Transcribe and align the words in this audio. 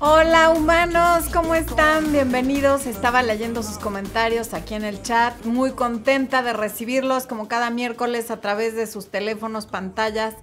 Hola 0.00 0.50
humanos, 0.50 1.28
¿cómo 1.32 1.54
están? 1.54 2.10
Bienvenidos. 2.10 2.84
Estaba 2.86 3.22
leyendo 3.22 3.62
sus 3.62 3.78
comentarios 3.78 4.52
aquí 4.52 4.74
en 4.74 4.84
el 4.84 5.00
chat. 5.02 5.44
Muy 5.44 5.70
contenta 5.70 6.42
de 6.42 6.52
recibirlos 6.52 7.26
como 7.26 7.46
cada 7.46 7.70
miércoles 7.70 8.32
a 8.32 8.40
través 8.40 8.74
de 8.74 8.88
sus 8.88 9.12
teléfonos, 9.12 9.66
pantallas, 9.66 10.34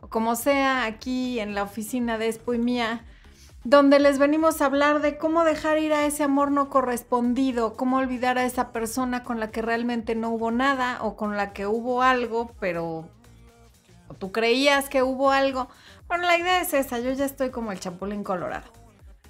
o 0.00 0.08
como 0.08 0.36
sea, 0.36 0.86
aquí 0.86 1.38
en 1.38 1.54
la 1.54 1.64
oficina 1.64 2.16
de 2.16 2.28
Expo 2.28 2.54
y 2.54 2.58
Mía, 2.58 3.04
donde 3.62 3.98
les 3.98 4.18
venimos 4.18 4.62
a 4.62 4.66
hablar 4.66 5.02
de 5.02 5.18
cómo 5.18 5.44
dejar 5.44 5.78
ir 5.78 5.92
a 5.92 6.06
ese 6.06 6.24
amor 6.24 6.50
no 6.50 6.70
correspondido, 6.70 7.76
cómo 7.76 7.98
olvidar 7.98 8.38
a 8.38 8.46
esa 8.46 8.72
persona 8.72 9.22
con 9.22 9.38
la 9.38 9.50
que 9.50 9.60
realmente 9.60 10.14
no 10.14 10.30
hubo 10.30 10.50
nada 10.50 10.98
o 11.02 11.14
con 11.14 11.36
la 11.36 11.52
que 11.52 11.66
hubo 11.66 12.02
algo, 12.02 12.52
pero 12.58 13.06
tú 14.18 14.32
creías 14.32 14.88
que 14.88 15.02
hubo 15.02 15.30
algo. 15.30 15.68
Bueno, 16.08 16.26
la 16.26 16.38
idea 16.38 16.62
es 16.62 16.72
esa, 16.72 16.98
yo 17.00 17.12
ya 17.12 17.26
estoy 17.26 17.50
como 17.50 17.70
el 17.70 17.80
chapulín 17.80 18.24
colorado. 18.24 18.77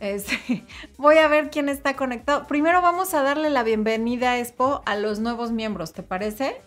Este, 0.00 0.64
voy 0.96 1.18
a 1.18 1.28
ver 1.28 1.50
quién 1.50 1.68
está 1.68 1.96
conectado. 1.96 2.46
Primero 2.46 2.82
vamos 2.82 3.14
a 3.14 3.22
darle 3.22 3.50
la 3.50 3.62
bienvenida 3.62 4.32
a 4.32 4.38
Expo 4.38 4.82
a 4.86 4.96
los 4.96 5.18
nuevos 5.18 5.52
miembros, 5.52 5.92
¿te 5.92 6.02
parece? 6.02 6.60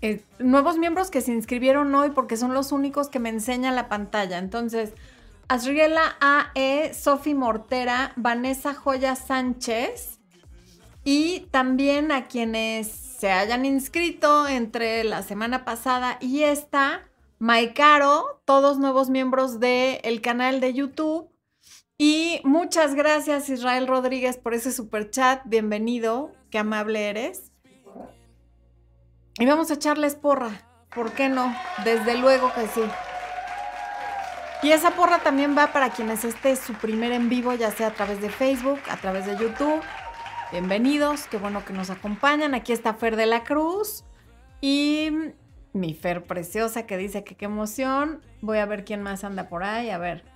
Eh, 0.00 0.20
nuevos 0.40 0.78
miembros 0.78 1.10
que 1.10 1.20
se 1.20 1.32
inscribieron 1.32 1.94
hoy 1.94 2.10
porque 2.10 2.36
son 2.36 2.54
los 2.54 2.72
únicos 2.72 3.08
que 3.08 3.20
me 3.20 3.28
enseñan 3.28 3.76
la 3.76 3.88
pantalla. 3.88 4.38
Entonces, 4.38 4.92
Asriela 5.48 6.16
AE, 6.20 6.92
Sofi 6.92 7.34
Mortera, 7.34 8.12
Vanessa 8.16 8.74
Joya 8.74 9.14
Sánchez 9.14 10.18
y 11.04 11.40
también 11.50 12.10
a 12.10 12.26
quienes 12.26 12.88
se 12.88 13.30
hayan 13.30 13.64
inscrito 13.64 14.48
entre 14.48 15.04
la 15.04 15.22
semana 15.22 15.64
pasada 15.64 16.18
y 16.20 16.42
esta, 16.42 17.02
Maikaro, 17.38 18.42
todos 18.44 18.78
nuevos 18.78 19.08
miembros 19.10 19.60
del 19.60 20.20
canal 20.20 20.60
de 20.60 20.74
YouTube 20.74 21.31
y 22.04 22.40
muchas 22.42 22.96
gracias 22.96 23.48
Israel 23.48 23.86
Rodríguez 23.86 24.36
por 24.36 24.54
ese 24.54 24.72
super 24.72 25.08
chat. 25.10 25.40
Bienvenido, 25.44 26.32
qué 26.50 26.58
amable 26.58 27.08
eres. 27.08 27.52
Y 29.38 29.46
vamos 29.46 29.70
a 29.70 29.74
echarles 29.74 30.16
porra. 30.16 30.50
¿Por 30.92 31.12
qué 31.12 31.28
no? 31.28 31.54
Desde 31.84 32.18
luego 32.18 32.52
que 32.54 32.66
sí. 32.66 32.82
Y 34.64 34.72
esa 34.72 34.90
porra 34.96 35.20
también 35.20 35.56
va 35.56 35.72
para 35.72 35.90
quienes 35.90 36.24
este 36.24 36.50
es 36.50 36.58
su 36.58 36.72
primer 36.74 37.12
en 37.12 37.28
vivo, 37.28 37.54
ya 37.54 37.70
sea 37.70 37.86
a 37.86 37.94
través 37.94 38.20
de 38.20 38.30
Facebook, 38.30 38.80
a 38.90 38.96
través 38.96 39.24
de 39.24 39.36
YouTube. 39.36 39.80
Bienvenidos, 40.50 41.28
qué 41.28 41.36
bueno 41.36 41.64
que 41.64 41.72
nos 41.72 41.88
acompañan. 41.88 42.54
Aquí 42.54 42.72
está 42.72 42.94
Fer 42.94 43.14
de 43.14 43.26
la 43.26 43.44
Cruz 43.44 44.04
y 44.60 45.12
mi 45.72 45.94
Fer 45.94 46.24
preciosa 46.24 46.84
que 46.84 46.96
dice 46.96 47.22
que 47.22 47.36
qué 47.36 47.44
emoción. 47.44 48.22
Voy 48.40 48.58
a 48.58 48.66
ver 48.66 48.84
quién 48.84 49.02
más 49.02 49.22
anda 49.22 49.48
por 49.48 49.62
ahí. 49.62 49.90
A 49.90 49.98
ver, 49.98 50.31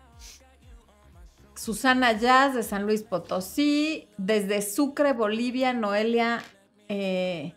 Susana 1.57 2.13
Jazz 2.13 2.55
de 2.55 2.63
San 2.63 2.85
Luis 2.85 3.03
Potosí, 3.03 4.09
desde 4.19 4.63
Sucre, 4.63 5.13
Bolivia, 5.15 5.73
Noelia, 5.73 6.43
eh, 6.89 7.55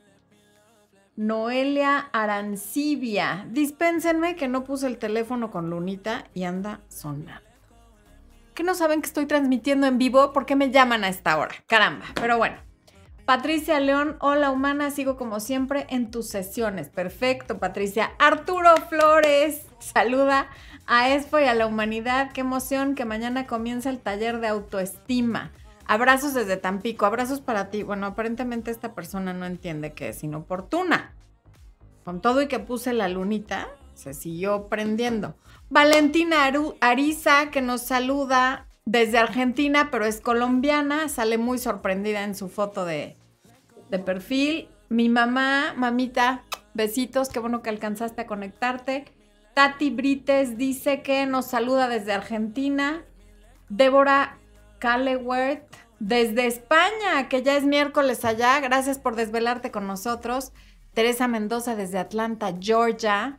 Noelia 1.16 2.09
Arancibia. 2.14 3.45
Dispénsenme 3.50 4.36
que 4.36 4.47
no 4.47 4.64
puse 4.64 4.88
el 4.88 4.97
teléfono 4.97 5.52
con 5.52 5.70
Lunita 5.70 6.25
y 6.33 6.44
anda 6.44 6.80
sonando. 6.88 7.42
¿Qué 8.53 8.64
no 8.64 8.73
saben 8.73 9.02
que 9.02 9.08
estoy 9.08 9.25
transmitiendo 9.25 9.86
en 9.88 9.97
vivo? 9.97 10.33
¿Por 10.33 10.45
qué 10.45 10.55
me 10.55 10.72
llaman 10.72 11.03
a 11.03 11.09
esta 11.09 11.38
hora? 11.38 11.55
Caramba, 11.67 12.05
pero 12.16 12.38
bueno. 12.38 12.58
Patricia 13.25 13.80
León, 13.80 14.17
hola 14.22 14.50
humana, 14.50 14.89
sigo 14.89 15.16
como 15.16 15.39
siempre 15.39 15.86
en 15.89 16.09
tus 16.09 16.27
sesiones. 16.27 16.89
Perfecto, 16.89 17.59
Patricia. 17.59 18.11
Arturo 18.17 18.75
Flores, 18.89 19.67
saluda 19.77 20.50
a 20.90 21.09
ESPO 21.09 21.40
y 21.40 21.44
a 21.44 21.54
la 21.54 21.68
humanidad. 21.68 22.32
Qué 22.34 22.42
emoción 22.42 22.95
que 22.95 23.06
mañana 23.06 23.45
comienza 23.45 23.92
el 23.92 24.00
taller 24.00 24.40
de 24.40 24.48
autoestima. 24.48 25.52
Abrazos 25.86 26.34
desde 26.34 26.58
Tampico, 26.58 27.06
abrazos 27.06 27.42
para 27.42 27.70
ti. 27.70 27.84
Bueno, 27.84 28.08
aparentemente 28.08 28.72
esta 28.72 28.95
persona 28.95 29.32
no 29.32 29.45
entiende 29.45 29.94
que 29.94 30.10
es 30.10 30.23
inoportuna. 30.23 31.14
Con 32.04 32.22
todo 32.22 32.42
y 32.42 32.48
que 32.48 32.58
puse 32.58 32.94
la 32.94 33.08
lunita, 33.08 33.67
se 33.94 34.16
siguió 34.16 34.67
prendiendo. 34.67 35.36
Valentina 35.70 36.52
Ariza, 36.82 37.52
que 37.52 37.61
nos 37.61 37.82
saluda 37.82 38.66
desde 38.86 39.20
Argentina, 39.20 39.89
pero 39.92 40.06
es 40.06 40.20
colombiana, 40.20 41.08
sale 41.08 41.38
muy 41.38 41.60
sorprendida 41.60 42.23
en 42.23 42.33
su 42.33 42.50
foto 42.50 42.86
de, 42.86 43.16
de 43.92 44.00
perfil. 44.00 44.70
Mi 44.89 45.08
mamá, 45.08 45.76
mamita, 45.77 46.45
besitos, 46.73 47.30
qué 47.30 47.38
bueno 47.38 47.61
que 47.61 47.70
alcanzaste 47.70 48.21
a 48.23 48.26
conectarte. 48.26 49.06
Tati 49.59 49.89
Brites 49.89 50.58
dice 50.58 51.02
que 51.02 51.25
nos 51.25 51.47
saluda 51.47 51.89
desde 51.89 52.14
Argentina. 52.14 53.03
Débora 53.67 54.37
Calewert 54.80 55.65
desde 55.99 56.47
España, 56.47 57.27
que 57.27 57.43
ya 57.43 57.58
es 57.58 57.65
miércoles 57.65 58.23
allá. 58.23 58.58
Gracias 58.61 58.99
por 58.99 59.17
desvelarte 59.17 59.70
con 59.70 59.86
nosotros. 59.86 60.53
Teresa 60.93 61.27
Mendoza 61.27 61.75
desde 61.75 61.97
Atlanta, 61.97 62.55
Georgia. 62.58 63.37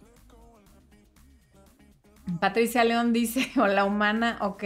Patricia 2.38 2.84
León 2.84 3.14
dice, 3.14 3.50
hola 3.58 3.86
humana, 3.86 4.36
ok. 4.42 4.62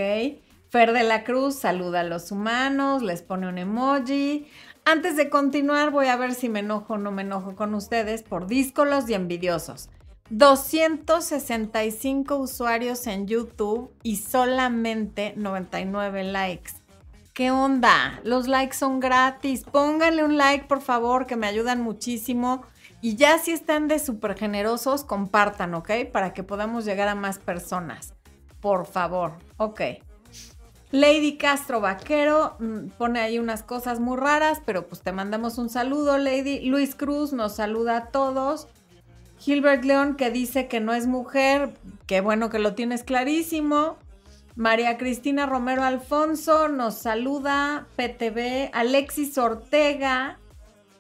Fer 0.71 0.93
de 0.93 1.05
la 1.05 1.23
Cruz 1.23 1.55
saluda 1.55 2.01
a 2.01 2.03
los 2.03 2.33
humanos, 2.33 3.01
les 3.01 3.23
pone 3.23 3.47
un 3.47 3.59
emoji. 3.59 4.49
Antes 4.85 5.17
de 5.17 5.31
continuar, 5.31 5.93
voy 5.93 6.09
a 6.09 6.17
ver 6.17 6.35
si 6.35 6.49
me 6.49 6.59
enojo 6.59 6.95
o 6.95 6.99
no 6.99 7.13
me 7.13 7.23
enojo 7.23 7.55
con 7.55 7.77
ustedes 7.77 8.25
por 8.25 8.49
díscolos 8.49 9.09
y 9.09 9.15
envidiosos. 9.15 9.89
265 10.31 12.37
usuarios 12.37 13.07
en 13.07 13.27
YouTube 13.27 13.91
y 14.03 14.17
solamente 14.17 15.35
99 15.37 16.25
likes. 16.25 16.73
¿Qué 17.35 17.51
onda? 17.51 18.21
Los 18.25 18.49
likes 18.49 18.77
son 18.77 19.01
gratis. 19.01 19.65
Pónganle 19.65 20.25
un 20.25 20.37
like, 20.37 20.67
por 20.67 20.81
favor, 20.81 21.27
que 21.27 21.37
me 21.37 21.47
ayudan 21.47 21.83
muchísimo. 21.83 22.63
Y 23.03 23.17
ya 23.17 23.39
si 23.39 23.51
están 23.51 23.87
de 23.87 23.99
súper 23.99 24.39
generosos, 24.39 25.05
compartan, 25.05 25.75
¿ok? 25.75 25.91
Para 26.11 26.33
que 26.33 26.43
podamos 26.43 26.87
llegar 26.87 27.09
a 27.09 27.15
más 27.15 27.39
personas. 27.39 28.15
Por 28.61 28.87
favor, 28.87 29.33
ok. 29.59 29.81
Lady 30.91 31.37
Castro 31.37 31.81
Vaquero 31.81 32.57
mm, 32.61 32.89
pone 32.97 33.21
ahí 33.21 33.39
unas 33.39 33.65
cosas 33.65 34.01
muy 34.01 34.17
raras, 34.17 34.63
pero 34.65 34.87
pues 34.87 35.03
te 35.03 35.13
mandamos 35.13 35.59
un 35.59 35.69
saludo, 35.69 36.17
Lady. 36.17 36.61
Luis 36.61 36.95
Cruz 36.95 37.33
nos 37.33 37.57
saluda 37.57 37.97
a 37.97 38.07
todos. 38.07 38.69
Gilbert 39.45 39.85
León 39.85 40.17
que 40.17 40.31
dice 40.31 40.69
que 40.69 40.81
no 40.81 40.95
es 40.95 41.07
mujer, 41.07 41.75
qué 42.07 42.23
bueno 42.23 42.49
que 42.49 42.59
lo 42.59 42.75
tienes 42.75 43.05
clarísimo. 43.05 43.99
María 44.57 44.97
Cristina 44.97 45.45
Romero 45.45 45.83
Alfonso 45.83 46.69
nos 46.69 46.95
saluda, 46.95 47.87
PTV, 47.95 48.71
Alexis 48.73 49.37
Ortega, 49.37 50.39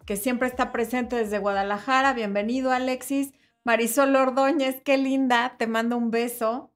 que 0.04 0.18
siempre 0.18 0.46
está 0.46 0.72
presente 0.72 1.16
desde 1.16 1.38
Guadalajara, 1.38 2.12
bienvenido 2.12 2.70
Alexis. 2.70 3.32
Marisol 3.64 4.14
Ordóñez, 4.14 4.82
qué 4.84 4.98
linda, 4.98 5.54
te 5.56 5.66
mando 5.66 5.96
un 5.96 6.10
beso. 6.10 6.70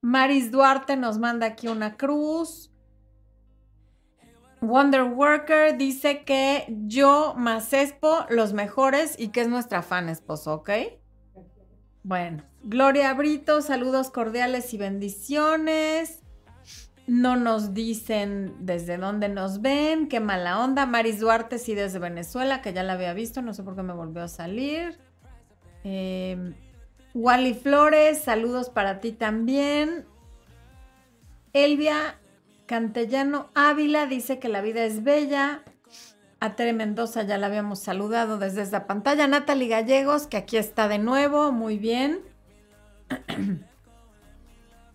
Maris 0.00 0.52
Duarte 0.52 0.94
nos 0.96 1.18
manda 1.18 1.44
aquí 1.44 1.66
una 1.66 1.96
cruz. 1.96 2.69
Wonder 4.60 5.04
Worker 5.04 5.76
dice 5.78 6.22
que 6.24 6.66
yo 6.86 7.34
más 7.36 7.70
los 8.28 8.52
mejores 8.52 9.18
y 9.18 9.28
que 9.28 9.40
es 9.40 9.48
nuestra 9.48 9.82
fan 9.82 10.08
esposo, 10.08 10.54
¿ok? 10.54 10.70
Bueno, 12.02 12.44
Gloria 12.62 13.12
Brito, 13.14 13.62
saludos 13.62 14.10
cordiales 14.10 14.72
y 14.74 14.78
bendiciones. 14.78 16.22
No 17.06 17.36
nos 17.36 17.74
dicen 17.74 18.54
desde 18.60 18.98
dónde 18.98 19.28
nos 19.28 19.62
ven, 19.62 20.08
qué 20.08 20.20
mala 20.20 20.62
onda. 20.62 20.86
Maris 20.86 21.20
Duarte, 21.20 21.58
sí, 21.58 21.74
desde 21.74 21.98
Venezuela, 21.98 22.60
que 22.60 22.72
ya 22.72 22.82
la 22.82 22.92
había 22.92 23.14
visto, 23.14 23.42
no 23.42 23.54
sé 23.54 23.62
por 23.62 23.74
qué 23.74 23.82
me 23.82 23.94
volvió 23.94 24.22
a 24.22 24.28
salir. 24.28 24.98
Em, 25.82 26.54
Wally 27.14 27.54
Flores, 27.54 28.22
saludos 28.22 28.68
para 28.68 29.00
ti 29.00 29.12
también. 29.12 30.06
Elvia 31.52 32.19
Cantellano 32.70 33.50
Ávila 33.56 34.06
dice 34.06 34.38
que 34.38 34.48
la 34.48 34.60
vida 34.60 34.84
es 34.84 35.02
bella. 35.02 35.64
A 36.38 36.54
Tere 36.54 36.72
Mendoza 36.72 37.24
ya 37.24 37.36
la 37.36 37.48
habíamos 37.48 37.80
saludado 37.80 38.38
desde 38.38 38.62
esta 38.62 38.86
pantalla. 38.86 39.26
Natalie 39.26 39.66
Gallegos, 39.66 40.28
que 40.28 40.36
aquí 40.36 40.56
está 40.56 40.86
de 40.86 40.98
nuevo, 40.98 41.50
muy 41.50 41.78
bien. 41.78 42.20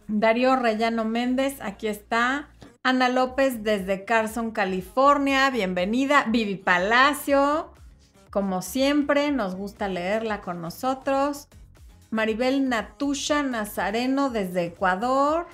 Darío 0.08 0.56
Rellano 0.56 1.04
Méndez, 1.04 1.60
aquí 1.60 1.88
está. 1.88 2.48
Ana 2.82 3.10
López 3.10 3.62
desde 3.62 4.06
Carson, 4.06 4.52
California, 4.52 5.50
bienvenida. 5.50 6.24
Vivi 6.30 6.56
Palacio, 6.56 7.74
como 8.30 8.62
siempre, 8.62 9.34
nos 9.34 9.54
gusta 9.54 9.90
leerla 9.90 10.40
con 10.40 10.62
nosotros. 10.62 11.50
Maribel 12.10 12.70
Natusha 12.70 13.44
Nazareno 13.44 14.30
desde 14.30 14.64
Ecuador. 14.64 15.48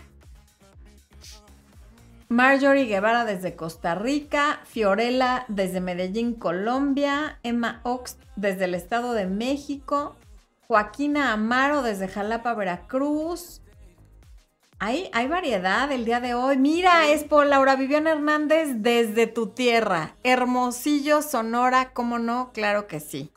Marjorie 2.32 2.86
Guevara 2.86 3.26
desde 3.26 3.58
Costa 3.58 3.94
Rica, 3.94 4.62
Fiorella 4.64 5.44
desde 5.50 5.82
Medellín, 5.82 6.34
Colombia, 6.34 7.40
Emma 7.44 7.82
Ox 7.84 8.18
desde 8.38 8.64
el 8.64 8.74
Estado 8.74 9.12
de 9.12 9.28
México, 9.28 10.16
Joaquina 10.66 11.34
Amaro 11.34 11.82
desde 11.82 12.08
Jalapa, 12.08 12.54
Veracruz, 12.54 13.62
hay, 14.80 15.10
hay 15.12 15.28
variedad 15.28 15.92
el 15.92 16.06
día 16.06 16.22
de 16.22 16.34
hoy. 16.34 16.58
Mira, 16.58 17.10
es 17.10 17.26
por 17.26 17.48
Laura 17.48 17.76
Viviana 17.76 18.12
Hernández 18.12 18.76
desde 18.78 19.28
tu 19.28 19.48
tierra. 19.48 20.16
Hermosillo, 20.24 21.22
Sonora, 21.22 21.92
¿cómo 21.92 22.18
no? 22.18 22.52
Claro 22.54 22.88
que 22.88 23.02
sí. 23.02 23.30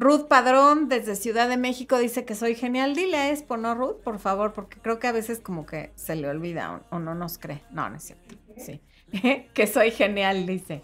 Ruth 0.00 0.28
Padrón 0.28 0.88
desde 0.88 1.14
Ciudad 1.14 1.46
de 1.46 1.58
México 1.58 1.98
dice 1.98 2.24
que 2.24 2.34
soy 2.34 2.54
genial. 2.54 2.94
Dile 2.94 3.18
a 3.18 3.30
Expo, 3.30 3.58
¿no, 3.58 3.74
Ruth? 3.74 3.96
Por 4.02 4.18
favor, 4.18 4.54
porque 4.54 4.78
creo 4.80 4.98
que 4.98 5.06
a 5.06 5.12
veces 5.12 5.40
como 5.40 5.66
que 5.66 5.92
se 5.94 6.16
le 6.16 6.26
olvida 6.26 6.80
o, 6.88 6.98
no 6.98 7.14
nos 7.14 7.36
cree. 7.36 7.62
No, 7.70 7.90
no 7.90 7.96
es 7.96 8.04
cierto. 8.04 8.34
Sí. 8.56 8.80
que 9.52 9.66
soy 9.66 9.90
genial, 9.90 10.46
dice. 10.46 10.82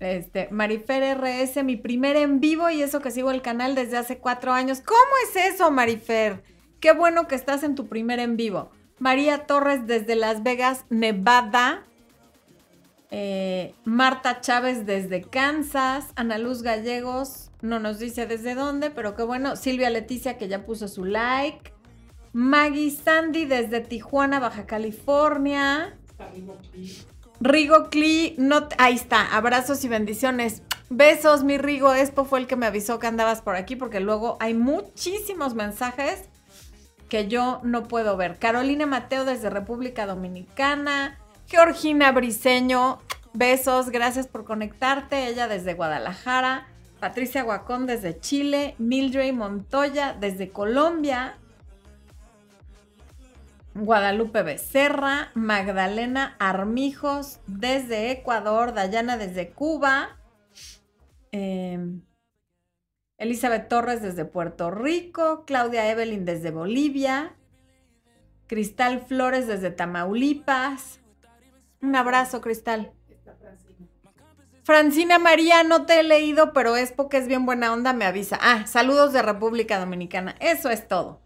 Este, 0.00 0.48
Marifer 0.50 1.18
RS, 1.18 1.62
mi 1.62 1.76
primer 1.76 2.16
en 2.16 2.40
vivo 2.40 2.70
y 2.70 2.80
eso 2.80 3.00
que 3.00 3.10
sigo 3.10 3.30
el 3.32 3.42
canal 3.42 3.74
desde 3.74 3.98
hace 3.98 4.16
cuatro 4.16 4.50
años. 4.52 4.80
¿Cómo 4.80 4.98
es 5.28 5.52
eso, 5.52 5.70
Marifer? 5.70 6.42
Qué 6.80 6.92
bueno 6.92 7.28
que 7.28 7.34
estás 7.34 7.62
en 7.62 7.74
tu 7.74 7.86
primer 7.86 8.18
en 8.18 8.38
vivo. 8.38 8.70
María 8.98 9.46
Torres 9.46 9.86
desde 9.86 10.16
Las 10.16 10.42
Vegas, 10.42 10.86
Nevada. 10.88 11.84
Eh, 13.10 13.74
Marta 13.84 14.40
Chávez 14.40 14.86
desde 14.86 15.20
Kansas. 15.20 16.06
Ana 16.16 16.38
Luz 16.38 16.62
Gallegos 16.62 17.47
no 17.60 17.80
nos 17.80 17.98
dice 17.98 18.26
desde 18.26 18.54
dónde, 18.54 18.90
pero 18.90 19.14
qué 19.14 19.22
bueno. 19.22 19.56
Silvia 19.56 19.90
Leticia 19.90 20.38
que 20.38 20.48
ya 20.48 20.64
puso 20.64 20.88
su 20.88 21.04
like. 21.04 21.72
Maggie 22.32 22.90
Sandy 22.90 23.46
desde 23.46 23.80
Tijuana, 23.80 24.38
Baja 24.38 24.66
California. 24.66 25.96
Rigo 27.40 27.88
Cli, 27.90 28.34
no, 28.38 28.68
ahí 28.78 28.94
está, 28.94 29.36
abrazos 29.36 29.84
y 29.84 29.88
bendiciones. 29.88 30.62
Besos, 30.90 31.44
mi 31.44 31.58
Rigo. 31.58 31.94
Expo 31.94 32.24
fue 32.24 32.38
el 32.38 32.46
que 32.46 32.56
me 32.56 32.66
avisó 32.66 32.98
que 32.98 33.06
andabas 33.06 33.42
por 33.42 33.56
aquí 33.56 33.76
porque 33.76 34.00
luego 34.00 34.36
hay 34.40 34.54
muchísimos 34.54 35.54
mensajes 35.54 36.28
que 37.08 37.28
yo 37.28 37.60
no 37.64 37.88
puedo 37.88 38.16
ver. 38.16 38.38
Carolina 38.38 38.86
Mateo 38.86 39.24
desde 39.24 39.50
República 39.50 40.06
Dominicana. 40.06 41.18
Georgina 41.46 42.12
Briseño, 42.12 43.00
besos, 43.32 43.90
gracias 43.90 44.28
por 44.28 44.44
conectarte. 44.44 45.26
Ella 45.26 45.48
desde 45.48 45.74
Guadalajara. 45.74 46.67
Patricia 47.00 47.42
Guacón 47.42 47.86
desde 47.86 48.18
Chile, 48.18 48.74
Mildred 48.78 49.32
Montoya 49.32 50.16
desde 50.18 50.50
Colombia, 50.50 51.38
Guadalupe 53.74 54.42
Becerra, 54.42 55.30
Magdalena 55.34 56.34
Armijos 56.40 57.38
desde 57.46 58.10
Ecuador, 58.10 58.74
Dayana 58.74 59.16
desde 59.16 59.50
Cuba, 59.50 60.16
em, 61.30 62.02
Elizabeth 63.18 63.68
Torres 63.68 64.02
desde 64.02 64.24
Puerto 64.24 64.70
Rico, 64.70 65.44
Claudia 65.46 65.90
Evelyn 65.90 66.24
desde 66.24 66.50
Bolivia, 66.50 67.36
Cristal 68.48 69.00
Flores 69.00 69.46
desde 69.46 69.70
Tamaulipas. 69.70 71.00
Un 71.80 71.94
abrazo, 71.94 72.40
Cristal. 72.40 72.92
Francina 74.68 75.18
María, 75.18 75.64
no 75.64 75.86
te 75.86 75.98
he 75.98 76.02
leído, 76.02 76.52
pero 76.52 76.76
es 76.76 76.92
porque 76.92 77.16
es 77.16 77.26
bien 77.26 77.46
buena 77.46 77.72
onda, 77.72 77.94
me 77.94 78.04
avisa. 78.04 78.38
Ah, 78.38 78.66
saludos 78.66 79.14
de 79.14 79.22
República 79.22 79.80
Dominicana. 79.80 80.36
Eso 80.40 80.68
es 80.68 80.86
todo. 80.86 81.22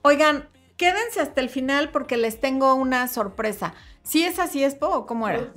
Oigan, 0.00 0.48
quédense 0.78 1.20
hasta 1.20 1.42
el 1.42 1.50
final 1.50 1.90
porque 1.90 2.16
les 2.16 2.40
tengo 2.40 2.74
una 2.74 3.06
sorpresa. 3.08 3.74
¿Sí 4.02 4.24
es 4.24 4.38
así, 4.38 4.64
Expo, 4.64 4.86
o 4.86 5.04
cómo 5.04 5.28
era? 5.28 5.52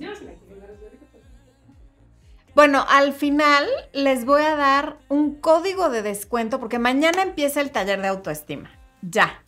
Bueno, 2.55 2.85
al 2.89 3.13
final 3.13 3.65
les 3.93 4.25
voy 4.25 4.41
a 4.41 4.57
dar 4.57 4.97
un 5.07 5.35
código 5.35 5.89
de 5.89 6.01
descuento 6.01 6.59
porque 6.59 6.77
mañana 6.77 7.21
empieza 7.21 7.61
el 7.61 7.71
taller 7.71 8.01
de 8.01 8.09
autoestima. 8.09 8.69
Ya. 9.01 9.44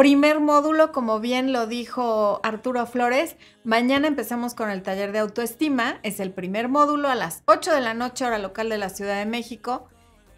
Primer 0.00 0.40
módulo, 0.40 0.92
como 0.92 1.20
bien 1.20 1.52
lo 1.52 1.66
dijo 1.66 2.40
Arturo 2.42 2.86
Flores, 2.86 3.36
mañana 3.64 4.08
empezamos 4.08 4.54
con 4.54 4.70
el 4.70 4.82
taller 4.82 5.12
de 5.12 5.18
autoestima. 5.18 5.98
Es 6.02 6.20
el 6.20 6.32
primer 6.32 6.70
módulo 6.70 7.10
a 7.10 7.14
las 7.14 7.42
8 7.44 7.74
de 7.74 7.82
la 7.82 7.92
noche, 7.92 8.24
hora 8.24 8.38
local 8.38 8.70
de 8.70 8.78
la 8.78 8.88
Ciudad 8.88 9.18
de 9.18 9.26
México. 9.26 9.90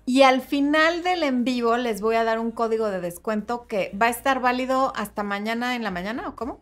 Y 0.05 0.23
al 0.23 0.41
final 0.41 1.05
del 1.05 1.23
en 1.23 1.45
vivo 1.45 1.77
les 1.77 2.01
voy 2.01 2.17
a 2.17 2.25
dar 2.25 2.41
un 2.41 2.51
código 2.51 2.91
de 2.91 3.01
descuento 3.01 3.69
que 3.69 3.97
va 3.97 4.07
a 4.07 4.11
estar 4.11 4.41
válido 4.41 4.93
hasta 4.97 5.23
mañana 5.23 5.77
en 5.77 5.85
la 5.85 5.93
mañana, 5.93 6.29
¿o 6.29 6.35
cómo? 6.35 6.61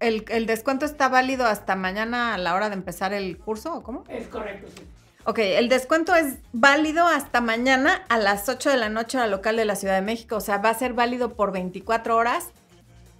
el, 0.00 0.24
el, 0.30 0.46
descuento 0.46 0.84
está 0.84 1.08
válido 1.08 1.46
hasta 1.46 1.76
mañana 1.76 2.34
a 2.34 2.38
la 2.38 2.56
hora 2.56 2.68
de 2.68 2.74
empezar 2.74 3.12
el 3.12 3.38
curso, 3.38 3.76
¿o 3.76 3.82
cómo? 3.84 4.02
Es 4.08 4.26
correcto, 4.26 4.66
sí. 4.74 4.82
Ok, 5.26 5.38
el 5.38 5.70
descuento 5.70 6.14
es 6.14 6.36
válido 6.52 7.06
hasta 7.06 7.40
mañana 7.40 8.04
a 8.10 8.18
las 8.18 8.46
8 8.46 8.68
de 8.68 8.76
la 8.76 8.90
noche 8.90 9.16
la 9.16 9.26
local 9.26 9.56
de 9.56 9.64
la 9.64 9.74
Ciudad 9.74 9.94
de 9.94 10.02
México. 10.02 10.36
O 10.36 10.40
sea, 10.40 10.58
va 10.58 10.68
a 10.68 10.74
ser 10.74 10.92
válido 10.92 11.34
por 11.34 11.50
24 11.50 12.14
horas. 12.14 12.50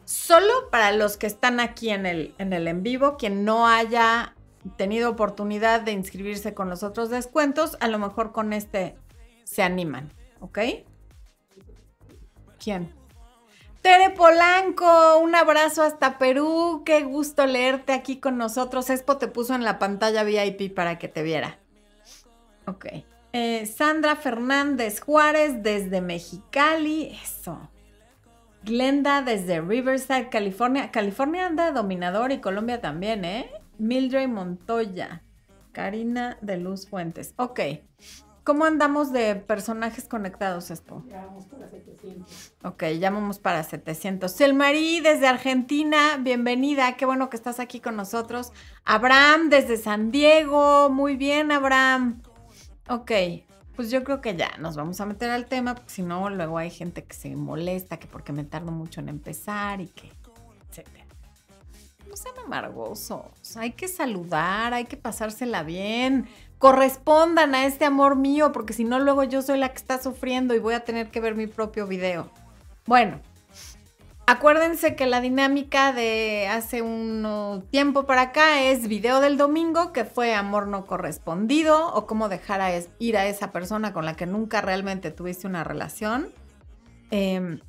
Solo 0.05 0.69
para 0.71 0.93
los 0.93 1.17
que 1.17 1.27
están 1.27 1.61
aquí 1.61 1.89
en 1.89 2.05
el 2.05 2.35
en, 2.37 2.53
el 2.53 2.69
en 2.69 2.83
vivo, 2.83 3.17
quien 3.17 3.47
no 3.47 3.67
haya 3.67 4.35
tenido 4.77 5.11
oportunidad 5.11 5.81
de 5.81 5.93
inscribirse 5.93 6.53
con 6.53 6.69
los 6.69 6.83
otros 6.83 7.09
descuentos, 7.09 7.79
a 7.81 7.89
lo 7.89 7.99
mejor 7.99 8.33
con 8.33 8.53
este 8.53 8.97
se 9.45 9.63
animan, 9.63 10.13
¿ok? 10.41 10.59
¿Quién? 12.63 12.93
Tere 13.81 14.11
Polanco, 14.11 15.19
un 15.19 15.35
abrazo 15.35 15.83
hasta 15.83 16.19
Perú, 16.19 16.83
qué 16.85 17.03
gusto 17.03 17.47
leerte 17.47 17.93
aquí 17.93 18.19
con 18.19 18.37
nosotros. 18.37 18.91
Expo 18.91 19.17
te 19.17 19.29
puso 19.29 19.55
en 19.55 19.65
la 19.65 19.79
pantalla 19.79 20.23
VIP 20.23 20.75
para 20.75 20.99
que 20.99 21.09
te 21.09 21.23
viera. 21.23 21.59
Ok. 22.67 22.87
Eh, 23.33 23.67
Sandra 23.67 24.17
Fernández 24.17 25.01
Juárez 25.01 25.63
desde 25.63 26.01
Mexicali. 26.01 27.17
Eso. 27.23 27.71
Glenda 28.63 29.23
desde 29.23 29.61
Riverside, 29.61 30.29
California. 30.31 30.91
California 30.91 31.47
anda 31.47 31.73
dominador 31.73 32.33
y 32.33 32.41
Colombia 32.41 32.81
también, 32.81 33.25
¿eh? 33.25 33.51
Mildred 33.79 34.29
Montoya. 34.29 35.23
Karina 35.73 36.39
de 36.41 36.57
Luz 36.59 36.89
Fuentes. 36.89 37.35
Ok. 37.37 37.61
¿Cómo 38.45 38.67
andamos 38.67 39.11
de 39.11 39.37
personajes 39.37 40.07
conectados, 40.07 40.71
esto? 40.71 41.03
Ya 41.09 41.25
vamos 41.25 41.47
para 41.47 41.69
700. 41.71 42.53
Ok, 42.63 42.85
ya 43.01 43.11
vamos 43.11 43.39
para 43.39 43.63
700. 43.63 44.31
Selmarí 44.31 45.01
desde 45.01 45.27
Argentina, 45.27 46.19
bienvenida, 46.21 46.95
qué 46.97 47.07
bueno 47.07 47.31
que 47.31 47.37
estás 47.37 47.59
aquí 47.59 47.81
con 47.81 47.97
nosotros. 47.97 48.53
Abraham 48.85 49.49
desde 49.49 49.79
San 49.79 50.11
Diego, 50.11 50.91
muy 50.91 51.17
bien, 51.17 51.53
Abraham. 51.53 52.21
Ok, 52.89 53.13
pues 53.77 53.91
yo 53.91 54.05
creo 54.05 54.21
que 54.21 54.37
ya 54.37 54.57
nos 54.59 54.77
vamos 54.77 55.01
a 55.01 55.07
meter 55.07 55.31
al 55.31 55.47
tema, 55.47 55.75
porque 55.75 55.91
si 55.91 56.03
no, 56.03 56.29
luego 56.29 56.59
hay 56.59 56.71
gente 56.71 57.03
que 57.05 57.15
se 57.15 57.35
molesta, 57.35 57.99
que 57.99 58.07
porque 58.07 58.33
me 58.33 58.45
tardo 58.45 58.73
mucho 58.73 59.01
en 59.01 59.09
empezar 59.09 59.81
y 59.81 59.89
que, 59.89 60.13
etcétera. 60.69 61.07
No 62.09 62.17
sean 62.17 62.39
amargosos, 62.45 63.57
hay 63.57 63.73
que 63.73 63.89
saludar, 63.89 64.75
hay 64.75 64.85
que 64.85 64.99
pasársela 64.99 65.63
bien, 65.63 66.29
correspondan 66.59 67.55
a 67.55 67.65
este 67.65 67.87
amor 67.87 68.17
mío, 68.17 68.53
porque 68.53 68.75
si 68.75 68.85
no, 68.85 68.99
luego 68.99 69.25
yo 69.25 69.41
soy 69.41 69.59
la 69.59 69.71
que 69.71 69.79
está 69.79 70.01
sufriendo 70.01 70.55
y 70.55 70.59
voy 70.59 70.75
a 70.75 70.85
tener 70.85 71.11
que 71.11 71.21
ver 71.21 71.35
mi 71.35 71.47
propio 71.47 71.87
video. 71.87 72.31
Bueno, 72.87 73.19
Acuérdense 74.27 74.97
que 74.97 75.05
la 75.05 75.21
dinámica 75.21 75.93
de 75.93 76.47
hace 76.49 76.81
un 76.81 77.67
tiempo 77.71 78.07
para 78.07 78.23
acá 78.23 78.63
es 78.63 78.89
video 78.89 79.21
del 79.21 79.37
domingo, 79.37 79.93
que 79.93 80.07
fue 80.07 80.35
amor 80.35 80.67
no 80.67 80.87
correspondido 80.87 81.93
o 81.93 82.07
cómo 82.07 82.31
dejar 82.31 82.63
a 82.63 82.71
ir 82.99 83.19
a 83.19 83.27
esa 83.27 83.53
persona 83.53 83.93
con 83.93 84.07
la 84.07 84.17
que 84.17 84.25
nunca 84.25 84.63
realmente 84.63 85.11
tuviste 85.11 85.47
una 85.47 85.63
relación. 85.63 86.29
Em, 87.11 87.61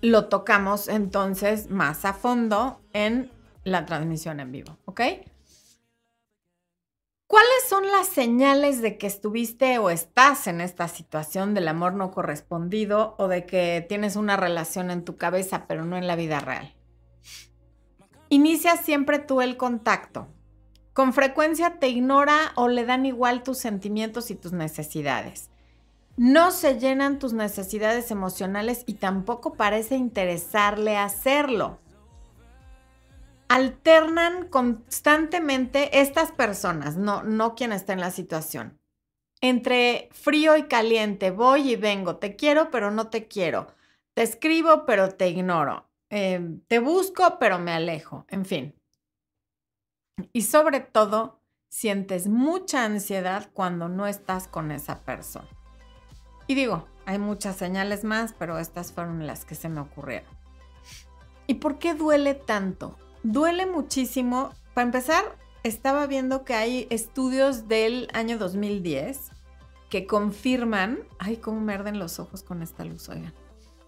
lo 0.00 0.26
tocamos 0.26 0.86
entonces 0.86 1.68
más 1.68 2.04
a 2.04 2.12
fondo 2.12 2.80
en 2.92 3.32
la 3.64 3.86
transmisión 3.86 4.38
en 4.38 4.52
vivo, 4.52 4.78
¿ok? 4.84 5.00
¿Cuáles 7.28 7.68
son 7.68 7.86
las 7.86 8.06
señales 8.06 8.80
de 8.80 8.96
que 8.96 9.06
estuviste 9.06 9.78
o 9.78 9.90
estás 9.90 10.46
en 10.46 10.62
esta 10.62 10.88
situación 10.88 11.52
del 11.52 11.68
amor 11.68 11.92
no 11.92 12.10
correspondido 12.10 13.16
o 13.18 13.28
de 13.28 13.44
que 13.44 13.84
tienes 13.86 14.16
una 14.16 14.38
relación 14.38 14.90
en 14.90 15.04
tu 15.04 15.18
cabeza 15.18 15.66
pero 15.68 15.84
no 15.84 15.98
en 15.98 16.06
la 16.06 16.16
vida 16.16 16.40
real? 16.40 16.74
Inicia 18.30 18.78
siempre 18.78 19.18
tú 19.18 19.42
el 19.42 19.58
contacto. 19.58 20.28
Con 20.94 21.12
frecuencia 21.12 21.78
te 21.78 21.88
ignora 21.88 22.52
o 22.54 22.68
le 22.68 22.86
dan 22.86 23.04
igual 23.04 23.42
tus 23.42 23.58
sentimientos 23.58 24.30
y 24.30 24.34
tus 24.34 24.52
necesidades. 24.52 25.50
No 26.16 26.50
se 26.50 26.80
llenan 26.80 27.18
tus 27.18 27.34
necesidades 27.34 28.10
emocionales 28.10 28.84
y 28.86 28.94
tampoco 28.94 29.52
parece 29.52 29.96
interesarle 29.96 30.96
hacerlo 30.96 31.78
alternan 33.48 34.48
constantemente 34.48 36.00
estas 36.00 36.32
personas, 36.32 36.96
no, 36.96 37.22
no 37.22 37.54
quien 37.54 37.72
está 37.72 37.92
en 37.92 38.00
la 38.00 38.10
situación, 38.10 38.78
entre 39.40 40.08
frío 40.12 40.56
y 40.56 40.64
caliente, 40.64 41.30
voy 41.30 41.72
y 41.72 41.76
vengo, 41.76 42.16
te 42.16 42.36
quiero 42.36 42.70
pero 42.70 42.90
no 42.90 43.08
te 43.08 43.26
quiero, 43.26 43.68
te 44.14 44.22
escribo 44.22 44.84
pero 44.84 45.10
te 45.10 45.28
ignoro, 45.28 45.88
em, 46.10 46.60
te 46.68 46.78
busco 46.78 47.38
pero 47.38 47.58
me 47.58 47.72
alejo, 47.72 48.26
en 48.28 48.44
fin. 48.44 48.74
Y 50.32 50.42
sobre 50.42 50.80
todo, 50.80 51.40
sientes 51.70 52.28
mucha 52.28 52.84
ansiedad 52.84 53.50
cuando 53.52 53.88
no 53.88 54.06
estás 54.06 54.48
con 54.48 54.72
esa 54.72 55.04
persona. 55.04 55.48
Y 56.46 56.54
digo, 56.54 56.88
Hay 57.06 57.18
muchas 57.18 57.56
señales 57.56 58.04
más, 58.04 58.34
pero 58.34 58.58
estas 58.58 58.92
fueron 58.92 59.26
las 59.26 59.46
que 59.46 59.54
se 59.54 59.70
me 59.70 59.80
ocurrieron. 59.80 60.28
¿Y 61.46 61.54
por 61.54 61.78
qué 61.78 61.94
duele 61.94 62.34
tanto? 62.34 62.98
Duele 63.30 63.66
muchísimo. 63.66 64.54
Para 64.72 64.86
empezar, 64.86 65.22
estaba 65.62 66.06
viendo 66.06 66.46
que 66.46 66.54
hay 66.54 66.86
estudios 66.88 67.68
del 67.68 68.08
año 68.14 68.38
2010 68.38 69.32
que 69.90 70.06
confirman, 70.06 71.00
ay, 71.18 71.36
cómo 71.36 71.60
me 71.60 71.74
arden 71.74 71.98
los 71.98 72.20
ojos 72.20 72.42
con 72.42 72.62
esta 72.62 72.86
luz, 72.86 73.06
oigan, 73.10 73.34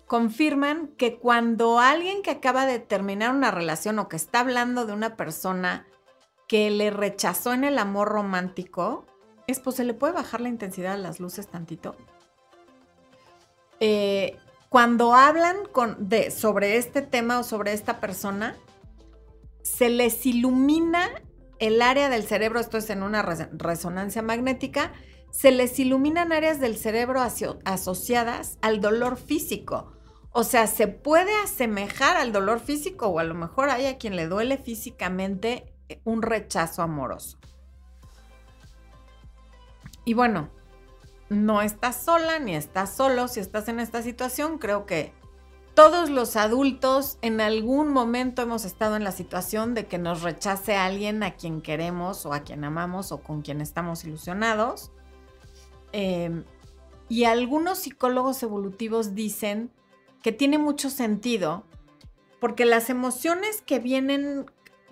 confirman 0.07 0.89
que 0.89 1.17
cuando 1.17 1.79
alguien 1.79 2.21
que 2.21 2.33
acaba 2.33 2.67
de 2.67 2.81
terminar 2.81 3.35
una 3.35 3.51
relación 3.51 3.99
o 3.99 4.09
que 4.09 4.17
está 4.17 4.41
hablando 4.41 4.85
de 4.85 4.93
una 4.93 5.17
persona 5.17 5.87
que 6.47 6.71
le 6.71 6.91
rechazó 6.91 7.55
en 7.55 7.65
el 7.65 7.79
amor 7.79 8.09
romántico, 8.09 9.07
es 9.47 9.59
pues 9.59 9.77
se 9.77 9.85
le 9.85 9.95
puede 9.95 10.13
bajar 10.13 10.43
la 10.43 10.51
intensidad 10.51 10.97
de 10.97 11.03
las 11.03 11.19
luces 11.19 11.49
tantito. 11.49 11.97
Eh, 13.81 14.37
cuando 14.69 15.15
hablan 15.15 15.57
con, 15.73 16.11
de, 16.11 16.31
sobre 16.31 16.77
este 16.77 17.01
tema 17.01 17.39
o 17.39 17.43
sobre 17.43 17.73
esta 17.73 18.01
persona, 18.01 18.55
se 19.63 19.89
les 19.91 20.25
ilumina 20.27 21.09
el 21.59 21.83
área 21.83 22.09
del 22.09 22.25
cerebro, 22.25 22.61
esto 22.61 22.79
es 22.79 22.89
en 22.91 23.03
una 23.03 23.23
resonancia 23.23 24.23
magnética, 24.23 24.93
se 25.31 25.51
les 25.53 25.79
iluminan 25.79 26.33
áreas 26.33 26.59
del 26.59 26.77
cerebro 26.77 27.21
asociadas 27.21 28.59
al 28.63 28.81
dolor 28.81 29.17
físico. 29.17 29.93
O 30.33 30.45
sea, 30.45 30.67
se 30.67 30.87
puede 30.89 31.35
asemejar 31.43 32.17
al 32.17 32.33
dolor 32.33 32.61
físico 32.61 33.09
o 33.09 33.19
a 33.19 33.25
lo 33.25 33.35
mejor 33.35 33.69
hay 33.69 33.87
a 33.87 33.99
quien 33.99 34.17
le 34.17 34.27
duele 34.27 34.59
físicamente 34.59 35.73
eh, 35.89 36.01
un 36.05 36.23
rechazo 36.23 36.83
amoroso. 36.83 37.39
Y 40.05 40.15
bueno, 40.15 40.51
no 41.29 41.63
estás 41.63 42.03
sola 42.05 42.39
ni 42.39 42.55
estás 42.55 42.95
solo 42.95 43.29
si 43.29 43.41
estás 43.41 43.69
en 43.69 43.81
esta 43.81 44.03
situación. 44.03 44.59
Creo 44.59 44.87
que 44.87 45.13
todos 45.75 46.11
los 46.11 46.37
adultos 46.37 47.19
en 47.23 47.41
algún 47.41 47.93
momento 47.93 48.43
hemos 48.43 48.65
estado 48.65 48.97
en 48.97 49.05
la 49.05 49.13
situación 49.13 49.75
de 49.75 49.87
que 49.87 49.99
nos 49.99 50.23
rechace 50.23 50.77
alguien 50.77 51.23
a 51.23 51.35
quien 51.35 51.63
queremos 51.63 52.27
o 52.27 52.33
a 52.33 52.41
quien 52.41 52.65
amamos 52.65 53.13
o 53.13 53.23
con 53.23 53.43
quien 53.43 53.61
estamos 53.61 54.05
ilusionados. 54.05 54.91
Em, 55.93 56.45
y 57.09 57.25
algunos 57.25 57.79
psicólogos 57.79 58.43
evolutivos 58.43 59.15
dicen 59.15 59.73
que 60.23 60.33
tiene 60.33 60.59
mucho 60.59 60.91
sentido 60.91 61.65
porque 62.41 62.65
las 62.65 62.91
emociones 62.91 63.63
que 63.63 63.79
vienen 63.79 64.51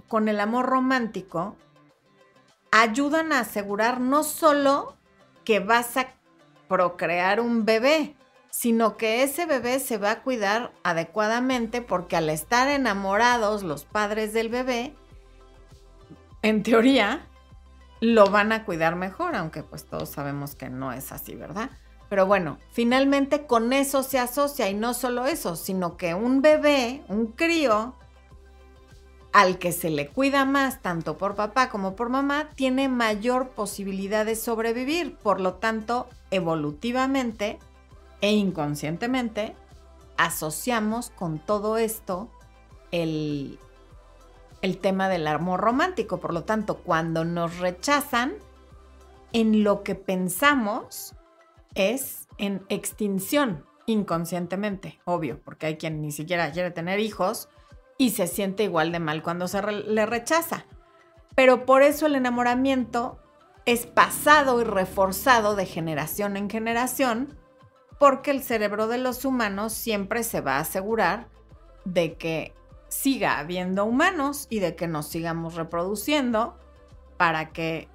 con 0.08 0.28
el 0.28 0.40
amor 0.40 0.66
romántico 0.66 1.56
ayudan 2.70 3.32
a 3.32 3.40
asegurar 3.40 4.00
no 4.00 4.22
solo 4.24 4.96
que 5.44 5.60
vas 5.60 5.96
a 5.96 6.14
procrear 6.68 7.40
un 7.40 7.64
bebé, 7.64 8.16
sino 8.50 8.96
que 8.96 9.22
ese 9.22 9.46
bebé 9.46 9.78
se 9.78 9.98
va 9.98 10.10
a 10.10 10.22
cuidar 10.22 10.72
adecuadamente 10.82 11.82
porque 11.82 12.16
al 12.16 12.30
estar 12.30 12.68
enamorados 12.68 13.62
los 13.62 13.84
padres 13.84 14.32
del 14.32 14.48
bebé, 14.48 14.94
en 16.42 16.62
teoría, 16.62 17.26
lo 18.00 18.30
van 18.30 18.52
a 18.52 18.64
cuidar 18.64 18.96
mejor, 18.96 19.34
aunque 19.34 19.62
pues 19.62 19.84
todos 19.84 20.08
sabemos 20.08 20.54
que 20.54 20.70
no 20.70 20.92
es 20.92 21.10
así, 21.12 21.34
¿verdad? 21.34 21.70
Pero 22.08 22.26
bueno, 22.26 22.58
finalmente 22.70 23.46
con 23.46 23.72
eso 23.72 24.02
se 24.02 24.18
asocia 24.18 24.70
y 24.70 24.74
no 24.74 24.94
solo 24.94 25.26
eso, 25.26 25.56
sino 25.56 25.96
que 25.96 26.14
un 26.14 26.40
bebé, 26.40 27.02
un 27.08 27.26
crío, 27.26 27.94
al 29.32 29.58
que 29.58 29.72
se 29.72 29.90
le 29.90 30.08
cuida 30.08 30.44
más 30.44 30.80
tanto 30.80 31.18
por 31.18 31.34
papá 31.34 31.68
como 31.68 31.96
por 31.96 32.08
mamá, 32.08 32.48
tiene 32.54 32.88
mayor 32.88 33.50
posibilidad 33.50 34.24
de 34.24 34.36
sobrevivir. 34.36 35.16
Por 35.16 35.40
lo 35.40 35.54
tanto, 35.54 36.08
evolutivamente 36.30 37.58
e 38.20 38.32
inconscientemente, 38.32 39.54
asociamos 40.16 41.10
con 41.10 41.38
todo 41.38 41.78
esto 41.78 42.28
el, 42.90 43.58
el 44.62 44.78
tema 44.78 45.08
del 45.08 45.26
amor 45.26 45.60
romántico. 45.60 46.18
Por 46.18 46.34
lo 46.34 46.44
tanto, 46.44 46.78
cuando 46.78 47.24
nos 47.24 47.58
rechazan, 47.58 48.34
en 49.32 49.62
lo 49.62 49.82
que 49.82 49.94
pensamos 49.94 51.14
es 51.74 52.28
en 52.38 52.64
extinción 52.68 53.64
inconscientemente, 53.86 55.00
obvio, 55.04 55.40
porque 55.44 55.66
hay 55.66 55.76
quien 55.76 56.02
ni 56.02 56.12
siquiera 56.12 56.52
quiere 56.52 56.70
tener 56.70 57.00
hijos 57.00 57.48
y 57.96 58.10
se 58.10 58.26
siente 58.26 58.64
igual 58.64 58.92
de 58.92 59.00
mal 59.00 59.22
cuando 59.22 59.48
se 59.48 59.60
le 59.62 60.06
rechaza. 60.06 60.66
Pero 61.34 61.64
por 61.66 61.82
eso 61.82 62.06
el 62.06 62.14
enamoramiento 62.14 63.18
es 63.64 63.86
pasado 63.86 64.60
y 64.60 64.64
reforzado 64.64 65.54
de 65.56 65.66
generación 65.66 66.36
en 66.36 66.50
generación, 66.50 67.38
porque 67.98 68.30
el 68.30 68.42
cerebro 68.42 68.86
de 68.86 68.98
los 68.98 69.24
humanos 69.24 69.72
siempre 69.72 70.22
se 70.22 70.40
va 70.40 70.56
a 70.56 70.60
asegurar 70.60 71.28
de 71.84 72.14
que 72.14 72.54
siga 72.88 73.38
habiendo 73.38 73.84
humanos 73.84 74.46
y 74.50 74.60
de 74.60 74.76
que 74.76 74.86
nos 74.86 75.08
sigamos 75.08 75.54
reproduciendo 75.54 76.56
para 77.16 77.52
que 77.52 77.88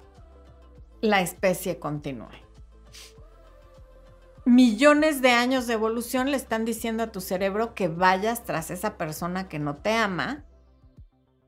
la 1.00 1.20
especie 1.20 1.78
continúe. 1.78 2.44
Millones 4.46 5.22
de 5.22 5.30
años 5.30 5.66
de 5.66 5.74
evolución 5.74 6.30
le 6.30 6.36
están 6.36 6.66
diciendo 6.66 7.02
a 7.02 7.12
tu 7.12 7.22
cerebro 7.22 7.74
que 7.74 7.88
vayas 7.88 8.44
tras 8.44 8.70
esa 8.70 8.98
persona 8.98 9.48
que 9.48 9.58
no 9.58 9.76
te 9.76 9.94
ama, 9.94 10.44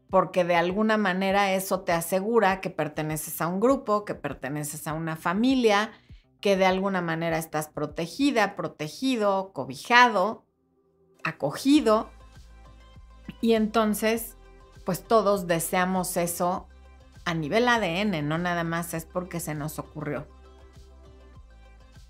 porque 0.08 0.44
de 0.44 0.56
alguna 0.56 0.96
manera 0.96 1.52
eso 1.52 1.80
te 1.80 1.92
asegura 1.92 2.62
que 2.62 2.70
perteneces 2.70 3.42
a 3.42 3.48
un 3.48 3.60
grupo, 3.60 4.06
que 4.06 4.14
perteneces 4.14 4.86
a 4.86 4.94
una 4.94 5.16
familia, 5.16 5.92
que 6.40 6.56
de 6.56 6.66
alguna 6.66 7.00
manera 7.00 7.38
estás 7.38 7.68
protegida, 7.68 8.56
protegido, 8.56 9.52
cobijado, 9.52 10.44
acogido. 11.24 12.10
Y 13.40 13.52
entonces, 13.52 14.36
pues 14.84 15.02
todos 15.02 15.46
deseamos 15.46 16.16
eso 16.16 16.68
a 17.24 17.34
nivel 17.34 17.68
ADN, 17.68 18.26
no 18.26 18.38
nada 18.38 18.62
más 18.62 18.94
es 18.94 19.04
porque 19.04 19.40
se 19.40 19.54
nos 19.54 19.78
ocurrió. 19.78 20.28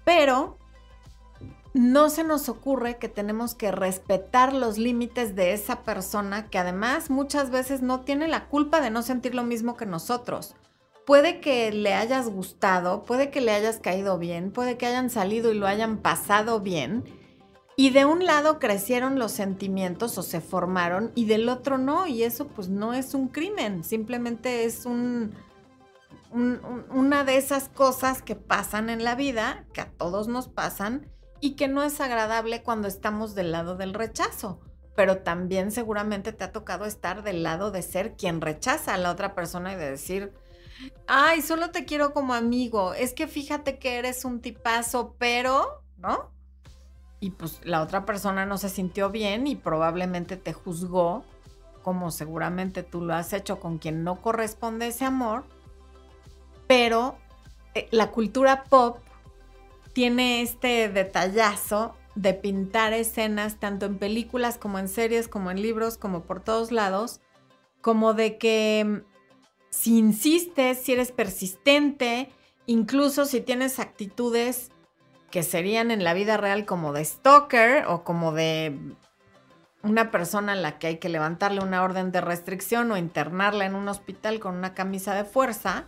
Pero 0.05 0.59
no 1.73 2.09
se 2.09 2.25
nos 2.25 2.49
ocurre 2.49 2.97
que 2.97 3.09
tenemos 3.09 3.55
que 3.55 3.71
respetar 3.71 4.55
los 4.55 4.79
límites 4.79 5.35
de 5.35 5.53
esa 5.53 5.83
persona 5.83 6.49
que 6.49 6.59
además 6.59 7.11
muchas 7.11 7.51
veces 7.51 7.83
no 7.83 8.01
tiene 8.01 8.29
la 8.29 8.49
culpa 8.49 8.81
de 8.81 8.91
no 8.91 9.03
sentir 9.03 9.35
lo 9.35 9.43
mismo 9.43 9.77
que 9.77 9.85
nosotros. 9.85 10.55
Puede 11.07 11.41
que 11.41 11.71
le 11.71 11.95
hayas 11.95 12.29
gustado, 12.29 13.05
puede 13.05 13.31
que 13.31 13.41
le 13.41 13.53
hayas 13.53 13.79
caído 13.79 14.19
bien, 14.19 14.51
puede 14.51 14.77
que 14.77 14.87
hayan 14.87 15.09
salido 15.09 15.53
y 15.53 15.55
lo 15.55 15.69
hayan 15.69 15.99
pasado 15.99 16.61
bien. 16.61 17.05
Y 17.77 17.91
de 17.91 18.05
un 18.05 18.27
lado 18.27 18.59
crecieron 18.59 19.17
los 19.17 19.31
sentimientos 19.31 20.19
o 20.19 20.25
se 20.25 20.41
formaron 20.41 21.13
y 21.15 21.27
del 21.27 21.49
otro 21.49 21.79
no. 21.79 22.09
Y 22.09 22.25
eso 22.25 22.49
pues 22.49 22.69
no 22.69 22.93
es 22.93 23.15
un 23.15 23.29
crimen, 23.29 23.85
simplemente 23.85 24.65
es 24.65 24.85
un, 24.85 25.33
una 26.33 27.23
de 27.23 27.37
esas 27.37 27.69
cosas 27.69 28.21
que 28.21 28.35
pasan 28.35 28.91
en 28.91 29.05
la 29.05 29.15
vida, 29.15 29.65
que 29.73 29.83
a 29.83 29.93
todos 29.93 30.27
nos 30.27 30.49
pasan 30.49 31.07
y 31.41 31.55
que 31.55 31.69
no 31.69 31.85
es 31.85 32.01
agradable 32.01 32.65
cuando 32.65 32.89
estamos 32.89 33.37
del 33.37 33.53
lado 33.53 33.77
del 33.77 33.95
rechazo. 33.95 34.61
Pero 34.97 35.19
también 35.19 35.71
seguramente 35.71 36.33
te 36.33 36.43
ha 36.43 36.51
tocado 36.51 36.85
estar 36.85 37.23
del 37.23 37.45
lado 37.45 37.71
de 37.71 37.83
ser 37.83 38.17
quien 38.17 38.41
rechaza 38.41 38.95
a 38.95 38.99
la 38.99 39.13
otra 39.13 39.37
persona 39.37 39.75
y 39.75 39.77
de 39.77 39.91
decir, 39.91 40.33
ay, 41.07 41.43
solo 41.43 41.71
te 41.71 41.85
quiero 41.85 42.13
como 42.13 42.35
amigo, 42.35 42.95
es 42.95 43.15
que 43.15 43.27
fíjate 43.27 43.79
que 43.79 43.97
eres 43.97 44.25
un 44.25 44.41
tipazo, 44.41 45.15
pero, 45.19 45.83
¿no? 45.99 46.31
Y 47.21 47.31
pues 47.31 47.61
la 47.65 47.83
otra 47.83 48.05
persona 48.05 48.45
no 48.47 48.59
se 48.59 48.69
sintió 48.69 49.11
bien 49.11 49.47
y 49.47 49.57
probablemente 49.57 50.37
te 50.37 50.53
juzgó, 50.53 51.25
como 51.83 52.11
seguramente 52.11 52.83
tú 52.83 53.01
lo 53.01 53.15
has 53.15 53.33
hecho 53.33 53.61
con 53.61 53.79
quien 53.79 54.05
no 54.05 54.21
corresponde 54.21 54.89
ese 54.89 55.05
amor, 55.05 55.45
pero 56.67 57.17
eh, 57.75 57.89
la 57.91 58.11
cultura 58.11 58.65
pop 58.65 58.99
tiene 59.93 60.43
este 60.43 60.89
detallazo 60.89 61.95
de 62.15 62.35
pintar 62.35 62.93
escenas 62.93 63.61
tanto 63.61 63.87
en 63.87 63.99
películas 63.99 64.59
como 64.59 64.79
en 64.79 64.89
series, 64.89 65.29
como 65.29 65.51
en 65.51 65.63
libros, 65.63 65.97
como 65.97 66.23
por 66.25 66.41
todos 66.41 66.73
lados, 66.73 67.21
como 67.81 68.15
de 68.15 68.37
que 68.37 69.05
si 69.77 69.99
insistes, 69.99 70.79
si 70.79 70.95
eres 70.95 71.13
persistente, 71.13 72.31
incluso 72.65 73.27
si 73.27 73.43
tienes 73.43 73.79
actitudes 73.79 74.71
que 75.31 75.43
serían 75.43 75.91
en 75.91 76.03
la 76.03 76.15
vida 76.15 76.39
real 76.39 76.65
como 76.65 76.95
de 76.95 77.05
stalker 77.05 77.85
o 77.87 78.03
como 78.03 78.33
de 78.33 78.79
una 79.83 80.11
persona 80.11 80.53
a 80.53 80.57
la 80.57 80.79
que 80.79 80.87
hay 80.87 80.97
que 80.97 81.11
levantarle 81.11 81.61
una 81.61 81.83
orden 81.83 82.11
de 82.11 82.23
restricción 82.23 82.91
o 82.91 82.97
internarla 82.97 83.67
en 83.67 83.75
un 83.75 83.87
hospital 83.89 84.41
con 84.41 84.57
una 84.57 84.73
camisa 84.73 85.15
de 85.15 85.25
fuerza, 85.25 85.85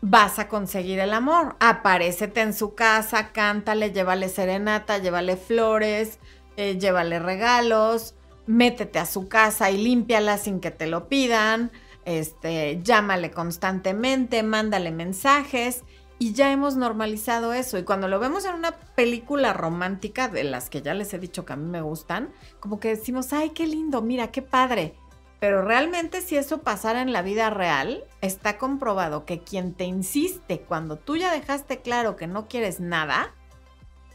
vas 0.00 0.38
a 0.38 0.48
conseguir 0.48 0.98
el 0.98 1.12
amor. 1.12 1.56
Aparécete 1.60 2.40
en 2.40 2.54
su 2.54 2.74
casa, 2.74 3.32
cántale, 3.32 3.92
llévale 3.92 4.30
serenata, 4.30 4.96
llévale 4.96 5.36
flores, 5.36 6.18
eh, 6.56 6.78
llévale 6.78 7.18
regalos, 7.18 8.14
métete 8.46 8.98
a 8.98 9.04
su 9.04 9.28
casa 9.28 9.70
y 9.70 9.76
límpiala 9.76 10.38
sin 10.38 10.60
que 10.60 10.70
te 10.70 10.86
lo 10.86 11.10
pidan, 11.10 11.70
este, 12.04 12.80
llámale 12.82 13.30
constantemente, 13.30 14.42
mándale 14.42 14.90
mensajes 14.90 15.82
y 16.18 16.34
ya 16.34 16.52
hemos 16.52 16.76
normalizado 16.76 17.52
eso. 17.52 17.78
Y 17.78 17.82
cuando 17.82 18.08
lo 18.08 18.20
vemos 18.20 18.44
en 18.44 18.54
una 18.54 18.72
película 18.72 19.52
romántica, 19.52 20.28
de 20.28 20.44
las 20.44 20.70
que 20.70 20.82
ya 20.82 20.94
les 20.94 21.12
he 21.14 21.18
dicho 21.18 21.44
que 21.44 21.52
a 21.52 21.56
mí 21.56 21.68
me 21.68 21.82
gustan, 21.82 22.32
como 22.60 22.78
que 22.78 22.88
decimos, 22.88 23.32
ay, 23.32 23.50
qué 23.50 23.66
lindo, 23.66 24.02
mira, 24.02 24.30
qué 24.30 24.42
padre. 24.42 24.94
Pero 25.40 25.62
realmente 25.62 26.20
si 26.20 26.36
eso 26.36 26.62
pasara 26.62 27.02
en 27.02 27.12
la 27.12 27.22
vida 27.22 27.50
real, 27.50 28.04
está 28.20 28.56
comprobado 28.58 29.24
que 29.24 29.40
quien 29.40 29.74
te 29.74 29.84
insiste 29.84 30.60
cuando 30.60 30.96
tú 30.96 31.16
ya 31.16 31.32
dejaste 31.32 31.80
claro 31.80 32.14
que 32.14 32.28
no 32.28 32.46
quieres 32.46 32.78
nada, 32.78 33.34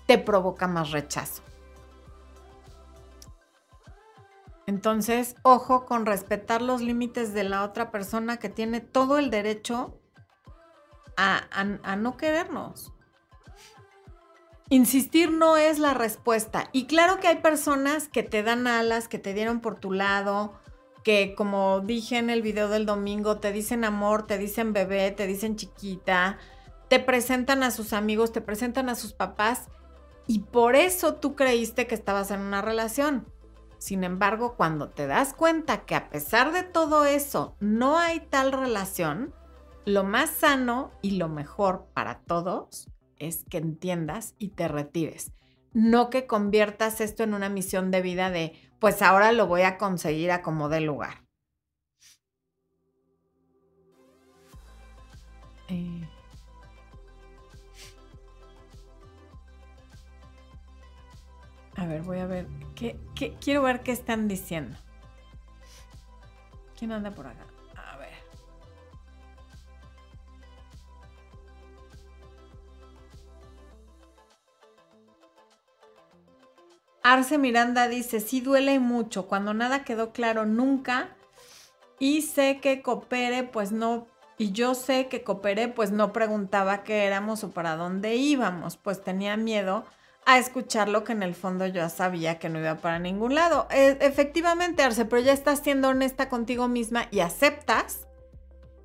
te 0.06 0.18
provoca 0.18 0.68
más 0.68 0.92
rechazo. 0.92 1.44
Entonces, 4.68 5.38
ojo 5.44 5.86
con 5.86 6.06
respetar 6.06 6.62
los 6.62 6.82
límites 6.82 7.34
de 7.34 7.46
la 7.46 7.64
otra 7.64 7.90
persona 7.90 8.36
que 8.36 8.50
tiene 8.50 8.82
todo 8.82 9.18
el 9.18 9.30
derecho 9.30 9.98
a, 11.16 11.96
no 11.96 12.18
querernos. 12.18 12.92
Insistir 14.70 15.32
no 15.32 15.56
es 15.56 15.80
la 15.80 15.94
respuesta. 15.94 16.70
Y 16.74 16.86
claro 16.86 17.22
que 17.22 17.30
hay 17.30 17.38
personas 17.38 18.10
que 18.10 18.24
te 18.24 18.44
dan 18.44 18.68
alas, 18.68 19.08
que 19.08 19.18
te 19.18 19.34
dieron 19.34 19.62
por 19.62 19.80
tu 19.80 19.94
lado, 19.94 20.60
que 21.02 21.34
como 21.34 21.80
dije 21.80 22.18
en 22.18 22.30
el 22.30 22.42
video 22.42 22.68
del 22.68 22.86
domingo, 22.86 23.38
te 23.38 23.54
dicen 23.54 23.86
amor, 23.86 24.28
te 24.28 24.38
dicen 24.38 24.74
bebé, 24.74 25.12
te 25.12 25.28
dicen 25.28 25.56
chiquita, 25.56 26.38
te 26.90 27.00
presentan 27.00 27.64
a 27.64 27.72
sus 27.72 27.94
amigos, 27.94 28.34
te 28.34 28.42
presentan 28.42 28.90
a 28.90 28.96
sus 28.96 29.14
papás 29.14 29.70
y 30.28 30.40
por 30.40 30.76
eso 30.76 31.16
tú 31.16 31.36
creíste 31.38 31.88
que 31.88 31.96
estabas 31.96 32.32
en 32.32 32.42
una 32.42 32.62
relación. 32.62 33.26
Sin 33.80 34.04
embargo, 34.04 34.56
cuando 34.56 34.90
te 34.90 35.08
das 35.08 35.34
cuenta 35.34 35.86
que 35.86 35.96
a 35.96 36.10
pesar 36.10 36.52
de 36.52 36.64
todo 36.64 37.06
eso 37.06 37.56
no 37.60 37.98
hay 37.98 38.20
tal 38.20 38.52
relación, 38.52 39.34
lo 39.86 40.04
más 40.04 40.30
sano 40.32 40.92
y 41.02 41.12
lo 41.12 41.30
mejor 41.30 41.88
para 41.94 42.20
todos 42.20 42.90
es 43.20 43.46
que 43.50 43.58
entiendas 43.58 44.36
y 44.38 44.50
te 44.50 44.68
retires. 44.68 45.32
No 45.74 46.10
que 46.10 46.26
conviertas 46.28 47.02
esto 47.02 47.24
en 47.24 47.34
una 47.34 47.50
misión 47.50 47.92
de 47.92 48.02
vida 48.02 48.30
de 48.30 48.60
pues 48.80 49.02
ahora 49.02 49.32
lo 49.32 49.48
voy 49.48 49.62
a 49.62 49.78
conseguir 49.78 50.32
a 50.32 50.42
como 50.42 50.70
dé 50.70 50.82
lugar. 50.82 51.24
Eh. 55.70 56.08
A 61.76 61.86
ver, 61.86 62.02
voy 62.02 62.20
a 62.20 62.26
ver. 62.26 62.48
¿Qué, 62.78 62.96
quiero 63.42 63.64
ver 63.64 63.82
qué 63.82 63.92
están 63.92 64.28
diciendo. 64.28 64.78
¿Quién 66.78 66.92
anda 66.92 67.10
por 67.10 67.26
acá? 67.26 67.48
A 67.76 67.98
ver. 67.98 68.14
Arce 77.02 77.40
Miranda 77.40 77.88
dice, 77.88 78.20
sí 78.20 78.42
duele 78.42 78.80
mucho, 78.80 79.28
cuando 79.28 79.56
nada 79.56 79.84
quedó 79.84 80.12
claro 80.12 80.46
nunca 80.46 81.16
y 81.98 82.22
sé 82.22 82.60
que 82.62 82.84
coopere, 82.84 83.44
pues 83.44 83.72
no, 83.72 84.06
y 84.38 84.52
yo 84.52 84.76
sé 84.76 85.08
que 85.08 85.24
cooperé, 85.24 85.68
pues 85.68 85.90
no 85.90 86.14
preguntaba 86.14 86.84
qué 86.84 87.06
éramos 87.06 87.44
o 87.44 87.50
para 87.50 87.76
dónde 87.76 88.18
íbamos, 88.18 88.78
pues 88.78 89.04
tenía 89.04 89.36
miedo 89.36 89.84
a 90.30 90.40
escuchar 90.40 90.90
lo 90.90 91.06
que 91.06 91.14
en 91.14 91.24
el 91.24 91.34
fondo 91.34 91.66
yo 91.68 91.88
sabía 91.88 92.38
que 92.38 92.50
no 92.50 92.60
iba 92.60 92.76
para 92.76 93.00
ningún 93.00 93.34
lado. 93.34 93.66
E, 93.72 93.98
efectivamente, 94.02 94.84
Arce, 94.84 95.06
pero 95.06 95.22
ya 95.22 95.32
estás 95.32 95.60
siendo 95.60 95.88
honesta 95.88 96.28
contigo 96.28 96.68
misma 96.68 97.08
y 97.12 97.22
aceptas 97.22 98.08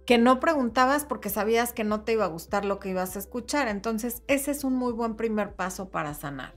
que 0.06 0.18
no 0.18 0.38
preguntabas 0.38 1.04
porque 1.04 1.30
sabías 1.30 1.72
que 1.72 1.82
no 1.82 2.02
te 2.02 2.12
iba 2.12 2.24
a 2.24 2.28
gustar 2.28 2.64
lo 2.64 2.78
que 2.78 2.90
ibas 2.90 3.16
a 3.16 3.18
escuchar. 3.18 3.66
Entonces, 3.66 4.22
ese 4.28 4.52
es 4.52 4.62
un 4.62 4.74
muy 4.74 4.92
buen 4.92 5.16
primer 5.16 5.52
paso 5.54 5.88
para 5.88 6.14
sanar. 6.14 6.54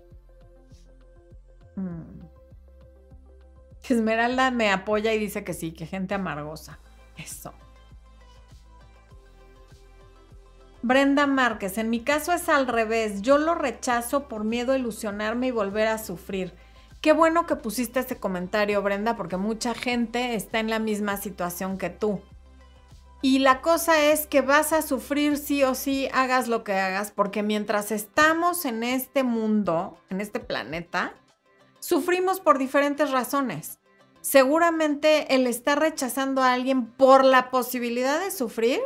Mm. 1.76 2.22
Esmeralda 3.90 4.52
me 4.52 4.72
apoya 4.72 5.14
y 5.14 5.18
dice 5.18 5.44
que 5.44 5.56
sí, 5.56 5.72
que 5.72 5.88
gente 5.88 6.14
amargosa. 6.14 6.78
Eso. 7.18 7.56
Brenda 10.86 11.26
Márquez, 11.26 11.80
en 11.80 11.90
mi 11.90 12.02
caso 12.02 12.32
es 12.32 12.48
al 12.48 12.68
revés. 12.68 13.24
Yo 13.24 13.40
lo 13.40 13.56
rechazo 13.56 14.28
por 14.28 14.44
miedo 14.44 14.72
a 14.72 14.78
ilusionarme 14.78 15.48
y 15.48 15.52
volver 15.52 15.88
a 15.88 15.98
sufrir. 15.98 16.54
Qué 17.02 17.12
bueno 17.12 17.48
que 17.48 17.56
pusiste 17.56 18.02
ese 18.02 18.18
comentario, 18.18 18.84
Brenda, 18.84 19.16
porque 19.16 19.36
mucha 19.36 19.74
gente 19.74 20.36
está 20.36 20.60
en 20.60 20.70
la 20.70 20.78
misma 20.78 21.18
situación 21.18 21.80
que 21.80 21.90
tú. 21.90 22.22
Y 23.24 23.40
la 23.40 23.62
cosa 23.62 24.00
es 24.00 24.28
que 24.28 24.42
vas 24.42 24.74
a 24.74 24.84
sufrir 24.84 25.40
sí 25.40 25.64
o 25.64 25.74
sí, 25.74 26.08
hagas 26.14 26.48
lo 26.48 26.64
que 26.64 26.74
hagas, 26.74 27.10
porque 27.10 27.42
mientras 27.42 27.92
estamos 27.92 28.64
en 28.66 28.84
este 28.84 29.24
mundo, 29.24 29.98
en 30.12 30.22
este 30.22 30.40
planeta, 30.40 31.16
sufrimos 31.80 32.40
por 32.40 32.60
diferentes 32.60 33.10
razones. 33.10 33.80
Seguramente 34.22 35.34
el 35.34 35.48
estar 35.48 35.80
rechazando 35.80 36.44
a 36.44 36.54
alguien 36.54 36.86
por 36.86 37.26
la 37.26 37.50
posibilidad 37.50 38.20
de 38.20 38.30
sufrir 38.30 38.82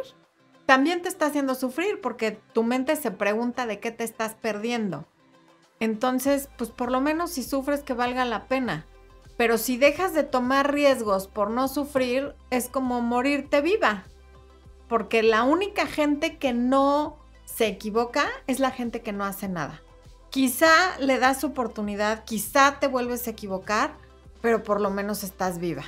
también 0.70 1.02
te 1.02 1.10
está 1.10 1.26
haciendo 1.26 1.56
sufrir 1.56 2.00
porque 2.00 2.40
tu 2.54 2.62
mente 2.62 2.96
se 2.96 3.10
pregunta 3.10 3.66
de 3.66 3.80
qué 3.80 3.90
te 3.90 4.04
estás 4.04 4.36
perdiendo. 4.36 5.08
Entonces, 5.80 6.48
pues 6.60 6.70
por 6.70 6.92
lo 6.92 7.02
menos 7.02 7.32
si 7.32 7.42
sufres 7.42 7.82
que 7.82 7.96
valga 7.96 8.24
la 8.24 8.48
pena. 8.48 8.86
Pero 9.36 9.58
si 9.58 9.78
dejas 9.78 10.14
de 10.14 10.22
tomar 10.22 10.72
riesgos 10.72 11.28
por 11.28 11.50
no 11.50 11.68
sufrir, 11.70 12.36
es 12.52 12.70
como 12.70 13.02
morirte 13.02 13.62
viva. 13.62 14.04
Porque 14.88 15.24
la 15.24 15.42
única 15.42 15.88
gente 15.88 16.38
que 16.38 16.54
no 16.54 17.18
se 17.46 17.66
equivoca 17.66 18.28
es 18.46 18.60
la 18.60 18.70
gente 18.70 19.02
que 19.02 19.12
no 19.12 19.26
hace 19.26 19.48
nada. 19.48 19.82
Quizá 20.30 21.00
le 21.00 21.18
das 21.18 21.44
oportunidad, 21.44 22.26
quizá 22.26 22.80
te 22.80 22.86
vuelves 22.86 23.26
a 23.26 23.32
equivocar, 23.32 23.96
pero 24.40 24.62
por 24.62 24.82
lo 24.82 24.92
menos 24.92 25.24
estás 25.24 25.58
viva. 25.58 25.86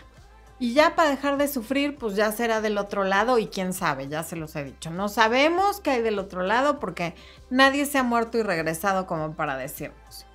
Y 0.62 0.76
ya 0.76 0.96
para 0.96 1.10
dejar 1.10 1.38
de 1.38 1.48
sufrir, 1.48 1.98
pues 1.98 2.16
ya 2.16 2.32
será 2.32 2.62
del 2.62 2.78
otro 2.78 3.04
lado 3.04 3.40
y 3.40 3.48
quién 3.48 3.74
sabe, 3.74 4.08
ya 4.08 4.22
se 4.22 4.36
los 4.36 4.56
he 4.56 4.64
dicho. 4.64 4.92
No 4.92 5.10
sabemos 5.10 5.82
qué 5.82 5.90
hay 5.90 6.02
del 6.04 6.20
otro 6.20 6.44
lado 6.44 6.78
porque 6.80 7.16
nadie 7.50 7.88
se 7.88 7.98
ha 7.98 8.04
muerto 8.04 8.38
y 8.38 8.44
regresado 8.44 9.08
como 9.08 9.34
para 9.34 9.58
decirnos. 9.58 10.28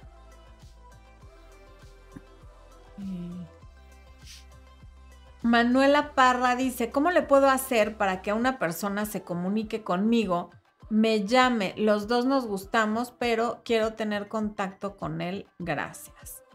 Manuela 5.42 6.10
Parra 6.16 6.56
dice, 6.56 6.90
¿cómo 6.90 7.12
le 7.12 7.22
puedo 7.22 7.48
hacer 7.48 7.96
para 7.96 8.20
que 8.20 8.32
una 8.32 8.58
persona 8.58 9.06
se 9.06 9.22
comunique 9.22 9.84
conmigo 9.84 10.50
me 10.88 11.24
llame. 11.24 11.74
Los 11.76 12.06
dos 12.06 12.26
nos 12.26 12.46
gustamos, 12.46 13.12
pero 13.18 13.60
quiero 13.64 13.94
tener 13.94 14.28
contacto 14.28 14.96
con 14.96 15.20
él. 15.20 15.46
Gracias. 15.58 16.45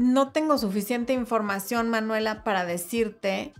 No 0.00 0.32
tengo 0.32 0.56
suficiente 0.56 1.12
información, 1.12 1.90
Manuela, 1.90 2.42
para 2.42 2.64
decirte 2.64 3.52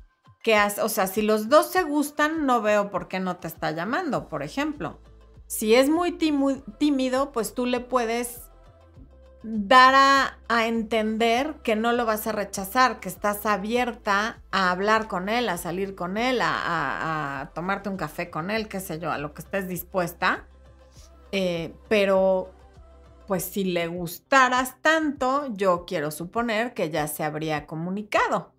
que, 0.42 0.58
o 0.82 0.88
sea, 0.88 1.06
si 1.06 1.20
los 1.20 1.50
dos 1.50 1.70
se 1.70 1.82
gustan, 1.82 2.46
no 2.46 2.62
veo 2.62 2.90
por 2.90 3.08
qué 3.08 3.20
no 3.20 3.36
te 3.36 3.46
está 3.46 3.72
llamando, 3.72 4.30
por 4.30 4.42
ejemplo. 4.42 4.98
Si 5.46 5.74
es 5.74 5.90
muy 5.90 6.12
tímido, 6.78 7.30
pues 7.32 7.52
tú 7.52 7.66
le 7.66 7.80
puedes 7.80 8.50
dar 9.42 10.38
a, 10.48 10.66
entender 10.66 11.56
que 11.62 11.76
no 11.76 11.92
lo 11.92 12.06
vas 12.06 12.26
a 12.26 12.32
rechazar, 12.32 13.00
que 13.00 13.10
estás 13.10 13.44
abierta 13.44 14.40
a 14.50 14.70
hablar 14.70 15.08
con 15.08 15.28
él, 15.28 15.46
a 15.50 15.58
salir 15.58 15.94
con 15.94 16.16
él, 16.16 16.40
a, 16.42 17.50
tomarte 17.54 17.90
un 17.90 17.98
café 17.98 18.30
con 18.30 18.50
él, 18.50 18.66
qué 18.66 18.80
sé 18.80 18.98
yo, 18.98 19.12
a 19.12 19.18
lo 19.18 19.34
que 19.34 19.42
estés 19.42 19.68
dispuesta. 19.68 20.46
Eh, 21.32 21.74
pero, 21.90 22.50
pues 23.30 23.44
si 23.44 23.62
le 23.62 23.86
gustaras 23.86 24.82
tanto, 24.82 25.46
yo 25.54 25.84
quiero 25.86 26.10
suponer 26.10 26.74
que 26.74 26.90
ya 26.90 27.06
se 27.06 27.22
habría 27.22 27.64
comunicado. 27.64 28.52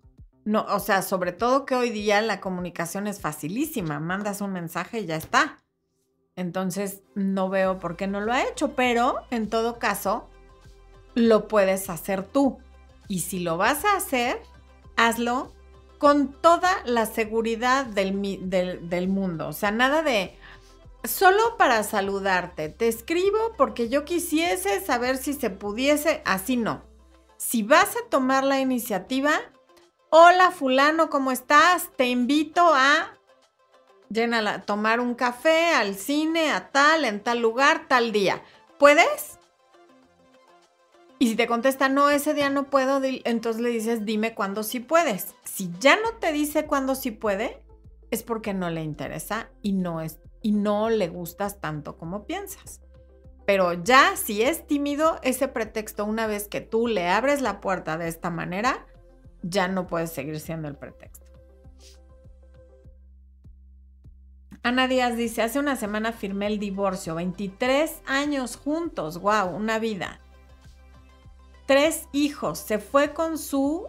No, 0.46 0.64
o 0.70 0.80
sea, 0.80 1.02
sobre 1.02 1.32
todo 1.32 1.66
que 1.66 1.74
hoy 1.74 1.90
día 1.90 2.22
la 2.22 2.40
comunicación 2.40 3.06
es 3.06 3.20
facilísima, 3.20 4.00
mandas 4.00 4.40
un 4.40 4.54
mensaje 4.54 5.00
y 5.00 5.04
ya 5.04 5.16
está. 5.16 5.58
Entonces, 6.36 7.02
no 7.14 7.50
veo 7.50 7.78
por 7.78 7.96
qué 7.96 8.06
no 8.06 8.22
lo 8.22 8.32
ha 8.32 8.44
hecho, 8.44 8.74
pero 8.74 9.16
en 9.30 9.50
todo 9.50 9.78
caso, 9.78 10.30
lo 11.14 11.48
puedes 11.48 11.90
hacer 11.90 12.22
tú. 12.22 12.58
Y 13.08 13.20
si 13.20 13.40
lo 13.40 13.58
vas 13.58 13.84
a 13.84 13.98
hacer, 13.98 14.40
hazlo 14.96 15.52
con 15.98 16.32
toda 16.32 16.82
la 16.86 17.04
seguridad 17.04 17.84
del, 17.84 18.48
del, 18.48 19.08
mundo. 19.08 19.48
O 19.48 19.52
sea, 19.52 19.70
nada 19.70 20.02
de 20.02 20.34
solo 21.04 21.56
para 21.56 21.82
saludarte. 21.82 22.68
Te 22.68 22.88
escribo 22.88 23.52
porque 23.56 23.88
yo 23.88 24.04
quisiese 24.04 24.80
saber 24.80 25.16
si 25.16 25.34
se 25.34 25.50
pudiese. 25.50 26.22
Así 26.24 26.56
no. 26.56 26.82
Si 27.36 27.62
vas 27.62 27.96
a 27.96 28.08
tomar 28.08 28.44
la 28.44 28.60
iniciativa, 28.60 29.32
hola 30.10 30.50
fulano, 30.50 31.10
¿cómo 31.10 31.32
estás? 31.32 31.90
Te 31.96 32.08
invito 32.08 32.72
a 32.74 33.18
tomar 34.66 35.00
un 35.00 35.14
café, 35.14 35.74
al 35.74 35.94
cine, 35.94 36.52
a 36.52 36.70
tal, 36.70 37.04
en 37.04 37.20
tal 37.20 37.40
lugar, 37.40 37.88
tal 37.88 38.12
día. 38.12 38.42
¿Puedes? 38.78 39.38
Y 41.18 41.28
si 41.28 41.36
te 41.36 41.46
contesta, 41.46 41.88
no, 41.88 42.10
ese 42.10 42.34
día 42.34 42.50
no 42.50 42.68
puedo, 42.68 43.00
entonces 43.02 43.62
le 43.62 43.70
dices, 43.70 44.04
dime 44.04 44.34
cuándo 44.34 44.64
sí 44.64 44.80
puedes. 44.80 45.34
Si 45.44 45.70
ya 45.78 45.96
no 45.96 46.14
te 46.14 46.32
dice 46.32 46.66
cuándo 46.66 46.96
sí 46.96 47.12
puede, 47.12 47.62
es 48.10 48.22
porque 48.22 48.54
no 48.54 48.70
le 48.70 48.82
interesa 48.82 49.48
y 49.62 49.72
no 49.72 50.00
es 50.00 50.18
y 50.42 50.52
no 50.52 50.90
le 50.90 51.08
gustas 51.08 51.60
tanto 51.60 51.96
como 51.96 52.26
piensas. 52.26 52.80
Pero 53.46 53.72
ya 53.72 54.16
si 54.16 54.42
es 54.42 54.66
tímido, 54.66 55.18
ese 55.22 55.48
pretexto, 55.48 56.04
una 56.04 56.26
vez 56.26 56.48
que 56.48 56.60
tú 56.60 56.86
le 56.86 57.08
abres 57.08 57.40
la 57.40 57.60
puerta 57.60 57.98
de 57.98 58.08
esta 58.08 58.30
manera, 58.30 58.86
ya 59.42 59.68
no 59.68 59.86
puedes 59.86 60.12
seguir 60.12 60.38
siendo 60.40 60.68
el 60.68 60.76
pretexto. 60.76 61.26
Ana 64.64 64.86
Díaz 64.86 65.16
dice, 65.16 65.42
hace 65.42 65.58
una 65.58 65.74
semana 65.74 66.12
firmé 66.12 66.46
el 66.46 66.60
divorcio, 66.60 67.16
23 67.16 68.02
años 68.06 68.56
juntos, 68.56 69.20
wow, 69.20 69.48
una 69.48 69.80
vida. 69.80 70.20
Tres 71.66 72.08
hijos, 72.12 72.58
se 72.58 72.78
fue 72.78 73.12
con 73.12 73.38
su... 73.38 73.88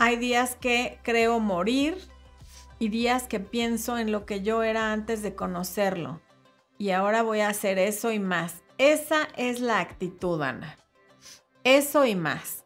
Hay 0.00 0.16
días 0.16 0.54
que 0.54 1.00
creo 1.02 1.40
morir 1.40 1.98
y 2.78 2.88
días 2.88 3.24
que 3.24 3.40
pienso 3.40 3.98
en 3.98 4.12
lo 4.12 4.26
que 4.26 4.42
yo 4.42 4.62
era 4.62 4.92
antes 4.92 5.22
de 5.22 5.34
conocerlo. 5.34 6.20
Y 6.78 6.90
ahora 6.90 7.22
voy 7.22 7.40
a 7.40 7.48
hacer 7.48 7.80
eso 7.80 8.12
y 8.12 8.20
más. 8.20 8.62
Esa 8.78 9.28
es 9.36 9.58
la 9.58 9.80
actitud, 9.80 10.40
Ana. 10.40 10.76
Eso 11.64 12.06
y 12.06 12.14
más. 12.14 12.64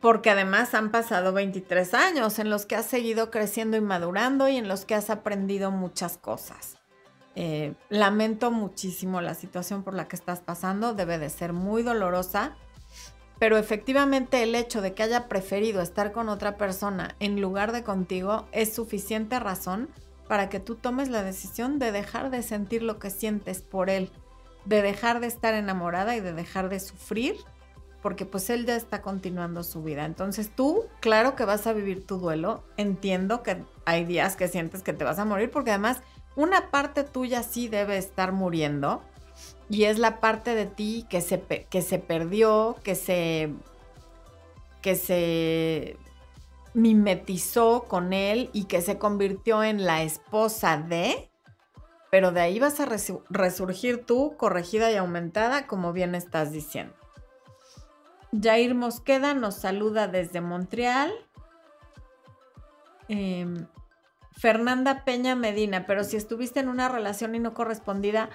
Porque 0.00 0.30
además 0.30 0.74
han 0.74 0.90
pasado 0.90 1.32
23 1.32 1.94
años 1.94 2.40
en 2.40 2.50
los 2.50 2.66
que 2.66 2.74
has 2.74 2.86
seguido 2.86 3.30
creciendo 3.30 3.76
y 3.76 3.80
madurando 3.80 4.48
y 4.48 4.56
en 4.56 4.66
los 4.66 4.84
que 4.84 4.96
has 4.96 5.10
aprendido 5.10 5.70
muchas 5.70 6.18
cosas. 6.18 6.78
Eh, 7.36 7.74
lamento 7.88 8.50
muchísimo 8.50 9.20
la 9.20 9.34
situación 9.34 9.84
por 9.84 9.94
la 9.94 10.08
que 10.08 10.16
estás 10.16 10.40
pasando, 10.40 10.94
debe 10.94 11.18
de 11.18 11.30
ser 11.30 11.52
muy 11.52 11.84
dolorosa, 11.84 12.56
pero 13.44 13.58
efectivamente 13.58 14.42
el 14.42 14.54
hecho 14.54 14.80
de 14.80 14.94
que 14.94 15.02
haya 15.02 15.28
preferido 15.28 15.82
estar 15.82 16.12
con 16.12 16.30
otra 16.30 16.56
persona 16.56 17.14
en 17.20 17.42
lugar 17.42 17.72
de 17.72 17.82
contigo 17.82 18.48
es 18.52 18.72
suficiente 18.72 19.38
razón 19.38 19.90
para 20.26 20.48
que 20.48 20.60
tú 20.60 20.76
tomes 20.76 21.10
la 21.10 21.22
decisión 21.22 21.78
de 21.78 21.92
dejar 21.92 22.30
de 22.30 22.42
sentir 22.42 22.82
lo 22.82 22.98
que 22.98 23.10
sientes 23.10 23.60
por 23.60 23.90
él, 23.90 24.10
de 24.64 24.80
dejar 24.80 25.20
de 25.20 25.26
estar 25.26 25.52
enamorada 25.52 26.16
y 26.16 26.20
de 26.20 26.32
dejar 26.32 26.70
de 26.70 26.80
sufrir, 26.80 27.36
porque 28.00 28.24
pues 28.24 28.48
él 28.48 28.64
ya 28.64 28.76
está 28.76 29.02
continuando 29.02 29.62
su 29.62 29.82
vida. 29.82 30.06
Entonces 30.06 30.48
tú, 30.48 30.86
claro 31.00 31.36
que 31.36 31.44
vas 31.44 31.66
a 31.66 31.74
vivir 31.74 32.06
tu 32.06 32.16
duelo, 32.16 32.64
entiendo 32.78 33.42
que 33.42 33.62
hay 33.84 34.06
días 34.06 34.36
que 34.36 34.48
sientes 34.48 34.82
que 34.82 34.94
te 34.94 35.04
vas 35.04 35.18
a 35.18 35.26
morir, 35.26 35.50
porque 35.50 35.72
además 35.72 36.00
una 36.34 36.70
parte 36.70 37.04
tuya 37.04 37.42
sí 37.42 37.68
debe 37.68 37.98
estar 37.98 38.32
muriendo 38.32 39.02
y 39.74 39.86
es 39.86 39.98
la 39.98 40.20
parte 40.20 40.54
de 40.54 40.66
ti 40.66 41.04
que 41.10 41.20
se, 41.20 41.40
que 41.68 41.82
se 41.82 41.98
perdió, 41.98 42.76
que 42.84 42.94
se, 42.94 43.52
que 44.82 44.94
se 44.94 45.96
mimetizó 46.74 47.82
con 47.88 48.12
él 48.12 48.50
y 48.52 48.66
que 48.66 48.80
se 48.82 48.98
convirtió 48.98 49.64
en 49.64 49.84
la 49.84 50.04
esposa 50.04 50.76
de, 50.76 51.28
pero 52.08 52.30
de 52.30 52.42
ahí 52.42 52.60
vas 52.60 52.78
a 52.78 52.86
resurgir 53.30 54.06
tú 54.06 54.36
corregida 54.36 54.92
y 54.92 54.96
aumentada, 54.96 55.66
como 55.66 55.92
bien 55.92 56.14
estás 56.14 56.52
diciendo. 56.52 56.94
Jair 58.40 58.76
Mosqueda 58.76 59.34
nos 59.34 59.56
saluda 59.56 60.06
desde 60.06 60.40
Montreal. 60.40 61.12
Em, 63.08 63.66
Fernanda 64.30 65.04
Peña 65.04 65.34
Medina, 65.34 65.84
pero 65.84 66.04
si 66.04 66.16
estuviste 66.16 66.60
en 66.60 66.68
una 66.68 66.88
relación 66.88 67.34
y 67.34 67.40
no 67.40 67.54
correspondida, 67.54 68.30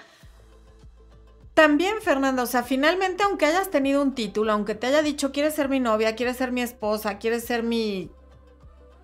también, 1.60 2.00
Fernando, 2.00 2.44
o 2.44 2.46
sea, 2.46 2.62
finalmente, 2.62 3.22
aunque 3.22 3.44
hayas 3.44 3.68
tenido 3.68 4.00
un 4.00 4.14
título, 4.14 4.50
aunque 4.50 4.74
te 4.74 4.86
haya 4.86 5.02
dicho, 5.02 5.30
quieres 5.30 5.52
ser 5.54 5.68
mi 5.68 5.78
novia, 5.78 6.16
quieres 6.16 6.38
ser 6.38 6.52
mi 6.52 6.62
esposa, 6.62 7.18
quieres 7.18 7.44
ser 7.44 7.62
mi. 7.62 8.10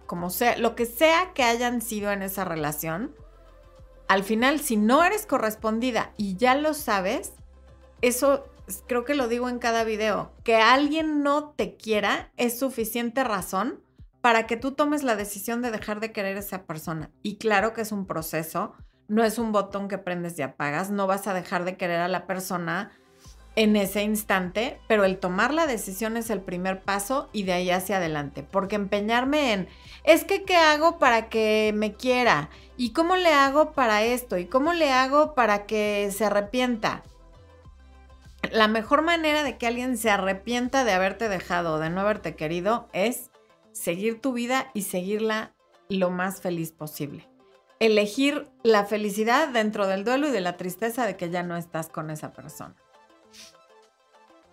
como 0.06 0.30
sea, 0.30 0.56
lo 0.56 0.74
que 0.74 0.86
sea 0.86 1.34
que 1.34 1.42
hayan 1.42 1.82
sido 1.82 2.10
en 2.12 2.22
esa 2.22 2.46
relación, 2.46 3.14
al 4.08 4.24
final, 4.24 4.58
si 4.58 4.78
no 4.78 5.04
eres 5.04 5.26
correspondida 5.26 6.14
y 6.16 6.36
ya 6.36 6.54
lo 6.54 6.72
sabes, 6.72 7.34
eso 8.00 8.46
creo 8.86 9.04
que 9.04 9.14
lo 9.14 9.28
digo 9.28 9.50
en 9.50 9.58
cada 9.58 9.84
video, 9.84 10.32
que 10.42 10.56
alguien 10.56 11.22
no 11.22 11.50
te 11.50 11.76
quiera 11.76 12.32
es 12.38 12.58
suficiente 12.58 13.22
razón 13.22 13.82
para 14.22 14.46
que 14.46 14.56
tú 14.56 14.72
tomes 14.72 15.02
la 15.02 15.14
decisión 15.14 15.60
de 15.60 15.72
dejar 15.72 16.00
de 16.00 16.10
querer 16.10 16.38
a 16.38 16.40
esa 16.40 16.64
persona. 16.64 17.10
Y 17.22 17.36
claro 17.36 17.74
que 17.74 17.82
es 17.82 17.92
un 17.92 18.06
proceso 18.06 18.72
no 19.08 19.24
es 19.24 19.38
un 19.38 19.52
botón 19.52 19.88
que 19.88 19.98
prendes 19.98 20.38
y 20.38 20.42
apagas, 20.42 20.90
no 20.90 21.06
vas 21.06 21.26
a 21.26 21.34
dejar 21.34 21.64
de 21.64 21.76
querer 21.76 22.00
a 22.00 22.08
la 22.08 22.26
persona 22.26 22.92
en 23.56 23.74
ese 23.74 24.02
instante, 24.02 24.78
pero 24.86 25.04
el 25.04 25.18
tomar 25.18 25.54
la 25.54 25.66
decisión 25.66 26.18
es 26.18 26.28
el 26.28 26.42
primer 26.42 26.82
paso 26.82 27.30
y 27.32 27.44
de 27.44 27.54
ahí 27.54 27.70
hacia 27.70 27.96
adelante, 27.96 28.42
porque 28.42 28.76
empeñarme 28.76 29.54
en, 29.54 29.68
es 30.04 30.24
que 30.24 30.44
¿qué 30.44 30.56
hago 30.56 30.98
para 30.98 31.30
que 31.30 31.72
me 31.74 31.94
quiera? 31.94 32.50
¿Y 32.76 32.92
cómo 32.92 33.16
le 33.16 33.32
hago 33.32 33.72
para 33.72 34.02
esto? 34.04 34.36
¿Y 34.36 34.44
cómo 34.44 34.74
le 34.74 34.92
hago 34.92 35.34
para 35.34 35.64
que 35.64 36.10
se 36.14 36.26
arrepienta? 36.26 37.02
La 38.52 38.68
mejor 38.68 39.00
manera 39.02 39.42
de 39.42 39.56
que 39.56 39.66
alguien 39.66 39.96
se 39.96 40.10
arrepienta 40.10 40.84
de 40.84 40.92
haberte 40.92 41.30
dejado 41.30 41.74
o 41.74 41.78
de 41.78 41.88
no 41.88 42.02
haberte 42.02 42.36
querido 42.36 42.88
es 42.92 43.30
seguir 43.72 44.20
tu 44.20 44.34
vida 44.34 44.70
y 44.74 44.82
seguirla 44.82 45.54
lo 45.88 46.10
más 46.10 46.42
feliz 46.42 46.72
posible 46.72 47.35
elegir 47.80 48.48
la 48.62 48.84
felicidad 48.84 49.48
dentro 49.48 49.86
del 49.86 50.04
duelo 50.04 50.28
y 50.28 50.32
de 50.32 50.40
la 50.40 50.56
tristeza 50.56 51.06
de 51.06 51.16
que 51.16 51.30
ya 51.30 51.42
no 51.42 51.56
estás 51.56 51.88
con 51.88 52.10
esa 52.10 52.32
persona. 52.32 52.74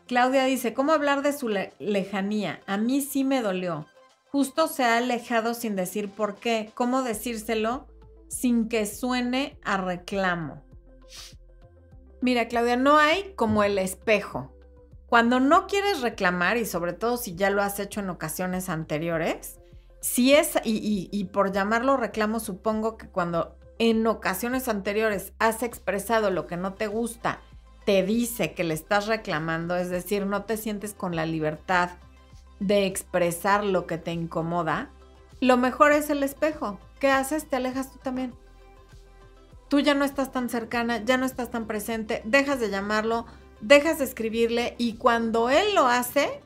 Claudia 0.08 0.44
dice, 0.44 0.74
¿cómo 0.74 0.92
hablar 0.92 1.22
de 1.22 1.34
su 1.34 1.50
lejanía? 1.80 2.62
A 2.68 2.78
mí 2.78 3.02
sí 3.02 3.24
me 3.24 3.42
dolió. 3.42 3.88
Justo 4.32 4.68
se 4.68 4.84
ha 4.84 4.98
alejado 4.98 5.54
sin 5.54 5.76
decir 5.76 6.10
por 6.10 6.36
qué. 6.36 6.72
¿Cómo 6.74 7.04
decírselo 7.04 7.88
sin 8.28 8.68
que 8.68 8.86
suene 8.86 9.58
a 9.64 9.78
reclamo? 9.78 10.62
Mira, 12.22 12.48
Claudia, 12.48 12.76
no 12.76 12.98
hay 12.98 13.34
como 13.36 13.64
el 13.64 13.78
espejo. 13.78 14.54
Cuando 15.08 15.40
no 15.40 15.68
quieres 15.68 16.02
reclamar, 16.02 16.58
y 16.58 16.66
sobre 16.66 16.94
todo 16.94 17.18
si 17.18 17.36
ya 17.36 17.50
lo 17.50 17.62
has 17.62 17.80
hecho 17.80 18.00
en 18.00 18.10
ocasiones 18.10 18.70
anteriores, 18.70 19.60
si 20.04 20.34
es, 20.34 20.60
y, 20.66 21.30
por 21.32 21.54
llamarlo 21.54 21.96
reclamo, 21.96 22.42
supongo 22.42 22.98
que 22.98 23.08
cuando 23.08 23.58
en 23.80 24.06
ocasiones 24.06 24.68
anteriores 24.68 25.32
has 25.40 25.64
expresado 25.64 26.30
lo 26.30 26.46
que 26.46 26.58
no 26.58 26.74
te 26.74 26.88
gusta, 26.88 27.40
te 27.86 28.04
dice 28.04 28.54
que 28.54 28.66
le 28.66 28.74
estás 28.74 29.08
reclamando, 29.08 29.78
es 29.78 29.90
decir, 29.90 30.26
no 30.26 30.44
te 30.44 30.58
sientes 30.58 30.94
con 30.94 31.16
la 31.16 31.26
libertad 31.26 31.92
de 32.60 32.86
expresar 32.86 33.64
lo 33.64 33.88
que 33.88 33.98
te 33.98 34.12
incomoda, 34.12 34.92
lo 35.40 35.56
mejor 35.56 35.94
es 35.94 36.10
el 36.10 36.22
espejo. 36.22 36.80
¿Qué 37.00 37.10
haces? 37.10 37.48
Te 37.48 37.56
alejas 37.56 37.90
tú 37.90 38.00
también. 38.00 38.36
Tú 39.70 39.80
ya 39.80 39.94
no 39.94 40.04
estás 40.04 40.34
tan 40.34 40.50
cercana, 40.50 40.98
ya 40.98 41.16
no 41.16 41.26
estás 41.26 41.50
tan 41.50 41.66
presente, 41.66 42.22
dejas 42.26 42.60
de 42.60 42.70
llamarlo, 42.70 43.26
dejas 43.62 44.00
de 44.00 44.04
escribirle 44.04 44.76
y 44.78 44.98
cuando 44.98 45.50
él 45.50 45.74
lo 45.76 45.88
hace, 45.88 46.44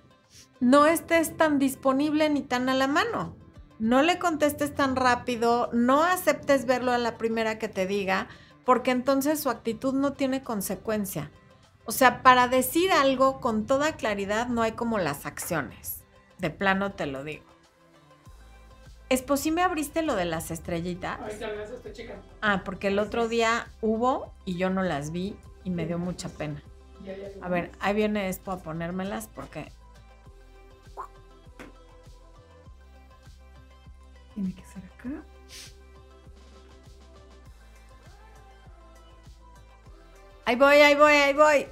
no 0.59 0.85
estés 0.85 1.35
tan 1.35 1.57
disponible 1.57 2.29
ni 2.29 2.43
tan 2.43 2.69
a 2.69 2.75
la 2.75 2.85
mano 2.85 3.35
no 3.79 4.01
le 4.01 4.19
contestes 4.19 4.73
tan 4.73 4.95
rápido, 4.95 5.69
no 5.73 6.03
aceptes 6.03 6.65
verlo 6.65 6.91
a 6.91 6.97
la 6.97 7.17
primera 7.17 7.59
que 7.59 7.67
te 7.67 7.85
diga, 7.85 8.27
porque 8.65 8.91
entonces 8.91 9.39
su 9.39 9.49
actitud 9.49 9.93
no 9.93 10.13
tiene 10.13 10.43
consecuencia. 10.43 11.31
O 11.85 11.91
sea, 11.91 12.21
para 12.21 12.47
decir 12.47 12.91
algo 12.91 13.39
con 13.39 13.65
toda 13.65 13.95
claridad 13.95 14.47
no 14.47 14.61
hay 14.61 14.73
como 14.73 14.97
las 14.97 15.25
acciones. 15.25 16.03
De 16.37 16.49
plano 16.49 16.91
te 16.91 17.05
lo 17.05 17.23
digo. 17.23 17.45
¿Es 19.09 19.21
posible 19.21 19.61
abriste 19.61 20.01
lo 20.01 20.15
de 20.15 20.25
las 20.25 20.51
estrellitas? 20.51 21.17
Ah, 22.41 22.63
porque 22.65 22.89
el 22.89 22.99
otro 22.99 23.29
día 23.29 23.71
hubo 23.79 24.33
y 24.43 24.57
yo 24.57 24.69
no 24.69 24.83
las 24.83 25.11
vi 25.11 25.37
y 25.63 25.69
me 25.69 25.85
dio 25.85 25.97
mucha 25.97 26.27
pena. 26.27 26.61
A 27.41 27.47
ver, 27.47 27.71
ahí 27.79 27.93
viene 27.93 28.27
esto 28.27 28.51
a 28.51 28.59
ponérmelas 28.59 29.29
porque 29.33 29.71
Tiene 34.37 34.53
que 34.53 34.63
ser 34.65 34.83
acá. 34.85 35.09
Ahí 40.45 40.55
voy, 40.55 40.75
ahí 40.75 40.93
voy, 40.93 41.11
ahí 41.11 41.33
voy. 41.33 41.67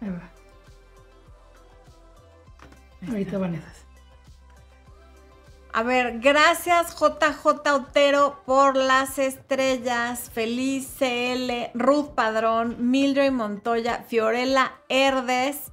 Ahí 0.00 0.10
va. 0.10 0.30
Ahorita 3.08 3.38
van 3.38 3.54
esas. 3.54 3.77
A 5.72 5.82
ver, 5.82 6.18
gracias 6.20 6.96
JJ 6.98 7.72
Otero 7.74 8.40
por 8.46 8.76
las 8.76 9.18
estrellas. 9.18 10.30
Feliz 10.32 10.96
CL, 10.98 11.70
Ruth 11.74 12.14
Padrón, 12.14 12.90
Mildred 12.90 13.30
Montoya, 13.32 14.04
Fiorella 14.08 14.72
Herdes, 14.88 15.72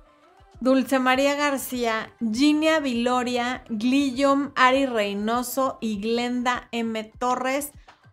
Dulce 0.59 0.99
María 0.99 1.35
García, 1.35 2.11
Ginia 2.19 2.79
Viloria, 2.79 3.63
Guillaume 3.69 4.51
Ari 4.55 4.85
Reynoso 4.85 5.77
y 5.79 5.99
Glenda 6.01 6.67
M. 6.71 7.03
Torres. 7.17 7.71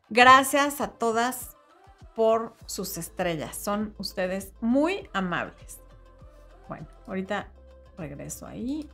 Gracias 0.09 0.81
a 0.81 0.88
todas 0.88 1.57
por 2.14 2.55
sus 2.66 2.97
estrellas. 2.97 3.57
Son 3.57 3.95
ustedes 3.99 4.53
muy 4.61 5.09
amables. 5.12 5.81
Bueno, 6.68 6.87
ahorita 7.07 7.49
regreso 7.99 8.47
ahí. 8.47 8.88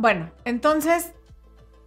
Bueno, 0.00 0.32
entonces, 0.46 1.12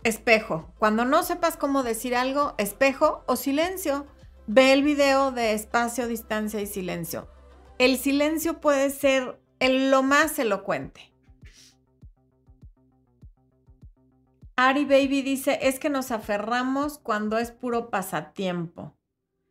espejo. 0.04 0.72
Cuando 0.78 1.04
no 1.04 1.24
sepas 1.24 1.58
cómo 1.58 1.82
decir 1.82 2.16
algo, 2.16 2.54
espejo 2.60 3.24
o 3.26 3.36
silencio. 3.36 4.06
Ve 4.46 4.72
el 4.72 4.84
video 4.84 5.32
de 5.32 5.54
espacio, 5.54 6.08
distancia 6.08 6.62
y 6.62 6.68
silencio. 6.68 7.28
El 7.80 7.98
silencio 7.98 8.62
puede 8.62 8.92
ser 8.92 9.42
el, 9.58 9.90
lo 9.90 10.04
más 10.04 10.38
elocuente. 10.38 11.12
Ari 14.58 14.86
Baby 14.86 15.24
dice, 15.24 15.58
es 15.64 15.80
que 15.80 15.90
nos 15.90 16.12
aferramos 16.12 17.00
cuando 17.00 17.40
es 17.40 17.50
puro 17.50 17.90
pasatiempo. 17.90 18.96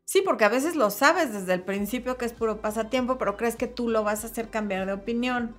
Sí, 0.05 0.22
porque 0.25 0.44
a 0.44 0.48
veces 0.48 0.77
lo 0.77 0.90
sabes 0.90 1.33
desde 1.33 1.55
el 1.55 1.64
principio 1.64 2.16
que 2.16 2.27
es 2.27 2.33
puro 2.33 2.61
pasatiempo, 2.61 3.18
pero 3.18 3.37
crees 3.37 3.57
que 3.57 3.66
tú 3.66 3.88
lo 3.88 4.05
vas 4.05 4.22
a 4.22 4.29
hacer 4.29 4.51
cambiar 4.51 4.87
de 4.87 4.92
opinión. 4.92 5.57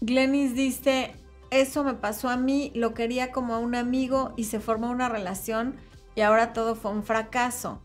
Glenis 0.00 0.54
dice, 0.54 1.14
eso 1.50 1.82
me 1.84 1.94
pasó 1.94 2.28
a 2.28 2.36
mí, 2.36 2.70
lo 2.74 2.94
quería 2.94 3.32
como 3.32 3.54
a 3.54 3.58
un 3.58 3.74
amigo 3.74 4.32
y 4.36 4.44
se 4.44 4.60
formó 4.60 4.90
una 4.90 5.08
relación 5.08 5.76
y 6.14 6.20
ahora 6.20 6.52
todo 6.52 6.74
fue 6.74 6.90
un 6.90 7.02
fracaso. 7.02 7.82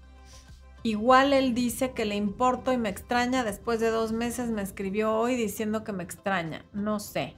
Igual 0.84 1.32
él 1.32 1.54
dice 1.54 1.92
que 1.92 2.04
le 2.06 2.16
importo 2.16 2.74
y 2.74 2.78
me 2.78 2.90
extraña, 2.90 3.44
después 3.44 3.80
de 3.80 3.90
dos 3.90 4.12
meses 4.12 4.50
me 4.50 4.62
escribió 4.62 5.14
hoy 5.14 5.36
diciendo 5.36 5.84
que 5.84 5.94
me 5.94 6.04
extraña, 6.04 6.66
no 6.74 7.00
sé. 7.00 7.36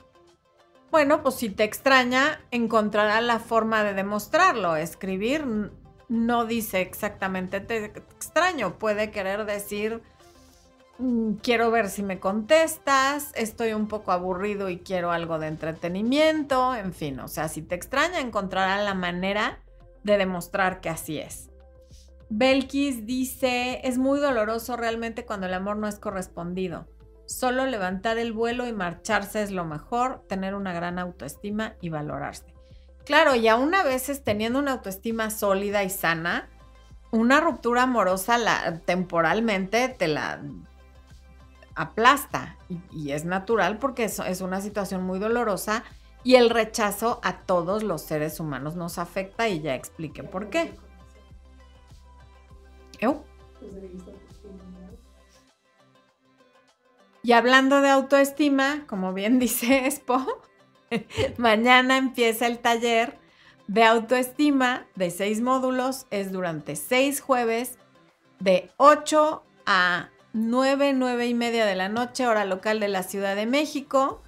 Bueno, 0.89 1.21
pues 1.21 1.35
si 1.35 1.49
te 1.49 1.63
extraña, 1.63 2.41
encontrará 2.51 3.21
la 3.21 3.39
forma 3.39 3.83
de 3.83 3.93
demostrarlo. 3.93 4.75
Escribir 4.77 5.71
no 6.07 6.45
dice 6.45 6.81
exactamente 6.81 7.59
te 7.59 7.85
extraño, 7.85 8.77
puede 8.77 9.11
querer 9.11 9.45
decir 9.45 10.01
quiero 11.41 11.71
ver 11.71 11.89
si 11.89 12.03
me 12.03 12.19
contestas, 12.19 13.31
estoy 13.35 13.73
un 13.73 13.87
poco 13.87 14.11
aburrido 14.11 14.69
y 14.69 14.79
quiero 14.79 15.11
algo 15.11 15.39
de 15.39 15.47
entretenimiento, 15.47 16.75
en 16.75 16.93
fin, 16.93 17.19
o 17.19 17.27
sea, 17.27 17.49
si 17.49 17.61
te 17.61 17.75
extraña 17.75 18.19
encontrará 18.19 18.81
la 18.83 18.93
manera 18.93 19.59
de 20.03 20.17
demostrar 20.17 20.81
que 20.81 20.89
así 20.89 21.19
es. 21.19 21.49
Belkis 22.29 23.05
dice, 23.05 23.81
es 23.83 23.97
muy 23.97 24.19
doloroso 24.19 24.77
realmente 24.77 25.25
cuando 25.25 25.47
el 25.47 25.53
amor 25.53 25.77
no 25.77 25.87
es 25.87 25.99
correspondido. 25.99 26.87
Solo 27.27 27.65
levantar 27.65 28.17
el 28.17 28.33
vuelo 28.33 28.67
y 28.67 28.73
marcharse 28.73 29.41
es 29.41 29.51
lo 29.51 29.65
mejor, 29.65 30.23
tener 30.27 30.55
una 30.55 30.73
gran 30.73 30.99
autoestima 30.99 31.75
y 31.81 31.89
valorarse. 31.89 32.53
Claro, 33.03 33.35
y 33.35 33.47
aún 33.47 33.75
a 33.75 33.83
veces 33.83 34.23
teniendo 34.23 34.59
una 34.59 34.73
autoestima 34.73 35.29
sólida 35.29 35.83
y 35.83 35.89
sana, 35.89 36.49
una 37.11 37.39
ruptura 37.39 37.83
amorosa 37.83 38.37
la, 38.37 38.81
temporalmente 38.85 39.89
te 39.89 40.07
la 40.07 40.41
aplasta 41.75 42.57
y, 42.91 43.11
es 43.11 43.25
natural 43.25 43.77
porque 43.77 44.05
es, 44.05 44.19
es 44.19 44.41
una 44.41 44.61
situación 44.61 45.03
muy 45.03 45.19
dolorosa 45.19 45.83
y 46.23 46.35
el 46.35 46.49
rechazo 46.49 47.19
a 47.23 47.41
todos 47.41 47.83
los 47.83 48.01
seres 48.01 48.39
humanos 48.39 48.75
nos 48.75 48.97
afecta 48.97 49.47
y 49.47 49.61
ya 49.61 49.75
expliqué 49.75 50.23
por 50.23 50.49
qué. 50.49 50.73
Y 57.23 57.31
hablando 57.31 57.81
de 57.81 57.89
autoestima, 57.89 58.85
como 58.87 59.13
bien 59.13 59.39
dice 59.39 59.85
Expo, 59.85 60.25
mañana 61.37 61.97
empieza 61.97 62.47
el 62.47 62.59
taller 62.59 63.17
de 63.67 63.83
autoestima 63.83 64.85
de 64.95 65.09
seis 65.11 65.41
módulos. 65.41 66.05
Es 66.11 66.31
durante 66.31 66.75
seis 66.75 67.21
jueves 67.21 67.77
de 68.39 68.69
8 68.77 69.43
a 69.65 70.09
9, 70.35 70.91
9 70.91 71.27
y 71.27 71.33
media 71.33 71.65
de 71.65 71.75
la 71.75 71.87
noche, 71.87 72.27
hora 72.27 72.43
local 72.43 72.81
de 72.81 72.89
la 72.89 73.03
Ciudad 73.03 73.37
de 73.37 73.45
México. 73.45 74.21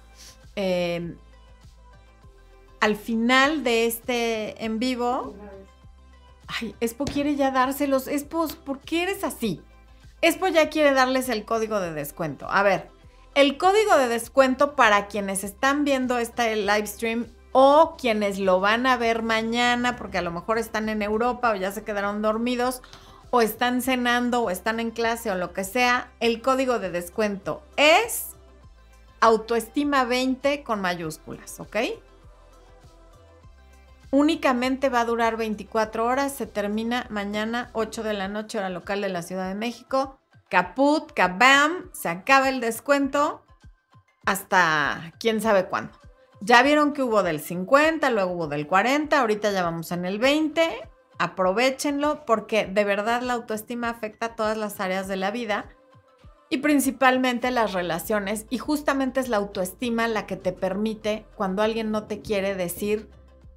Em, 0.56 1.16
al 2.80 2.96
final 2.96 3.62
de 3.62 3.84
este 3.86 4.64
en 4.64 4.78
vivo. 4.78 5.36
Ay, 6.46 6.74
Expo 6.80 7.04
quiere 7.04 7.36
ya 7.36 7.50
dárselos. 7.50 8.08
Expo, 8.08 8.48
¿por 8.64 8.80
qué 8.80 9.02
eres 9.02 9.22
así? 9.22 9.60
Expo 10.22 10.48
ya 10.48 10.70
quiere 10.70 10.94
darles 10.94 11.28
el 11.28 11.44
código 11.44 11.78
de 11.78 11.92
descuento. 11.92 12.46
A 12.48 12.62
ver, 12.62 12.88
el 13.34 13.58
código 13.58 13.98
de 13.98 14.08
descuento 14.08 14.76
para 14.76 15.08
quienes 15.08 15.44
están 15.44 15.84
viendo 15.84 16.16
este 16.16 16.56
live 16.56 16.86
stream 16.86 17.26
o 17.52 17.96
quienes 17.98 18.38
lo 18.38 18.60
van 18.60 18.86
a 18.86 18.96
ver 18.96 19.22
mañana 19.22 19.96
porque 19.96 20.16
a 20.16 20.22
lo 20.22 20.30
mejor 20.30 20.56
están 20.56 20.88
en 20.88 21.02
Europa 21.02 21.50
o 21.50 21.54
ya 21.54 21.70
se 21.70 21.84
quedaron 21.84 22.22
dormidos 22.22 22.80
o 23.30 23.40
están 23.40 23.82
cenando 23.82 24.42
o 24.42 24.50
están 24.50 24.80
en 24.80 24.90
clase 24.90 25.30
o 25.30 25.34
lo 25.34 25.52
que 25.52 25.64
sea, 25.64 26.10
el 26.20 26.40
código 26.40 26.78
de 26.78 26.90
descuento 26.90 27.62
es 27.76 28.30
autoestima 29.20 30.04
20 30.04 30.62
con 30.62 30.80
mayúsculas, 30.80 31.60
¿ok? 31.60 31.76
Únicamente 34.10 34.88
va 34.88 35.02
a 35.02 35.04
durar 35.04 35.36
24 35.36 36.06
horas, 36.06 36.32
se 36.32 36.46
termina 36.46 37.06
mañana 37.10 37.70
8 37.74 38.02
de 38.02 38.14
la 38.14 38.28
noche 38.28 38.58
hora 38.58 38.70
local 38.70 39.02
de 39.02 39.10
la 39.10 39.22
Ciudad 39.22 39.48
de 39.48 39.54
México 39.54 40.18
caput, 40.48 41.12
kabam, 41.12 41.90
se 41.92 42.08
acaba 42.08 42.48
el 42.48 42.60
descuento 42.60 43.42
hasta 44.24 45.12
quién 45.18 45.40
sabe 45.40 45.66
cuándo. 45.66 45.92
Ya 46.40 46.62
vieron 46.62 46.92
que 46.92 47.02
hubo 47.02 47.22
del 47.22 47.40
50, 47.40 48.10
luego 48.10 48.32
hubo 48.32 48.48
del 48.48 48.66
40, 48.66 49.20
ahorita 49.20 49.50
ya 49.50 49.62
vamos 49.62 49.90
en 49.92 50.04
el 50.04 50.18
20. 50.18 50.88
Aprovechenlo 51.18 52.24
porque 52.24 52.66
de 52.66 52.84
verdad 52.84 53.22
la 53.22 53.34
autoestima 53.34 53.90
afecta 53.90 54.36
todas 54.36 54.56
las 54.56 54.80
áreas 54.80 55.08
de 55.08 55.16
la 55.16 55.30
vida 55.30 55.66
y 56.48 56.58
principalmente 56.58 57.50
las 57.50 57.72
relaciones. 57.72 58.46
Y 58.50 58.58
justamente 58.58 59.20
es 59.20 59.28
la 59.28 59.38
autoestima 59.38 60.08
la 60.08 60.26
que 60.26 60.36
te 60.36 60.52
permite, 60.52 61.26
cuando 61.34 61.62
alguien 61.62 61.90
no 61.90 62.04
te 62.04 62.20
quiere 62.20 62.54
decir, 62.54 63.08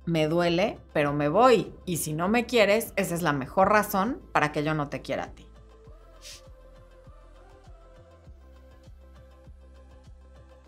me 0.05 0.27
duele, 0.27 0.79
pero 0.93 1.13
me 1.13 1.29
voy. 1.29 1.73
Y 1.85 1.97
si 1.97 2.13
no 2.13 2.27
me 2.27 2.45
quieres, 2.45 2.93
esa 2.95 3.15
es 3.15 3.21
la 3.21 3.33
mejor 3.33 3.69
razón 3.69 4.21
para 4.31 4.51
que 4.51 4.63
yo 4.63 4.73
no 4.73 4.89
te 4.89 5.01
quiera 5.01 5.25
a 5.25 5.31
ti. 5.31 5.50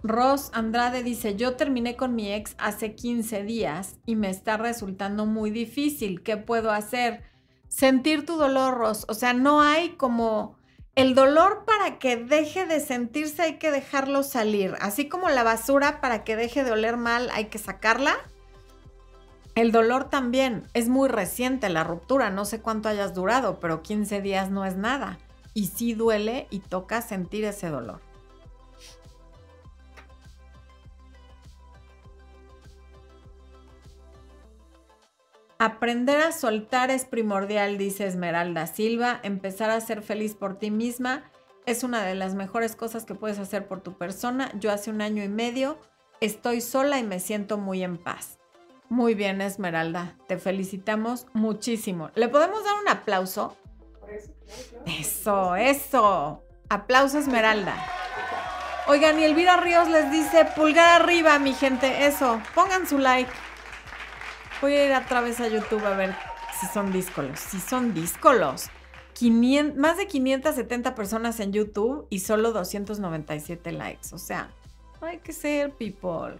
Ross 0.03 0.51
Andrade 0.53 1.01
dice, 1.01 1.37
yo 1.37 1.55
terminé 1.55 1.95
con 1.95 2.13
mi 2.13 2.33
ex 2.33 2.55
hace 2.57 2.93
15 2.93 3.43
días 3.43 3.95
y 4.05 4.17
me 4.17 4.29
está 4.29 4.57
resultando 4.57 5.25
muy 5.25 5.49
difícil. 5.49 6.21
¿Qué 6.23 6.35
puedo 6.35 6.71
hacer? 6.71 7.23
Sentir 7.69 8.25
tu 8.25 8.35
dolor, 8.35 8.77
Ross. 8.77 9.05
O 9.07 9.13
sea, 9.13 9.33
no 9.33 9.61
hay 9.61 9.91
como... 9.91 10.57
El 10.95 11.15
dolor 11.15 11.63
para 11.65 11.97
que 11.97 12.17
deje 12.17 12.67
de 12.67 12.79
sentirse 12.79 13.41
hay 13.41 13.57
que 13.57 13.71
dejarlo 13.71 14.21
salir. 14.21 14.75
Así 14.79 15.07
como 15.09 15.29
la 15.29 15.41
basura 15.41 16.01
para 16.01 16.23
que 16.23 16.35
deje 16.35 16.63
de 16.63 16.71
oler 16.71 16.97
mal 16.97 17.29
hay 17.33 17.45
que 17.45 17.57
sacarla. 17.57 18.15
El 19.55 19.71
dolor 19.71 20.09
también. 20.09 20.67
Es 20.73 20.89
muy 20.89 21.07
reciente 21.07 21.69
la 21.69 21.83
ruptura. 21.85 22.29
No 22.29 22.43
sé 22.43 22.61
cuánto 22.61 22.89
hayas 22.89 23.15
durado, 23.15 23.59
pero 23.59 23.81
15 23.81 24.21
días 24.21 24.51
no 24.51 24.65
es 24.65 24.75
nada. 24.75 25.17
Y 25.53 25.67
sí 25.67 25.93
duele 25.93 26.45
y 26.51 26.59
toca 26.59 27.01
sentir 27.01 27.45
ese 27.45 27.69
dolor. 27.69 28.12
Aprender 35.63 36.19
a 36.19 36.33
soltar 36.33 36.91
es 36.91 37.05
primordial, 37.05 37.77
dice 37.77 38.05
Esmeralda 38.05 38.67
Silva. 38.67 39.21
Empezar 39.23 39.69
a 39.69 39.79
ser 39.79 40.01
feliz 40.01 40.35
por 40.35 40.59
ti 40.59 40.71
misma 40.71 41.23
es 41.65 41.85
una 41.85 42.03
de 42.03 42.15
las 42.15 42.35
mejores 42.35 42.75
cosas 42.75 43.05
que 43.05 43.15
puedes 43.15 43.39
hacer 43.39 43.65
por 43.65 43.79
tu 43.79 43.97
persona. 43.97 44.51
Yo 44.59 44.73
hace 44.73 44.89
un 44.89 45.01
año 45.01 45.23
y 45.23 45.29
medio 45.29 45.79
estoy 46.19 46.59
sola 46.59 46.99
y 46.99 47.03
me 47.03 47.21
siento 47.21 47.57
muy 47.57 47.81
en 47.81 47.97
paz. 47.97 48.39
Muy 48.89 49.13
bien, 49.13 49.39
Esmeralda. 49.39 50.17
Te 50.27 50.37
felicitamos 50.37 51.27
muchísimo. 51.31 52.11
¿Le 52.15 52.27
podemos 52.27 52.61
dar 52.65 52.75
un 52.81 52.89
aplauso? 52.89 53.55
Eso, 54.85 55.55
eso. 55.55 56.43
Aplauso, 56.67 57.19
Esmeralda. 57.19 57.73
Oigan, 58.87 59.17
y 59.17 59.23
Elvira 59.23 59.55
Ríos 59.55 59.87
les 59.87 60.11
dice 60.11 60.43
pulgar 60.57 61.01
arriba, 61.01 61.39
mi 61.39 61.53
gente. 61.53 62.05
Eso, 62.05 62.41
pongan 62.53 62.85
su 62.85 62.97
like. 62.97 63.31
Voy 64.63 64.75
a 64.75 64.85
ir 64.85 64.93
otra 64.93 65.19
vez 65.19 65.41
a 65.41 65.49
YouTube 65.49 65.85
a 65.85 65.93
ver 65.93 66.15
si 66.57 66.67
son 66.67 66.93
díscolos. 66.93 67.37
Si 67.37 67.59
son 67.59 67.93
díscolos. 67.93 68.69
más 69.75 69.97
de 69.97 70.07
570 70.07 70.95
personas 70.95 71.41
en 71.41 71.51
YouTube 71.51 72.07
y 72.09 72.19
solo 72.19 72.53
297 72.53 73.73
likes. 73.73 74.15
O 74.15 74.17
sea, 74.17 74.51
hay 75.01 75.17
que 75.17 75.33
ser 75.33 75.71
people. 75.71 76.37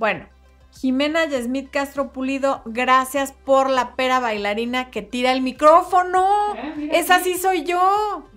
Bueno, 0.00 0.26
Jimena 0.72 1.24
Yasmith 1.26 1.70
Castro 1.70 2.10
Pulido, 2.10 2.62
gracias 2.64 3.30
por 3.30 3.70
la 3.70 3.94
pera 3.94 4.18
bailarina 4.18 4.90
que 4.90 5.02
tira 5.02 5.30
el 5.30 5.40
micrófono. 5.40 6.26
Ah, 6.56 6.74
Esa 6.90 7.20
sí 7.20 7.38
soy 7.38 7.62
yo. 7.62 8.28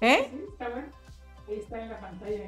¿Eh? 0.00 0.28
Sí, 0.28 0.44
está 0.50 0.70
bueno. 0.70 0.88
Ahí 1.48 1.58
está 1.60 1.80
en 1.80 1.88
la 1.88 2.00
pantalla. 2.00 2.46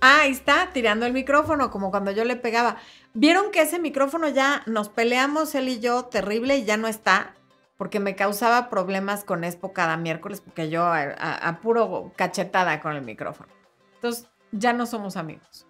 Ah, 0.00 0.20
ahí 0.22 0.32
está, 0.32 0.70
tirando 0.72 1.04
el 1.06 1.12
micrófono, 1.12 1.70
como 1.70 1.90
cuando 1.90 2.10
yo 2.10 2.24
le 2.24 2.36
pegaba. 2.36 2.76
Vieron 3.16 3.52
que 3.52 3.62
ese 3.62 3.78
micrófono 3.78 4.28
ya 4.28 4.64
nos 4.66 4.88
peleamos 4.88 5.54
él 5.54 5.68
y 5.68 5.78
yo 5.78 6.06
terrible 6.06 6.58
y 6.58 6.64
ya 6.64 6.76
no 6.76 6.88
está, 6.88 7.36
porque 7.76 8.00
me 8.00 8.16
causaba 8.16 8.68
problemas 8.68 9.22
con 9.22 9.44
Expo 9.44 9.72
cada 9.72 9.96
miércoles, 9.96 10.40
porque 10.40 10.68
yo 10.68 10.84
a, 10.84 11.60
puro 11.62 12.12
cachetada 12.16 12.80
con 12.80 12.96
el 12.96 13.02
micrófono. 13.02 13.48
Entonces, 13.94 14.28
ya 14.50 14.72
no 14.72 14.84
somos 14.86 15.16
amigos. 15.16 15.64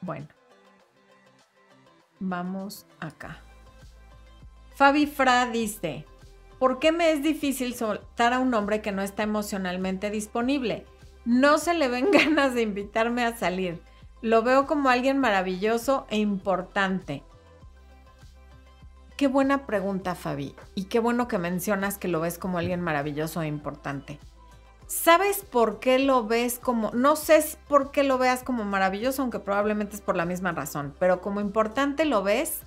Bueno, 0.00 0.28
vamos 2.20 2.86
acá. 3.00 3.40
Fabi 4.76 5.06
Fra 5.06 5.46
dice, 5.46 6.06
¿por 6.60 6.78
qué 6.78 6.92
me 6.92 7.10
es 7.10 7.24
difícil 7.24 7.74
soltar 7.74 8.32
a 8.32 8.38
un 8.38 8.54
hombre 8.54 8.82
que 8.82 8.92
no 8.92 9.02
está 9.02 9.24
emocionalmente 9.24 10.10
disponible? 10.10 10.86
No 11.24 11.58
se 11.58 11.74
le 11.74 11.88
ven 11.88 12.10
ganas 12.12 12.54
de 12.54 12.62
invitarme 12.62 13.24
a 13.24 13.36
salir. 13.36 13.82
Lo 14.22 14.42
veo 14.42 14.66
como 14.66 14.90
alguien 14.90 15.18
maravilloso 15.18 16.06
e 16.10 16.18
importante. 16.18 17.22
Qué 19.16 19.28
buena 19.28 19.66
pregunta, 19.66 20.14
Fabi. 20.14 20.54
Y 20.74 20.84
qué 20.84 20.98
bueno 20.98 21.28
que 21.28 21.38
mencionas 21.38 21.98
que 21.98 22.08
lo 22.08 22.20
ves 22.20 22.38
como 22.38 22.58
alguien 22.58 22.80
maravilloso 22.80 23.42
e 23.42 23.46
importante. 23.46 24.18
¿Sabes 24.86 25.44
por 25.44 25.78
qué 25.78 25.98
lo 25.98 26.26
ves 26.26 26.58
como, 26.58 26.90
no 26.92 27.16
sé 27.16 27.44
por 27.68 27.92
qué 27.92 28.02
lo 28.02 28.18
veas 28.18 28.42
como 28.42 28.64
maravilloso, 28.64 29.22
aunque 29.22 29.38
probablemente 29.38 29.94
es 29.94 30.02
por 30.02 30.16
la 30.16 30.24
misma 30.24 30.52
razón, 30.52 30.94
pero 30.98 31.20
como 31.20 31.40
importante 31.40 32.04
lo 32.04 32.22
ves 32.22 32.62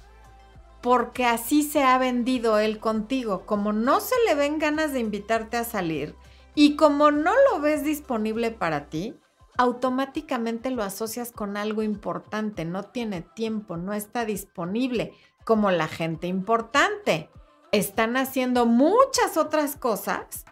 porque 0.81 1.25
así 1.25 1.63
se 1.63 1.83
ha 1.83 1.97
vendido 1.97 2.59
él 2.59 2.79
contigo. 2.79 3.45
Como 3.45 3.73
no 3.73 3.99
se 3.99 4.15
le 4.25 4.35
ven 4.35 4.57
ganas 4.59 4.93
de 4.93 4.99
invitarte 4.99 5.57
a 5.57 5.63
salir 5.63 6.15
y 6.55 6.75
como 6.75 7.11
no 7.11 7.33
lo 7.51 7.59
ves 7.61 7.83
disponible 7.83 8.51
para 8.51 8.89
ti, 8.89 9.15
automáticamente 9.57 10.71
lo 10.71 10.83
asocias 10.83 11.31
con 11.31 11.57
algo 11.57 11.83
importante, 11.83 12.65
no 12.65 12.83
tiene 12.83 13.21
tiempo, 13.21 13.77
no 13.77 13.93
está 13.93 14.25
disponible 14.25 15.13
como 15.43 15.71
la 15.71 15.87
gente 15.87 16.27
importante. 16.27 17.29
Están 17.71 18.17
haciendo 18.17 18.65
muchas 18.65 19.37
otras 19.37 19.75
cosas 19.75 20.45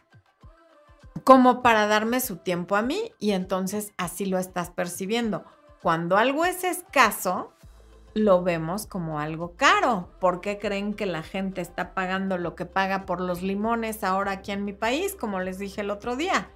como 1.24 1.62
para 1.62 1.88
darme 1.88 2.20
su 2.20 2.38
tiempo 2.38 2.76
a 2.76 2.82
mí 2.82 3.12
y 3.20 3.32
entonces 3.32 3.94
así 3.98 4.26
lo 4.26 4.38
estás 4.38 4.72
percibiendo. 4.72 5.46
Cuando 5.82 6.18
algo 6.18 6.46
es 6.46 6.64
escaso, 6.64 7.54
lo 8.14 8.44
vemos 8.44 8.86
como 8.86 9.20
algo 9.20 9.56
caro. 9.56 10.10
¿Por 10.20 10.42
qué 10.42 10.60
creen 10.60 10.94
que 10.94 11.06
la 11.06 11.24
gente 11.24 11.62
está 11.62 11.94
pagando 11.94 12.38
lo 12.38 12.56
que 12.56 12.66
paga 12.66 13.06
por 13.06 13.22
los 13.22 13.42
limones 13.42 14.04
ahora 14.04 14.32
aquí 14.32 14.52
en 14.52 14.66
mi 14.66 14.74
país, 14.74 15.16
como 15.16 15.40
les 15.40 15.58
dije 15.58 15.82
el 15.82 15.92
otro 15.92 16.16
día? 16.16 16.50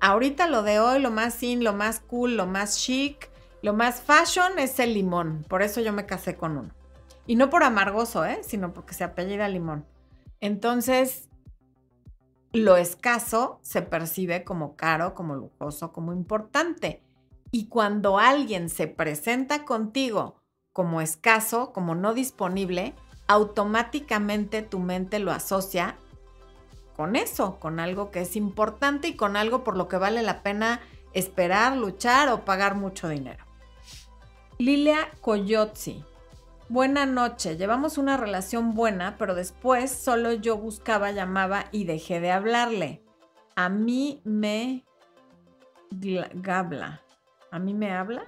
Ahorita 0.00 0.46
lo 0.46 0.62
de 0.62 0.80
hoy, 0.80 1.00
lo 1.00 1.10
más 1.10 1.42
in, 1.42 1.64
lo 1.64 1.72
más 1.72 2.00
cool, 2.00 2.36
lo 2.36 2.46
más 2.46 2.78
chic, 2.78 3.30
lo 3.62 3.72
más 3.72 4.02
fashion 4.02 4.58
es 4.58 4.78
el 4.78 4.94
limón. 4.94 5.44
Por 5.48 5.62
eso 5.62 5.80
yo 5.80 5.92
me 5.92 6.06
casé 6.06 6.36
con 6.36 6.58
uno. 6.58 6.74
Y 7.26 7.36
no 7.36 7.48
por 7.48 7.62
amargoso, 7.62 8.24
¿eh? 8.24 8.40
sino 8.42 8.74
porque 8.74 8.94
se 8.94 9.04
apellida 9.04 9.48
limón. 9.48 9.86
Entonces, 10.40 11.28
lo 12.52 12.76
escaso 12.76 13.58
se 13.62 13.82
percibe 13.82 14.44
como 14.44 14.76
caro, 14.76 15.14
como 15.14 15.34
lujoso, 15.34 15.92
como 15.92 16.12
importante. 16.12 17.02
Y 17.50 17.68
cuando 17.68 18.18
alguien 18.18 18.68
se 18.68 18.86
presenta 18.86 19.64
contigo 19.64 20.36
como 20.72 21.00
escaso, 21.00 21.72
como 21.72 21.94
no 21.94 22.12
disponible, 22.14 22.94
automáticamente 23.26 24.62
tu 24.62 24.78
mente 24.80 25.18
lo 25.18 25.32
asocia 25.32 25.96
con 26.96 27.16
eso, 27.16 27.58
con 27.58 27.80
algo 27.80 28.10
que 28.10 28.20
es 28.20 28.36
importante 28.36 29.08
y 29.08 29.16
con 29.16 29.36
algo 29.36 29.64
por 29.64 29.76
lo 29.76 29.88
que 29.88 29.96
vale 29.96 30.22
la 30.22 30.42
pena 30.42 30.80
esperar, 31.12 31.76
luchar 31.76 32.28
o 32.28 32.44
pagar 32.44 32.74
mucho 32.74 33.08
dinero. 33.08 33.44
Lilia 34.58 35.10
Coyotzi 35.20 36.04
Buena 36.70 37.04
noche, 37.04 37.58
llevamos 37.58 37.98
una 37.98 38.16
relación 38.16 38.72
buena, 38.74 39.16
pero 39.18 39.34
después 39.34 39.90
solo 39.90 40.32
yo 40.32 40.56
buscaba, 40.56 41.10
llamaba 41.10 41.66
y 41.72 41.84
dejé 41.84 42.20
de 42.20 42.30
hablarle. 42.30 43.02
A 43.54 43.68
mí 43.68 44.22
me 44.24 44.82
gabla. 45.90 47.02
¿A 47.50 47.58
mí 47.58 47.74
me 47.74 47.92
habla? 47.92 48.24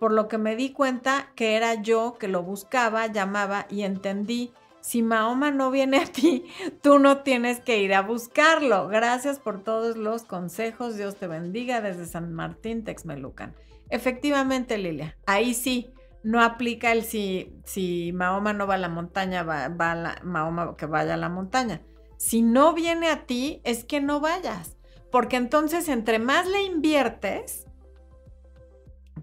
Por 0.00 0.12
lo 0.12 0.26
que 0.26 0.38
me 0.38 0.56
di 0.56 0.72
cuenta 0.72 1.30
que 1.36 1.56
era 1.56 1.74
yo 1.74 2.16
que 2.18 2.26
lo 2.26 2.42
buscaba, 2.42 3.06
llamaba 3.06 3.66
y 3.70 3.82
entendí. 3.82 4.52
Si 4.80 5.02
Mahoma 5.02 5.50
no 5.50 5.70
viene 5.70 5.98
a 5.98 6.06
ti, 6.06 6.44
tú 6.82 6.98
no 6.98 7.22
tienes 7.22 7.60
que 7.60 7.82
ir 7.82 7.94
a 7.94 8.02
buscarlo. 8.02 8.88
Gracias 8.88 9.38
por 9.38 9.62
todos 9.62 9.96
los 9.96 10.22
consejos. 10.22 10.96
Dios 10.96 11.16
te 11.16 11.26
bendiga 11.26 11.80
desde 11.80 12.06
San 12.06 12.32
Martín, 12.32 12.84
Texmelucan. 12.84 13.54
Efectivamente, 13.90 14.78
Lilia, 14.78 15.16
ahí 15.26 15.54
sí, 15.54 15.90
no 16.22 16.42
aplica 16.42 16.92
el 16.92 17.04
si, 17.04 17.54
si 17.64 18.12
Mahoma 18.12 18.52
no 18.52 18.66
va 18.66 18.74
a 18.74 18.78
la 18.78 18.88
montaña, 18.88 19.42
va, 19.42 19.68
va 19.68 20.16
Mahoma 20.22 20.76
que 20.76 20.86
vaya 20.86 21.14
a 21.14 21.18
la 21.18 21.28
montaña. 21.28 21.82
Si 22.16 22.42
no 22.42 22.74
viene 22.74 23.08
a 23.08 23.26
ti, 23.26 23.60
es 23.64 23.84
que 23.84 24.00
no 24.00 24.20
vayas. 24.20 24.76
Porque 25.10 25.36
entonces 25.36 25.88
entre 25.88 26.18
más 26.18 26.46
le 26.46 26.62
inviertes, 26.62 27.66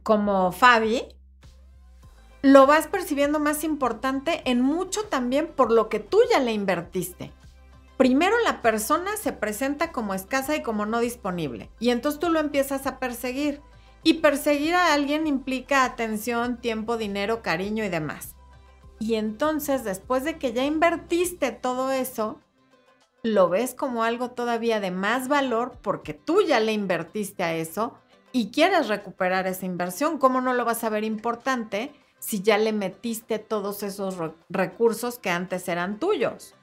como 0.04 0.52
Fabi, 0.52 1.15
lo 2.46 2.68
vas 2.68 2.86
percibiendo 2.86 3.40
más 3.40 3.64
importante 3.64 4.44
en 4.46 4.62
mucho 4.62 5.06
también 5.06 5.48
por 5.48 5.72
lo 5.72 5.90
que 5.90 6.00
tú 6.00 6.20
ya 6.30 6.40
le 6.40 6.54
invertiste. 6.54 7.32
Primero 7.98 8.36
la 8.44 8.62
persona 8.62 9.18
se 9.18 9.34
presenta 9.34 9.92
como 9.92 10.14
escasa 10.14 10.56
y 10.56 10.62
como 10.62 10.86
no 10.86 11.00
disponible. 11.00 11.72
Y 11.80 11.90
entonces 11.90 12.20
tú 12.20 12.30
lo 12.30 12.40
empiezas 12.40 12.86
a 12.86 13.00
perseguir. 13.00 13.62
Y 14.04 14.16
perseguir 14.16 14.76
a 14.76 14.94
alguien 14.94 15.26
implica 15.26 15.86
atención, 15.86 16.62
tiempo, 16.62 16.98
dinero, 16.98 17.42
cariño 17.42 17.84
y 17.84 17.90
demás. 17.90 18.36
Y 19.00 19.16
entonces, 19.16 19.84
después 19.84 20.24
de 20.24 20.38
que 20.38 20.54
ya 20.54 20.66
invertiste 20.66 21.52
todo 21.52 21.92
eso, 21.92 22.40
lo 23.24 23.50
ves 23.50 23.74
como 23.74 24.04
algo 24.04 24.30
todavía 24.30 24.80
de 24.80 24.92
más 24.92 25.30
valor 25.30 25.80
porque 25.82 26.14
tú 26.14 26.44
ya 26.44 26.60
le 26.60 26.74
invertiste 26.74 27.44
a 27.44 27.56
eso 27.56 27.98
y 28.32 28.52
quieres 28.52 28.88
recuperar 28.88 29.48
esa 29.48 29.66
inversión. 29.66 30.20
¿Cómo 30.20 30.42
no 30.42 30.54
lo 30.54 30.64
vas 30.64 30.84
a 30.84 30.90
ver 30.90 31.04
importante 31.04 31.92
si 32.26 32.42
ya 32.42 32.58
le 32.58 32.74
metiste 32.74 33.38
todos 33.38 33.84
esos 33.84 34.18
recursos 34.50 35.20
que 35.20 35.30
antes 35.30 35.68
eran 35.68 36.00
tuyos? 36.00 36.56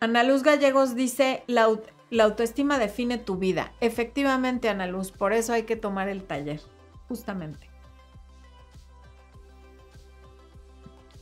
Ana 0.00 0.22
Luz 0.22 0.42
Gallegos 0.42 0.94
dice, 0.94 1.44
la, 1.46 1.66
la 2.10 2.24
autoestima 2.24 2.78
define 2.78 3.16
tu 3.16 3.38
vida. 3.38 3.72
Efectivamente, 3.80 4.68
Ana 4.68 4.86
Luz, 4.86 5.12
por 5.12 5.32
eso 5.32 5.54
hay 5.54 5.62
que 5.62 5.76
tomar 5.76 6.10
el 6.10 6.24
taller, 6.24 6.60
justamente. 7.08 7.70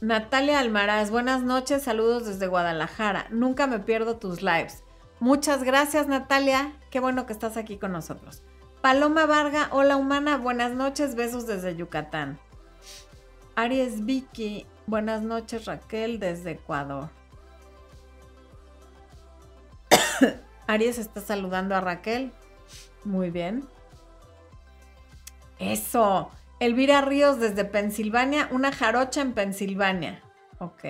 Natalia 0.00 0.58
Almaraz, 0.58 1.12
buenas 1.12 1.44
noches, 1.44 1.84
saludos 1.84 2.26
desde 2.26 2.48
Guadalajara. 2.48 3.28
Nunca 3.30 3.68
me 3.68 3.78
pierdo 3.78 4.16
tus 4.16 4.42
lives. 4.42 4.82
Muchas 5.20 5.62
gracias, 5.62 6.08
Natalia. 6.08 6.72
Qué 6.90 6.98
bueno 6.98 7.24
que 7.24 7.34
estás 7.34 7.56
aquí 7.56 7.76
con 7.78 7.92
nosotros. 7.92 8.42
Paloma 8.80 9.26
Varga, 9.26 9.68
hola 9.70 9.96
humana, 9.96 10.38
buenas 10.38 10.72
noches, 10.72 11.14
besos 11.14 11.46
desde 11.46 11.76
Yucatán. 11.76 12.40
Aries 13.56 14.04
Vicky, 14.04 14.66
buenas 14.86 15.22
noches, 15.22 15.66
Raquel 15.66 16.18
desde 16.18 16.52
Ecuador. 16.52 17.08
Aries 20.66 20.98
está 20.98 21.20
saludando 21.20 21.74
a 21.74 21.80
Raquel. 21.80 22.32
Muy 23.04 23.30
bien. 23.30 23.68
Eso. 25.58 26.30
Elvira 26.60 27.00
Ríos 27.00 27.38
desde 27.38 27.64
Pensilvania, 27.64 28.48
una 28.50 28.72
jarocha 28.72 29.20
en 29.20 29.32
Pensilvania. 29.34 30.22
Ok. 30.58 30.84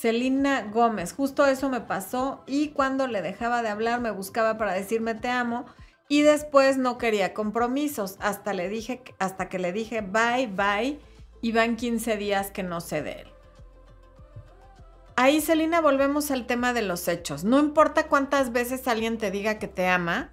Celina 0.00 0.62
Gómez, 0.62 1.12
justo 1.12 1.44
eso 1.44 1.68
me 1.68 1.82
pasó 1.82 2.42
y 2.46 2.68
cuando 2.70 3.06
le 3.06 3.20
dejaba 3.20 3.60
de 3.60 3.68
hablar 3.68 4.00
me 4.00 4.10
buscaba 4.10 4.56
para 4.56 4.72
decirme 4.72 5.14
te 5.14 5.28
amo 5.28 5.66
y 6.08 6.22
después 6.22 6.78
no 6.78 6.96
quería 6.96 7.34
compromisos 7.34 8.16
hasta 8.20 8.54
le 8.54 8.70
dije 8.70 9.02
hasta 9.18 9.50
que 9.50 9.58
le 9.58 9.74
dije 9.74 10.00
bye 10.00 10.46
bye 10.46 10.98
y 11.42 11.52
van 11.52 11.76
15 11.76 12.16
días 12.16 12.50
que 12.50 12.62
no 12.62 12.80
sé 12.80 13.02
de 13.02 13.12
él. 13.12 13.28
Ahí, 15.16 15.42
Celina, 15.42 15.82
volvemos 15.82 16.30
al 16.30 16.46
tema 16.46 16.72
de 16.72 16.80
los 16.80 17.06
hechos. 17.06 17.44
No 17.44 17.58
importa 17.58 18.06
cuántas 18.06 18.52
veces 18.52 18.88
alguien 18.88 19.18
te 19.18 19.30
diga 19.30 19.58
que 19.58 19.68
te 19.68 19.86
ama, 19.86 20.32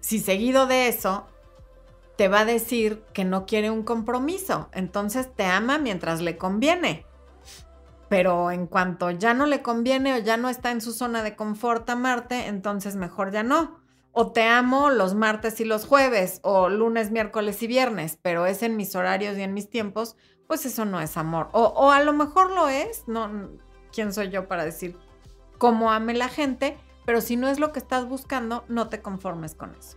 si 0.00 0.18
seguido 0.18 0.66
de 0.66 0.88
eso 0.88 1.26
te 2.16 2.28
va 2.28 2.40
a 2.40 2.44
decir 2.46 3.02
que 3.12 3.26
no 3.26 3.44
quiere 3.44 3.70
un 3.70 3.82
compromiso, 3.82 4.70
entonces 4.72 5.28
te 5.34 5.44
ama 5.44 5.76
mientras 5.76 6.22
le 6.22 6.38
conviene. 6.38 7.04
Pero 8.10 8.50
en 8.50 8.66
cuanto 8.66 9.10
ya 9.10 9.32
no 9.32 9.46
le 9.46 9.62
conviene 9.62 10.12
o 10.12 10.18
ya 10.18 10.36
no 10.36 10.50
está 10.50 10.70
en 10.70 10.82
su 10.82 10.92
zona 10.92 11.22
de 11.22 11.34
confort 11.34 11.88
amarte, 11.88 12.48
entonces 12.48 12.96
mejor 12.96 13.32
ya 13.32 13.42
no 13.42 13.80
o 14.12 14.32
te 14.32 14.42
amo 14.42 14.90
los 14.90 15.14
martes 15.14 15.60
y 15.60 15.64
los 15.64 15.86
jueves, 15.86 16.40
o 16.42 16.68
lunes, 16.68 17.10
miércoles 17.10 17.62
y 17.62 17.66
viernes, 17.66 18.18
pero 18.20 18.46
es 18.46 18.62
en 18.62 18.76
mis 18.76 18.94
horarios 18.96 19.38
y 19.38 19.42
en 19.42 19.54
mis 19.54 19.70
tiempos, 19.70 20.16
pues 20.46 20.66
eso 20.66 20.84
no 20.84 21.00
es 21.00 21.16
amor. 21.16 21.48
O, 21.52 21.92
a 21.92 22.02
lo 22.02 22.12
mejor 22.12 22.50
lo 22.50 22.68
es, 22.68 23.04
no, 23.06 23.50
¿quién 23.92 24.12
soy 24.12 24.30
yo 24.30 24.48
para 24.48 24.64
decir 24.64 24.98
cómo 25.58 25.92
ame 25.92 26.14
la 26.14 26.28
gente? 26.28 26.76
Pero 27.06 27.20
si 27.20 27.36
no 27.36 27.48
es 27.48 27.60
lo 27.60 27.72
que 27.72 27.78
estás 27.78 28.06
buscando, 28.06 28.64
no 28.68 28.88
te 28.88 29.00
conformes 29.00 29.54
con 29.54 29.74
eso. 29.74 29.96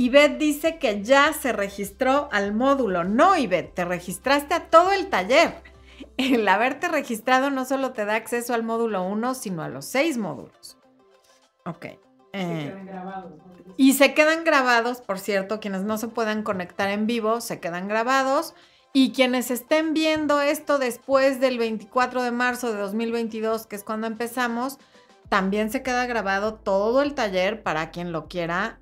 Ivette 0.00 0.38
dice 0.38 0.78
que 0.78 1.02
ya 1.02 1.32
se 1.34 1.52
registró 1.52 2.30
al 2.32 2.54
módulo. 2.54 3.04
No, 3.04 3.36
Ivette, 3.36 3.74
te 3.74 3.84
registraste 3.84 4.54
a 4.54 4.70
todo 4.70 4.92
el 4.92 5.08
taller. 5.10 5.62
El 6.16 6.48
haberte 6.48 6.88
registrado 6.88 7.50
no 7.50 7.66
solo 7.66 7.92
te 7.92 8.06
da 8.06 8.14
acceso 8.14 8.54
al 8.54 8.62
módulo 8.62 9.02
1, 9.02 9.34
sino 9.34 9.62
a 9.62 9.68
los 9.68 9.84
seis 9.84 10.16
módulos. 10.16 10.78
Ok. 11.66 11.82
Se 11.82 11.98
Eh, 12.32 12.70
quedan 12.70 12.86
grabados. 12.86 13.32
y 13.76 13.92
se 13.92 14.14
quedan 14.14 14.44
grabados, 14.44 15.02
por 15.02 15.18
cierto, 15.18 15.60
quienes 15.60 15.82
no 15.82 15.98
se 15.98 16.08
puedan 16.08 16.42
conectar 16.44 16.88
en 16.88 17.06
vivo, 17.06 17.42
se 17.42 17.60
quedan 17.60 17.86
grabados. 17.86 18.54
Y 18.94 19.12
quienes 19.12 19.50
estén 19.50 19.92
viendo 19.92 20.40
esto 20.40 20.78
después 20.78 21.40
del 21.40 21.58
24 21.58 22.22
de 22.22 22.30
marzo 22.30 22.72
de 22.72 22.78
2022, 22.78 23.66
que 23.66 23.76
es 23.76 23.84
cuando 23.84 24.06
empezamos, 24.06 24.78
también 25.28 25.70
se 25.70 25.82
queda 25.82 26.06
grabado 26.06 26.54
todo 26.54 27.02
el 27.02 27.14
taller 27.14 27.62
para 27.62 27.90
quien 27.90 28.12
lo 28.12 28.26
quiera 28.28 28.79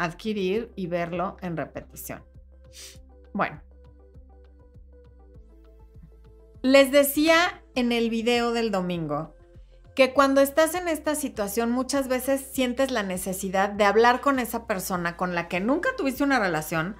adquirir 0.00 0.72
y 0.76 0.86
verlo 0.86 1.36
en 1.42 1.56
repetición. 1.56 2.24
Bueno. 3.32 3.62
Les 6.62 6.90
decía 6.90 7.62
en 7.74 7.92
el 7.92 8.10
video 8.10 8.52
del 8.52 8.70
domingo 8.70 9.34
que 9.94 10.12
cuando 10.12 10.40
estás 10.40 10.74
en 10.74 10.88
esta 10.88 11.14
situación 11.14 11.70
muchas 11.70 12.08
veces 12.08 12.40
sientes 12.52 12.90
la 12.90 13.02
necesidad 13.02 13.70
de 13.70 13.84
hablar 13.84 14.20
con 14.20 14.38
esa 14.38 14.66
persona 14.66 15.16
con 15.16 15.34
la 15.34 15.48
que 15.48 15.60
nunca 15.60 15.90
tuviste 15.96 16.22
una 16.22 16.38
relación, 16.38 16.96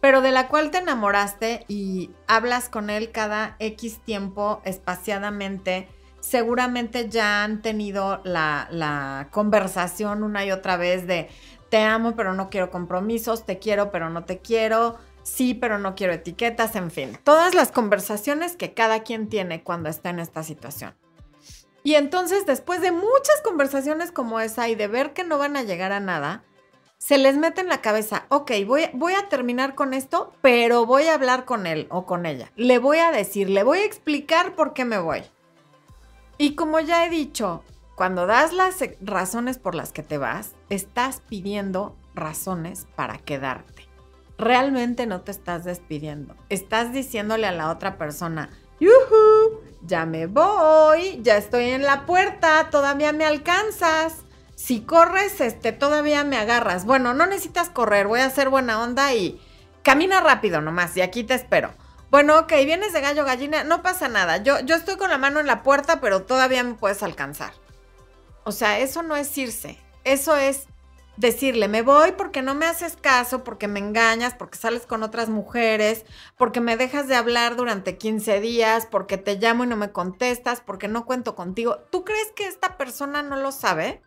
pero 0.00 0.20
de 0.20 0.32
la 0.32 0.48
cual 0.48 0.70
te 0.70 0.78
enamoraste 0.78 1.64
y 1.66 2.10
hablas 2.26 2.68
con 2.68 2.90
él 2.90 3.10
cada 3.10 3.56
X 3.58 4.00
tiempo 4.04 4.62
espaciadamente. 4.64 5.88
Seguramente 6.20 7.08
ya 7.08 7.44
han 7.44 7.62
tenido 7.62 8.20
la, 8.24 8.68
la 8.70 9.28
conversación 9.30 10.22
una 10.22 10.44
y 10.44 10.50
otra 10.50 10.76
vez 10.76 11.06
de 11.06 11.28
te 11.68 11.78
amo 11.78 12.14
pero 12.16 12.34
no 12.34 12.50
quiero 12.50 12.70
compromisos, 12.70 13.46
te 13.46 13.58
quiero 13.58 13.90
pero 13.90 14.10
no 14.10 14.24
te 14.24 14.38
quiero, 14.38 14.96
sí 15.22 15.54
pero 15.54 15.78
no 15.78 15.94
quiero 15.94 16.12
etiquetas, 16.12 16.76
en 16.76 16.90
fin. 16.90 17.18
Todas 17.24 17.54
las 17.54 17.72
conversaciones 17.72 18.56
que 18.56 18.74
cada 18.74 19.02
quien 19.02 19.28
tiene 19.28 19.62
cuando 19.62 19.88
está 19.88 20.10
en 20.10 20.20
esta 20.20 20.42
situación. 20.42 20.94
Y 21.82 21.96
entonces, 21.96 22.46
después 22.46 22.80
de 22.80 22.92
muchas 22.92 23.42
conversaciones 23.44 24.10
como 24.10 24.40
esa 24.40 24.68
y 24.68 24.74
de 24.74 24.88
ver 24.88 25.12
que 25.12 25.22
no 25.22 25.36
van 25.36 25.56
a 25.56 25.62
llegar 25.62 25.92
a 25.92 26.00
nada, 26.00 26.42
se 26.96 27.18
les 27.18 27.36
mete 27.36 27.60
en 27.60 27.68
la 27.68 27.82
cabeza, 27.82 28.24
ok, 28.30 28.52
voy, 28.66 28.88
voy 28.94 29.12
a 29.12 29.28
terminar 29.28 29.74
con 29.74 29.92
esto, 29.92 30.32
pero 30.40 30.86
voy 30.86 31.04
a 31.04 31.14
hablar 31.14 31.44
con 31.44 31.66
él 31.66 31.86
o 31.90 32.06
con 32.06 32.24
ella. 32.24 32.50
Le 32.56 32.78
voy 32.78 32.98
a 32.98 33.10
decir, 33.10 33.50
le 33.50 33.62
voy 33.62 33.80
a 33.80 33.84
explicar 33.84 34.54
por 34.54 34.72
qué 34.72 34.86
me 34.86 34.96
voy. 34.96 35.22
Y 36.38 36.54
como 36.54 36.80
ya 36.80 37.04
he 37.04 37.10
dicho, 37.10 37.62
cuando 37.94 38.26
das 38.26 38.52
las 38.52 38.80
e- 38.82 38.98
razones 39.00 39.58
por 39.58 39.74
las 39.74 39.92
que 39.92 40.02
te 40.02 40.18
vas, 40.18 40.52
estás 40.68 41.20
pidiendo 41.28 41.96
razones 42.14 42.86
para 42.96 43.18
quedarte. 43.18 43.88
Realmente 44.36 45.06
no 45.06 45.20
te 45.20 45.30
estás 45.30 45.64
despidiendo. 45.64 46.34
Estás 46.48 46.92
diciéndole 46.92 47.46
a 47.46 47.52
la 47.52 47.70
otra 47.70 47.96
persona, 47.98 48.50
¡Yuhu! 48.80 49.60
Ya 49.82 50.06
me 50.06 50.26
voy, 50.26 51.20
ya 51.22 51.36
estoy 51.36 51.70
en 51.70 51.82
la 51.82 52.06
puerta, 52.06 52.68
todavía 52.70 53.12
me 53.12 53.24
alcanzas. 53.24 54.24
Si 54.56 54.80
corres, 54.80 55.40
este, 55.40 55.72
todavía 55.72 56.24
me 56.24 56.36
agarras. 56.36 56.84
Bueno, 56.84 57.14
no 57.14 57.26
necesitas 57.26 57.70
correr, 57.70 58.06
voy 58.06 58.20
a 58.20 58.26
hacer 58.26 58.48
buena 58.48 58.82
onda 58.82 59.14
y 59.14 59.40
camina 59.82 60.20
rápido 60.20 60.60
nomás 60.60 60.96
y 60.96 61.02
aquí 61.02 61.22
te 61.22 61.34
espero. 61.34 61.72
Bueno, 62.10 62.38
ok, 62.38 62.52
vienes 62.64 62.92
de 62.92 63.00
gallo 63.00 63.24
gallina, 63.24 63.64
no 63.64 63.82
pasa 63.82 64.08
nada. 64.08 64.38
Yo, 64.38 64.60
yo 64.60 64.74
estoy 64.74 64.96
con 64.96 65.10
la 65.10 65.18
mano 65.18 65.40
en 65.40 65.46
la 65.46 65.62
puerta, 65.62 66.00
pero 66.00 66.22
todavía 66.22 66.62
me 66.64 66.74
puedes 66.74 67.02
alcanzar. 67.02 67.52
O 68.44 68.52
sea, 68.52 68.78
eso 68.78 69.02
no 69.02 69.16
es 69.16 69.36
irse. 69.36 69.78
Eso 70.04 70.36
es 70.36 70.66
decirle, 71.16 71.68
me 71.68 71.82
voy 71.82 72.12
porque 72.12 72.42
no 72.42 72.54
me 72.54 72.66
haces 72.66 72.96
caso, 72.96 73.44
porque 73.44 73.68
me 73.68 73.78
engañas, 73.78 74.34
porque 74.34 74.58
sales 74.58 74.86
con 74.86 75.02
otras 75.02 75.28
mujeres, 75.28 76.04
porque 76.36 76.60
me 76.60 76.76
dejas 76.76 77.08
de 77.08 77.14
hablar 77.14 77.56
durante 77.56 77.96
15 77.96 78.40
días, 78.40 78.86
porque 78.90 79.16
te 79.16 79.36
llamo 79.36 79.64
y 79.64 79.68
no 79.68 79.76
me 79.76 79.92
contestas, 79.92 80.60
porque 80.60 80.88
no 80.88 81.06
cuento 81.06 81.34
contigo. 81.34 81.78
¿Tú 81.90 82.04
crees 82.04 82.32
que 82.34 82.46
esta 82.46 82.76
persona 82.76 83.22
no 83.22 83.36
lo 83.36 83.52
sabe? 83.52 84.02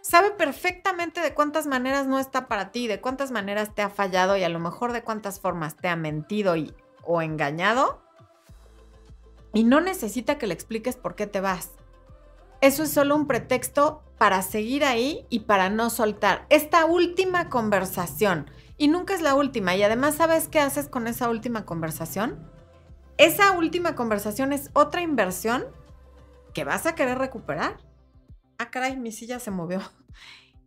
Sabe 0.00 0.30
perfectamente 0.30 1.20
de 1.20 1.34
cuántas 1.34 1.66
maneras 1.66 2.06
no 2.06 2.18
está 2.18 2.46
para 2.46 2.70
ti, 2.70 2.86
de 2.86 3.00
cuántas 3.00 3.30
maneras 3.30 3.74
te 3.74 3.82
ha 3.82 3.88
fallado 3.88 4.36
y 4.36 4.44
a 4.44 4.50
lo 4.50 4.60
mejor 4.60 4.92
de 4.92 5.02
cuántas 5.02 5.40
formas 5.40 5.76
te 5.76 5.88
ha 5.88 5.96
mentido 5.96 6.56
y, 6.56 6.74
o 7.02 7.22
engañado. 7.22 8.02
Y 9.54 9.64
no 9.64 9.80
necesita 9.80 10.36
que 10.36 10.46
le 10.46 10.54
expliques 10.54 10.96
por 10.96 11.14
qué 11.14 11.26
te 11.26 11.40
vas. 11.40 11.70
Eso 12.64 12.84
es 12.84 12.92
solo 12.92 13.14
un 13.14 13.26
pretexto 13.26 14.02
para 14.16 14.40
seguir 14.40 14.86
ahí 14.86 15.26
y 15.28 15.40
para 15.40 15.68
no 15.68 15.90
soltar. 15.90 16.46
Esta 16.48 16.86
última 16.86 17.50
conversación, 17.50 18.50
y 18.78 18.88
nunca 18.88 19.12
es 19.12 19.20
la 19.20 19.34
última, 19.34 19.76
y 19.76 19.82
además 19.82 20.14
sabes 20.14 20.48
qué 20.48 20.60
haces 20.60 20.88
con 20.88 21.06
esa 21.06 21.28
última 21.28 21.66
conversación? 21.66 22.50
Esa 23.18 23.52
última 23.52 23.94
conversación 23.94 24.54
es 24.54 24.70
otra 24.72 25.02
inversión 25.02 25.66
que 26.54 26.64
vas 26.64 26.86
a 26.86 26.94
querer 26.94 27.18
recuperar. 27.18 27.76
Ah, 28.56 28.70
caray, 28.70 28.96
mi 28.96 29.12
silla 29.12 29.40
se 29.40 29.50
movió. 29.50 29.82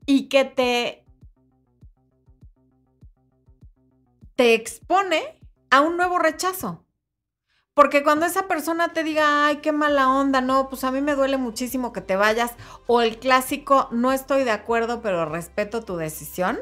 Y 0.05 0.29
que 0.29 0.45
te, 0.45 1.03
te 4.35 4.53
expone 4.53 5.41
a 5.71 5.81
un 5.81 5.97
nuevo 5.97 6.19
rechazo. 6.19 6.85
Porque 7.77 8.01
cuando 8.01 8.25
esa 8.25 8.47
persona 8.47 8.87
te 8.91 9.03
diga, 9.03 9.45
ay, 9.45 9.57
qué 9.57 9.71
mala 9.71 10.09
onda, 10.09 10.41
no, 10.41 10.67
pues 10.67 10.83
a 10.83 10.89
mí 10.89 10.99
me 10.99 11.13
duele 11.13 11.37
muchísimo 11.37 11.93
que 11.93 12.01
te 12.01 12.15
vayas, 12.15 12.55
o 12.87 13.03
el 13.03 13.19
clásico, 13.19 13.87
no 13.91 14.11
estoy 14.11 14.45
de 14.45 14.49
acuerdo, 14.49 15.03
pero 15.03 15.25
respeto 15.25 15.83
tu 15.83 15.95
decisión, 15.95 16.57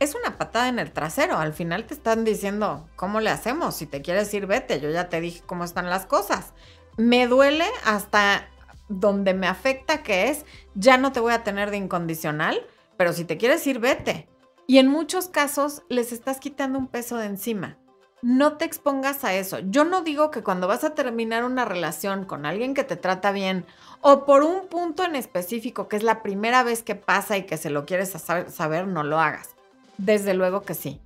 es 0.00 0.16
una 0.16 0.38
patada 0.38 0.68
en 0.68 0.80
el 0.80 0.90
trasero. 0.90 1.36
Al 1.36 1.52
final 1.52 1.84
te 1.86 1.94
están 1.94 2.24
diciendo, 2.24 2.88
¿cómo 2.96 3.20
le 3.20 3.30
hacemos? 3.30 3.76
Si 3.76 3.86
te 3.86 4.02
quieres 4.02 4.34
ir, 4.34 4.48
vete. 4.48 4.80
Yo 4.80 4.90
ya 4.90 5.08
te 5.08 5.20
dije 5.20 5.44
cómo 5.46 5.62
están 5.62 5.88
las 5.88 6.06
cosas. 6.06 6.54
Me 6.96 7.28
duele 7.28 7.66
hasta 7.84 8.48
donde 8.88 9.34
me 9.34 9.46
afecta, 9.46 10.02
que 10.02 10.28
es, 10.28 10.44
ya 10.74 10.96
no 10.96 11.12
te 11.12 11.20
voy 11.20 11.34
a 11.34 11.44
tener 11.44 11.70
de 11.70 11.76
incondicional, 11.76 12.66
pero 12.96 13.12
si 13.12 13.24
te 13.24 13.36
quieres 13.36 13.64
ir, 13.68 13.78
vete. 13.78 14.28
Y 14.66 14.78
en 14.78 14.88
muchos 14.88 15.28
casos 15.28 15.84
les 15.88 16.10
estás 16.10 16.40
quitando 16.40 16.80
un 16.80 16.88
peso 16.88 17.16
de 17.16 17.26
encima 17.26 17.78
no 18.22 18.56
te 18.56 18.64
expongas 18.64 19.24
a 19.24 19.34
eso. 19.34 19.58
Yo 19.58 19.84
no 19.84 20.02
digo 20.02 20.30
que 20.30 20.44
cuando 20.44 20.68
vas 20.68 20.84
a 20.84 20.94
terminar 20.94 21.44
una 21.44 21.64
relación 21.64 22.24
con 22.24 22.46
alguien 22.46 22.72
que 22.72 22.84
te 22.84 22.96
trata 22.96 23.32
bien 23.32 23.66
o 24.00 24.24
por 24.24 24.44
un 24.44 24.68
punto 24.68 25.04
en 25.04 25.16
específico 25.16 25.88
que 25.88 25.96
es 25.96 26.04
la 26.04 26.22
primera 26.22 26.62
vez 26.62 26.82
que 26.82 26.94
pasa 26.94 27.36
y 27.36 27.44
que 27.44 27.56
se 27.56 27.70
lo 27.70 27.84
quieres 27.84 28.10
saber, 28.10 28.86
no 28.86 29.02
lo 29.02 29.18
hagas. 29.18 29.56
Desde 29.98 30.34
luego 30.34 30.62
que 30.62 30.74
sí. 30.74 31.00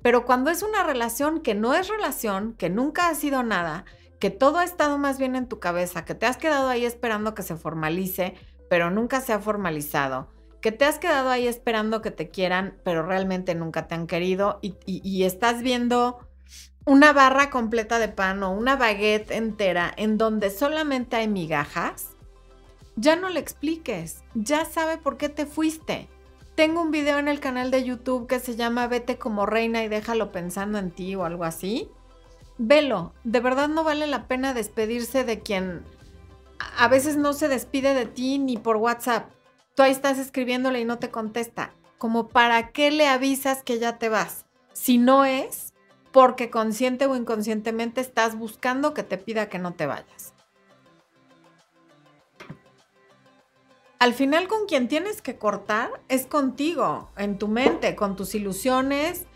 Pero 0.00 0.24
cuando 0.24 0.50
es 0.50 0.62
una 0.62 0.84
relación 0.84 1.40
que 1.40 1.54
no 1.54 1.74
es 1.74 1.88
relación, 1.88 2.54
que 2.54 2.70
nunca 2.70 3.08
ha 3.08 3.14
sido 3.14 3.42
nada, 3.42 3.84
que 4.20 4.30
todo 4.30 4.58
ha 4.58 4.64
estado 4.64 4.96
más 4.96 5.18
bien 5.18 5.34
en 5.34 5.48
tu 5.48 5.58
cabeza, 5.58 6.04
que 6.04 6.14
te 6.14 6.26
has 6.26 6.36
quedado 6.36 6.68
ahí 6.68 6.84
esperando 6.84 7.34
que 7.34 7.42
se 7.42 7.56
formalice, 7.56 8.34
pero 8.68 8.90
nunca 8.90 9.20
se 9.20 9.32
ha 9.32 9.40
formalizado, 9.40 10.28
que 10.60 10.72
te 10.72 10.84
has 10.84 10.98
quedado 10.98 11.30
ahí 11.30 11.46
esperando 11.46 12.00
que 12.02 12.10
te 12.10 12.28
quieran, 12.30 12.78
pero 12.84 13.02
realmente 13.02 13.54
nunca 13.54 13.88
te 13.88 13.94
han 13.94 14.06
querido 14.06 14.58
y, 14.62 15.24
estás 15.24 15.62
viendo 15.62 16.29
una 16.84 17.12
barra 17.12 17.50
completa 17.50 17.98
de 17.98 18.08
pan 18.08 18.42
o 18.42 18.52
una 18.52 18.76
baguette 18.76 19.32
entera 19.32 19.92
en 19.96 20.18
donde 20.18 20.50
solamente 20.50 21.16
hay 21.16 21.28
migajas, 21.28 22.16
ya 22.96 23.16
no 23.16 23.28
le 23.28 23.40
expliques, 23.40 24.22
ya 24.34 24.64
sabe 24.64 24.98
por 24.98 25.16
qué 25.16 25.28
te 25.28 25.46
fuiste. 25.46 26.08
Tengo 26.54 26.82
un 26.82 26.90
video 26.90 27.18
en 27.18 27.28
el 27.28 27.40
canal 27.40 27.70
de 27.70 27.84
YouTube 27.84 28.26
que 28.26 28.40
se 28.40 28.56
llama 28.56 28.86
Vete 28.86 29.16
como 29.16 29.46
reina 29.46 29.82
y 29.82 29.88
déjalo 29.88 30.32
pensando 30.32 30.78
en 30.78 30.90
ti 30.90 31.14
o 31.14 31.24
algo 31.24 31.44
así. 31.44 31.88
Velo, 32.58 33.14
de 33.24 33.40
verdad 33.40 33.68
no 33.68 33.84
vale 33.84 34.06
la 34.06 34.26
pena 34.26 34.52
despedirse 34.52 35.24
de 35.24 35.40
quien 35.40 35.82
a 36.76 36.88
veces 36.88 37.16
no 37.16 37.32
se 37.32 37.48
despide 37.48 37.94
de 37.94 38.06
ti 38.06 38.38
ni 38.38 38.58
por 38.58 38.76
WhatsApp. 38.76 39.30
Tú 39.74 39.82
ahí 39.82 39.92
estás 39.92 40.18
escribiéndole 40.18 40.80
y 40.80 40.84
no 40.84 40.98
te 40.98 41.10
contesta. 41.10 41.72
Como 41.96 42.28
para 42.28 42.72
qué 42.72 42.90
le 42.90 43.06
avisas 43.06 43.62
que 43.62 43.78
ya 43.78 43.98
te 43.98 44.08
vas. 44.08 44.44
Si 44.74 44.98
no 44.98 45.24
es 45.24 45.69
porque 46.12 46.50
consciente 46.50 47.06
o 47.06 47.16
inconscientemente 47.16 48.00
estás 48.00 48.36
buscando 48.36 48.94
que 48.94 49.02
te 49.02 49.18
pida 49.18 49.48
que 49.48 49.58
no 49.58 49.74
te 49.74 49.86
vayas. 49.86 50.34
Al 53.98 54.14
final 54.14 54.48
con 54.48 54.66
quien 54.66 54.88
tienes 54.88 55.20
que 55.20 55.36
cortar 55.36 56.00
es 56.08 56.26
contigo, 56.26 57.10
en 57.18 57.38
tu 57.38 57.48
mente, 57.48 57.94
con 57.94 58.16
tus 58.16 58.34
ilusiones, 58.34 59.26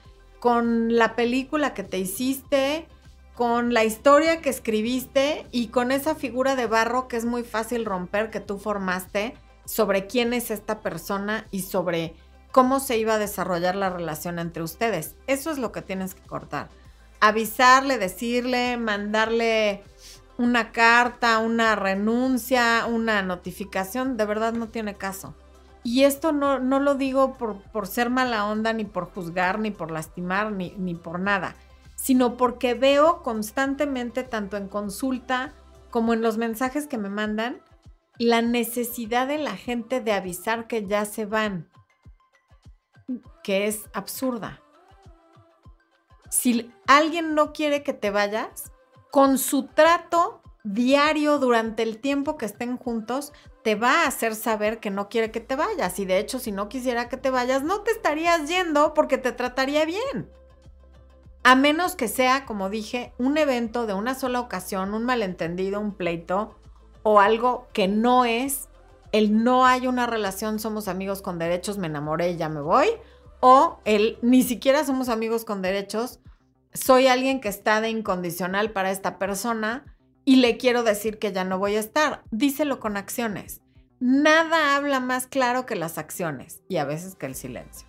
con 0.40 0.96
la 0.96 1.16
película 1.16 1.74
que 1.74 1.84
te 1.84 1.98
hiciste, 1.98 2.88
con 3.34 3.74
la 3.74 3.84
historia 3.84 4.40
que 4.40 4.48
escribiste 4.48 5.46
y 5.50 5.68
con 5.68 5.92
esa 5.92 6.14
figura 6.14 6.56
de 6.56 6.66
barro 6.66 7.08
que 7.08 7.16
es 7.16 7.26
muy 7.26 7.42
fácil 7.42 7.84
romper 7.84 8.30
que 8.30 8.40
tú 8.40 8.58
formaste 8.58 9.34
sobre 9.66 10.06
quién 10.06 10.32
es 10.32 10.50
esta 10.50 10.80
persona 10.80 11.46
y 11.50 11.60
sobre 11.60 12.14
cómo 12.54 12.78
se 12.78 12.98
iba 12.98 13.14
a 13.14 13.18
desarrollar 13.18 13.74
la 13.74 13.90
relación 13.90 14.38
entre 14.38 14.62
ustedes. 14.62 15.16
Eso 15.26 15.50
es 15.50 15.58
lo 15.58 15.72
que 15.72 15.82
tienes 15.82 16.14
que 16.14 16.22
cortar. 16.22 16.68
Avisarle, 17.18 17.98
decirle, 17.98 18.76
mandarle 18.76 19.82
una 20.38 20.70
carta, 20.70 21.40
una 21.40 21.74
renuncia, 21.74 22.86
una 22.86 23.22
notificación, 23.22 24.16
de 24.16 24.24
verdad 24.24 24.52
no 24.52 24.68
tiene 24.68 24.94
caso. 24.94 25.34
Y 25.82 26.04
esto 26.04 26.30
no, 26.30 26.60
no 26.60 26.78
lo 26.78 26.94
digo 26.94 27.34
por, 27.34 27.56
por, 27.56 27.88
ser 27.88 28.08
mala 28.08 28.46
onda, 28.46 28.72
ni 28.72 28.84
por 28.84 29.12
juzgar, 29.12 29.58
ni 29.58 29.72
por 29.72 29.90
lastimar, 29.90 30.52
ni, 30.52 30.76
ni 30.78 30.94
por 30.94 31.18
nada, 31.18 31.56
sino 31.96 32.36
porque 32.36 32.74
veo 32.74 33.24
constantemente, 33.24 34.22
tanto 34.22 34.56
en 34.56 34.68
consulta 34.68 35.52
como 35.90 36.14
en 36.14 36.22
los 36.22 36.38
mensajes 36.38 36.86
que 36.86 36.98
me 36.98 37.08
mandan, 37.08 37.60
la 38.16 38.42
necesidad 38.42 39.26
de 39.26 39.38
la 39.38 39.56
gente 39.56 40.00
de 40.00 40.12
avisar 40.12 40.68
que 40.68 40.86
ya 40.86 41.04
se 41.04 41.26
van, 41.26 41.68
que 43.44 43.68
es 43.68 43.84
absurda. 43.92 44.60
Si 46.28 46.72
alguien 46.88 47.36
no 47.36 47.52
quiere 47.52 47.84
que 47.84 47.92
te 47.92 48.10
vayas, 48.10 48.72
con 49.12 49.38
su 49.38 49.68
trato 49.68 50.42
diario 50.64 51.38
durante 51.38 51.84
el 51.84 51.98
tiempo 51.98 52.36
que 52.36 52.46
estén 52.46 52.76
juntos, 52.76 53.32
te 53.62 53.76
va 53.76 54.02
a 54.02 54.06
hacer 54.08 54.34
saber 54.34 54.80
que 54.80 54.90
no 54.90 55.08
quiere 55.08 55.30
que 55.30 55.40
te 55.40 55.54
vayas. 55.54 56.00
Y 56.00 56.06
de 56.06 56.18
hecho, 56.18 56.40
si 56.40 56.50
no 56.50 56.68
quisiera 56.68 57.08
que 57.08 57.18
te 57.18 57.30
vayas, 57.30 57.62
no 57.62 57.82
te 57.82 57.92
estarías 57.92 58.48
yendo 58.48 58.94
porque 58.94 59.18
te 59.18 59.30
trataría 59.30 59.84
bien. 59.84 60.28
A 61.44 61.54
menos 61.54 61.94
que 61.94 62.08
sea, 62.08 62.46
como 62.46 62.70
dije, 62.70 63.12
un 63.18 63.36
evento 63.36 63.86
de 63.86 63.92
una 63.92 64.14
sola 64.14 64.40
ocasión, 64.40 64.94
un 64.94 65.04
malentendido, 65.04 65.78
un 65.78 65.94
pleito 65.94 66.56
o 67.02 67.20
algo 67.20 67.68
que 67.74 67.86
no 67.86 68.24
es 68.24 68.68
el 69.14 69.44
no 69.44 69.64
hay 69.64 69.86
una 69.86 70.08
relación, 70.08 70.58
somos 70.58 70.88
amigos 70.88 71.22
con 71.22 71.38
derechos, 71.38 71.78
me 71.78 71.86
enamoré 71.86 72.30
y 72.32 72.36
ya 72.36 72.48
me 72.48 72.60
voy, 72.60 72.88
o 73.46 73.78
el 73.84 74.16
ni 74.22 74.42
siquiera 74.42 74.86
somos 74.86 75.10
amigos 75.10 75.44
con 75.44 75.60
derechos, 75.60 76.18
soy 76.72 77.08
alguien 77.08 77.42
que 77.42 77.50
está 77.50 77.82
de 77.82 77.90
incondicional 77.90 78.70
para 78.70 78.90
esta 78.90 79.18
persona 79.18 79.84
y 80.24 80.36
le 80.36 80.56
quiero 80.56 80.82
decir 80.82 81.18
que 81.18 81.30
ya 81.30 81.44
no 81.44 81.58
voy 81.58 81.76
a 81.76 81.80
estar. 81.80 82.22
Díselo 82.30 82.80
con 82.80 82.96
acciones. 82.96 83.60
Nada 84.00 84.74
habla 84.76 84.98
más 84.98 85.26
claro 85.26 85.66
que 85.66 85.76
las 85.76 85.98
acciones 85.98 86.62
y 86.70 86.78
a 86.78 86.86
veces 86.86 87.16
que 87.16 87.26
el 87.26 87.34
silencio. 87.34 87.86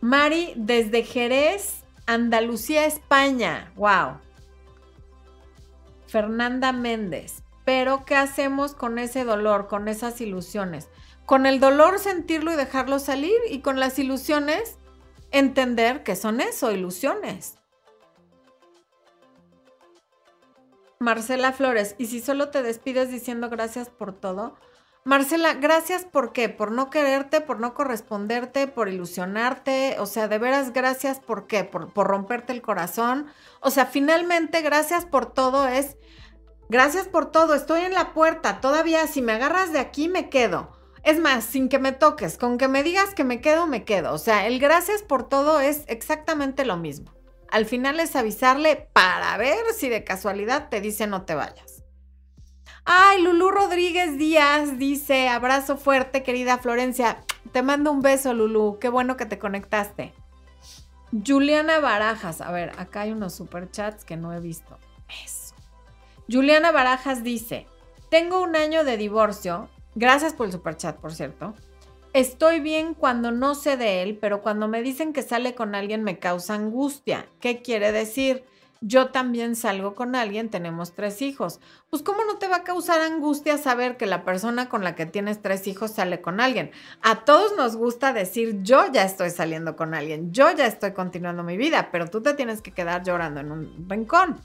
Mari, 0.00 0.52
desde 0.54 1.02
Jerez, 1.02 1.82
Andalucía, 2.06 2.86
España. 2.86 3.72
¡Wow! 3.74 4.18
Fernanda 6.06 6.70
Méndez. 6.70 7.42
Pero, 7.64 8.04
¿qué 8.04 8.14
hacemos 8.14 8.74
con 8.74 9.00
ese 9.00 9.24
dolor, 9.24 9.66
con 9.66 9.88
esas 9.88 10.20
ilusiones? 10.20 10.88
Con 11.30 11.46
el 11.46 11.60
dolor 11.60 12.00
sentirlo 12.00 12.52
y 12.52 12.56
dejarlo 12.56 12.98
salir 12.98 13.38
y 13.48 13.60
con 13.60 13.78
las 13.78 14.00
ilusiones 14.00 14.78
entender 15.30 16.02
que 16.02 16.16
son 16.16 16.40
eso, 16.40 16.72
ilusiones. 16.72 17.54
Marcela 20.98 21.52
Flores, 21.52 21.94
¿y 21.98 22.06
si 22.06 22.18
solo 22.18 22.48
te 22.48 22.64
despides 22.64 23.12
diciendo 23.12 23.48
gracias 23.48 23.90
por 23.90 24.12
todo? 24.12 24.56
Marcela, 25.04 25.54
gracias 25.54 26.04
por 26.04 26.32
qué? 26.32 26.48
Por 26.48 26.72
no 26.72 26.90
quererte, 26.90 27.40
por 27.40 27.60
no 27.60 27.74
corresponderte, 27.74 28.66
por 28.66 28.88
ilusionarte. 28.88 29.98
O 30.00 30.06
sea, 30.06 30.26
de 30.26 30.38
veras, 30.38 30.72
gracias 30.72 31.20
por 31.20 31.46
qué? 31.46 31.62
Por, 31.62 31.92
por 31.92 32.08
romperte 32.08 32.52
el 32.52 32.60
corazón. 32.60 33.28
O 33.60 33.70
sea, 33.70 33.86
finalmente, 33.86 34.62
gracias 34.62 35.06
por 35.06 35.32
todo 35.32 35.68
es, 35.68 35.96
gracias 36.68 37.06
por 37.06 37.30
todo, 37.30 37.54
estoy 37.54 37.82
en 37.82 37.94
la 37.94 38.14
puerta, 38.14 38.60
todavía 38.60 39.06
si 39.06 39.22
me 39.22 39.34
agarras 39.34 39.72
de 39.72 39.78
aquí 39.78 40.08
me 40.08 40.28
quedo. 40.28 40.79
Es 41.02 41.18
más, 41.18 41.44
sin 41.44 41.68
que 41.68 41.78
me 41.78 41.92
toques, 41.92 42.36
con 42.36 42.58
que 42.58 42.68
me 42.68 42.82
digas 42.82 43.14
que 43.14 43.24
me 43.24 43.40
quedo, 43.40 43.66
me 43.66 43.84
quedo. 43.84 44.12
O 44.12 44.18
sea, 44.18 44.46
el 44.46 44.58
gracias 44.58 45.02
por 45.02 45.28
todo 45.28 45.60
es 45.60 45.84
exactamente 45.86 46.64
lo 46.64 46.76
mismo. 46.76 47.12
Al 47.50 47.66
final 47.66 47.98
es 48.00 48.14
avisarle 48.16 48.88
para 48.92 49.36
ver 49.36 49.58
si 49.74 49.88
de 49.88 50.04
casualidad 50.04 50.68
te 50.68 50.80
dice 50.80 51.06
no 51.06 51.22
te 51.22 51.34
vayas. 51.34 51.82
Ay, 52.84 53.22
Lulú 53.22 53.50
Rodríguez 53.50 54.16
Díaz 54.18 54.78
dice, 54.78 55.28
abrazo 55.28 55.76
fuerte, 55.76 56.22
querida 56.22 56.58
Florencia. 56.58 57.24
Te 57.52 57.62
mando 57.62 57.90
un 57.92 58.02
beso, 58.02 58.32
Lulú. 58.32 58.78
Qué 58.80 58.88
bueno 58.88 59.16
que 59.16 59.26
te 59.26 59.38
conectaste. 59.38 60.14
Juliana 61.26 61.80
Barajas. 61.80 62.40
A 62.40 62.50
ver, 62.52 62.72
acá 62.78 63.02
hay 63.02 63.12
unos 63.12 63.34
superchats 63.34 64.04
que 64.04 64.16
no 64.16 64.32
he 64.32 64.40
visto. 64.40 64.78
Eso. 65.24 65.54
Juliana 66.30 66.70
Barajas 66.70 67.22
dice, 67.24 67.66
tengo 68.10 68.40
un 68.40 68.56
año 68.56 68.84
de 68.84 68.96
divorcio. 68.96 69.68
Gracias 69.94 70.32
por 70.34 70.46
el 70.46 70.52
superchat, 70.52 70.96
por 70.96 71.12
cierto. 71.12 71.54
Estoy 72.12 72.58
bien 72.58 72.94
cuando 72.94 73.30
no 73.30 73.54
sé 73.54 73.76
de 73.76 74.02
él, 74.02 74.18
pero 74.20 74.42
cuando 74.42 74.66
me 74.66 74.82
dicen 74.82 75.12
que 75.12 75.22
sale 75.22 75.54
con 75.54 75.74
alguien 75.74 76.02
me 76.02 76.18
causa 76.18 76.54
angustia. 76.54 77.28
¿Qué 77.40 77.62
quiere 77.62 77.92
decir? 77.92 78.44
Yo 78.80 79.10
también 79.10 79.54
salgo 79.56 79.94
con 79.94 80.16
alguien, 80.16 80.48
tenemos 80.48 80.92
tres 80.92 81.20
hijos. 81.22 81.60
Pues 81.90 82.02
¿cómo 82.02 82.24
no 82.24 82.38
te 82.38 82.48
va 82.48 82.56
a 82.56 82.64
causar 82.64 83.00
angustia 83.00 83.58
saber 83.58 83.96
que 83.96 84.06
la 84.06 84.24
persona 84.24 84.68
con 84.68 84.82
la 84.82 84.94
que 84.94 85.06
tienes 85.06 85.42
tres 85.42 85.66
hijos 85.66 85.92
sale 85.92 86.20
con 86.20 86.40
alguien? 86.40 86.70
A 87.02 87.24
todos 87.24 87.56
nos 87.56 87.76
gusta 87.76 88.12
decir 88.12 88.62
yo 88.62 88.90
ya 88.90 89.04
estoy 89.04 89.30
saliendo 89.30 89.76
con 89.76 89.94
alguien, 89.94 90.32
yo 90.32 90.50
ya 90.50 90.66
estoy 90.66 90.92
continuando 90.92 91.42
mi 91.42 91.58
vida, 91.58 91.90
pero 91.92 92.08
tú 92.08 92.22
te 92.22 92.34
tienes 92.34 92.62
que 92.62 92.72
quedar 92.72 93.04
llorando 93.04 93.40
en 93.40 93.52
un 93.52 93.86
rincón. 93.88 94.40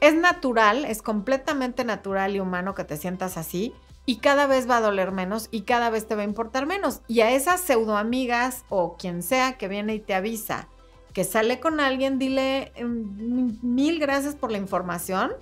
Es 0.00 0.14
natural, 0.14 0.84
es 0.84 1.02
completamente 1.02 1.84
natural 1.84 2.34
y 2.34 2.40
humano 2.40 2.74
que 2.74 2.84
te 2.84 2.96
sientas 2.96 3.36
así 3.36 3.72
y 4.04 4.16
cada 4.16 4.46
vez 4.46 4.68
va 4.68 4.78
a 4.78 4.80
doler 4.80 5.12
menos 5.12 5.48
y 5.50 5.62
cada 5.62 5.90
vez 5.90 6.08
te 6.08 6.14
va 6.14 6.22
a 6.22 6.26
importar 6.26 6.66
menos. 6.66 7.00
Y 7.08 7.20
a 7.20 7.30
esas 7.30 7.60
pseudo 7.60 7.96
amigas 7.96 8.64
o 8.68 8.96
quien 8.96 9.22
sea 9.22 9.56
que 9.58 9.68
viene 9.68 9.94
y 9.94 10.00
te 10.00 10.14
avisa 10.14 10.68
que 11.12 11.24
sale 11.24 11.60
con 11.60 11.78
alguien, 11.78 12.18
dile 12.18 12.72
em, 12.74 13.58
mil 13.62 14.00
gracias 14.00 14.34
por 14.34 14.50
la 14.50 14.58
información, 14.58 15.32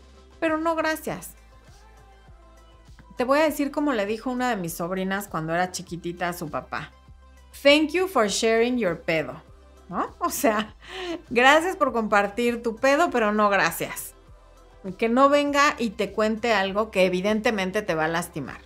pero 0.41 0.59
no 0.59 0.75
gracias. 0.75 1.35
Te 3.17 3.25
voy 3.25 3.39
a 3.39 3.45
decir 3.45 3.71
como 3.71 3.93
le 3.93 4.07
dijo 4.07 4.31
una 4.31 4.51
de 4.51 4.57
mis 4.57 4.75
sobrinas 4.75 5.29
cuando 5.29 5.55
era 5.55 5.71
chiquitita 5.71 6.29
a 6.29 6.33
su 6.33 6.51
papá. 6.51 6.91
Thank 7.63 7.91
you 7.91 8.09
for 8.09 8.29
sharing 8.29 8.79
your 8.79 9.01
pedo. 9.01 9.41
¿No? 9.89 10.15
O 10.21 10.31
sea, 10.31 10.75
gracias 11.31 11.77
por 11.77 11.93
compartir 11.93 12.63
tu 12.63 12.77
pedo, 12.77 13.11
pero 13.11 13.33
no 13.33 13.49
gracias 13.51 14.10
que 14.97 15.09
no 15.09 15.29
venga 15.29 15.75
y 15.79 15.91
te 15.91 16.13
cuente 16.13 16.53
algo 16.53 16.91
que 16.91 17.05
evidentemente 17.05 17.83
te 17.83 17.95
va 17.95 18.07
a 18.07 18.09
lastimar. 18.09 18.61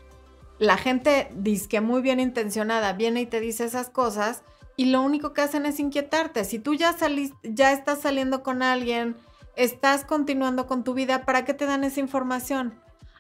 La 0.59 0.77
gente 0.77 1.29
dice 1.35 1.69
que 1.69 1.81
muy 1.81 2.01
bien 2.03 2.21
intencionada 2.21 2.93
viene 2.93 3.23
y 3.23 3.27
te 3.27 3.41
dice 3.41 3.65
esas 3.65 3.91
cosas 3.91 4.43
y 4.77 4.87
lo 4.87 5.03
único 5.03 5.33
que 5.33 5.41
hacen 5.41 5.67
es 5.67 5.81
inquietarte. 5.81 6.45
Si 6.45 6.59
tú 6.59 6.75
ya 6.75 6.93
saliste, 6.93 7.37
ya 7.43 7.73
estás 7.73 8.01
saliendo 8.01 8.43
con 8.43 8.63
alguien, 8.63 9.17
estás 9.57 10.05
continuando 10.05 10.67
con 10.67 10.85
tu 10.85 10.95
vida, 10.95 11.25
¿para 11.25 11.45
qué 11.45 11.55
te 11.55 11.67
dan 11.67 11.85
esa 11.85 12.01
información? 12.01 12.75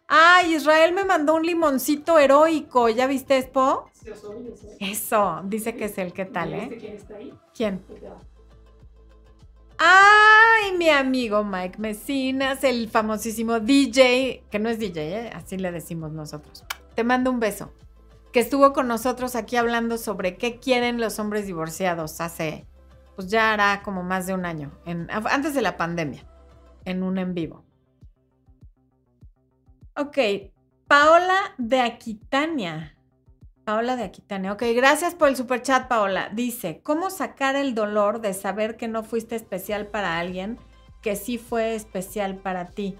Ay, 0.06 0.54
Israel 0.54 0.92
me 0.92 1.04
mandó 1.04 1.34
un 1.34 1.44
limoncito 1.44 2.18
heroico. 2.18 2.88
¿Ya 2.88 3.06
viste, 3.06 3.38
Expo? 3.38 3.90
Eso, 4.78 5.40
dice 5.44 5.74
que 5.76 5.86
es 5.86 5.96
el. 5.98 6.12
¿Qué 6.12 6.26
tal, 6.26 6.52
eh? 6.52 6.76
quién 6.78 6.96
está 6.96 7.16
ahí? 7.16 7.32
¿Quién? 7.54 7.82
Ay, 9.78 10.76
mi 10.76 10.88
amigo 10.88 11.44
Mike 11.44 11.78
Messinas, 11.78 12.62
el 12.64 12.88
famosísimo 12.88 13.60
DJ, 13.60 14.44
que 14.50 14.58
no 14.58 14.68
es 14.68 14.78
DJ, 14.78 15.00
¿eh? 15.00 15.30
así 15.34 15.56
le 15.56 15.72
decimos 15.72 16.12
nosotros. 16.12 16.64
Te 16.94 17.04
mando 17.04 17.30
un 17.30 17.40
beso. 17.40 17.72
Que 18.32 18.40
estuvo 18.40 18.72
con 18.72 18.88
nosotros 18.88 19.36
aquí 19.36 19.56
hablando 19.56 19.96
sobre 19.96 20.36
qué 20.36 20.58
quieren 20.58 21.00
los 21.00 21.18
hombres 21.20 21.46
divorciados 21.46 22.20
hace, 22.20 22.66
pues 23.14 23.28
ya 23.28 23.52
hará 23.52 23.82
como 23.82 24.02
más 24.02 24.26
de 24.26 24.34
un 24.34 24.44
año, 24.44 24.72
antes 24.84 25.54
de 25.54 25.62
la 25.62 25.76
pandemia, 25.76 26.24
en 26.84 27.04
un 27.04 27.18
en 27.18 27.32
vivo. 27.32 27.64
Ok, 29.96 30.18
Paola 30.88 31.54
de 31.58 31.80
Aquitania. 31.80 32.93
Paola 33.64 33.96
de 33.96 34.04
Aquitania. 34.04 34.52
Ok, 34.52 34.62
gracias 34.74 35.14
por 35.14 35.28
el 35.28 35.36
super 35.36 35.62
chat, 35.62 35.88
Paola. 35.88 36.30
Dice, 36.32 36.80
¿cómo 36.82 37.10
sacar 37.10 37.56
el 37.56 37.74
dolor 37.74 38.20
de 38.20 38.34
saber 38.34 38.76
que 38.76 38.88
no 38.88 39.02
fuiste 39.02 39.36
especial 39.36 39.86
para 39.86 40.18
alguien 40.18 40.58
que 41.00 41.16
sí 41.16 41.38
fue 41.38 41.74
especial 41.74 42.36
para 42.36 42.66
ti? 42.66 42.96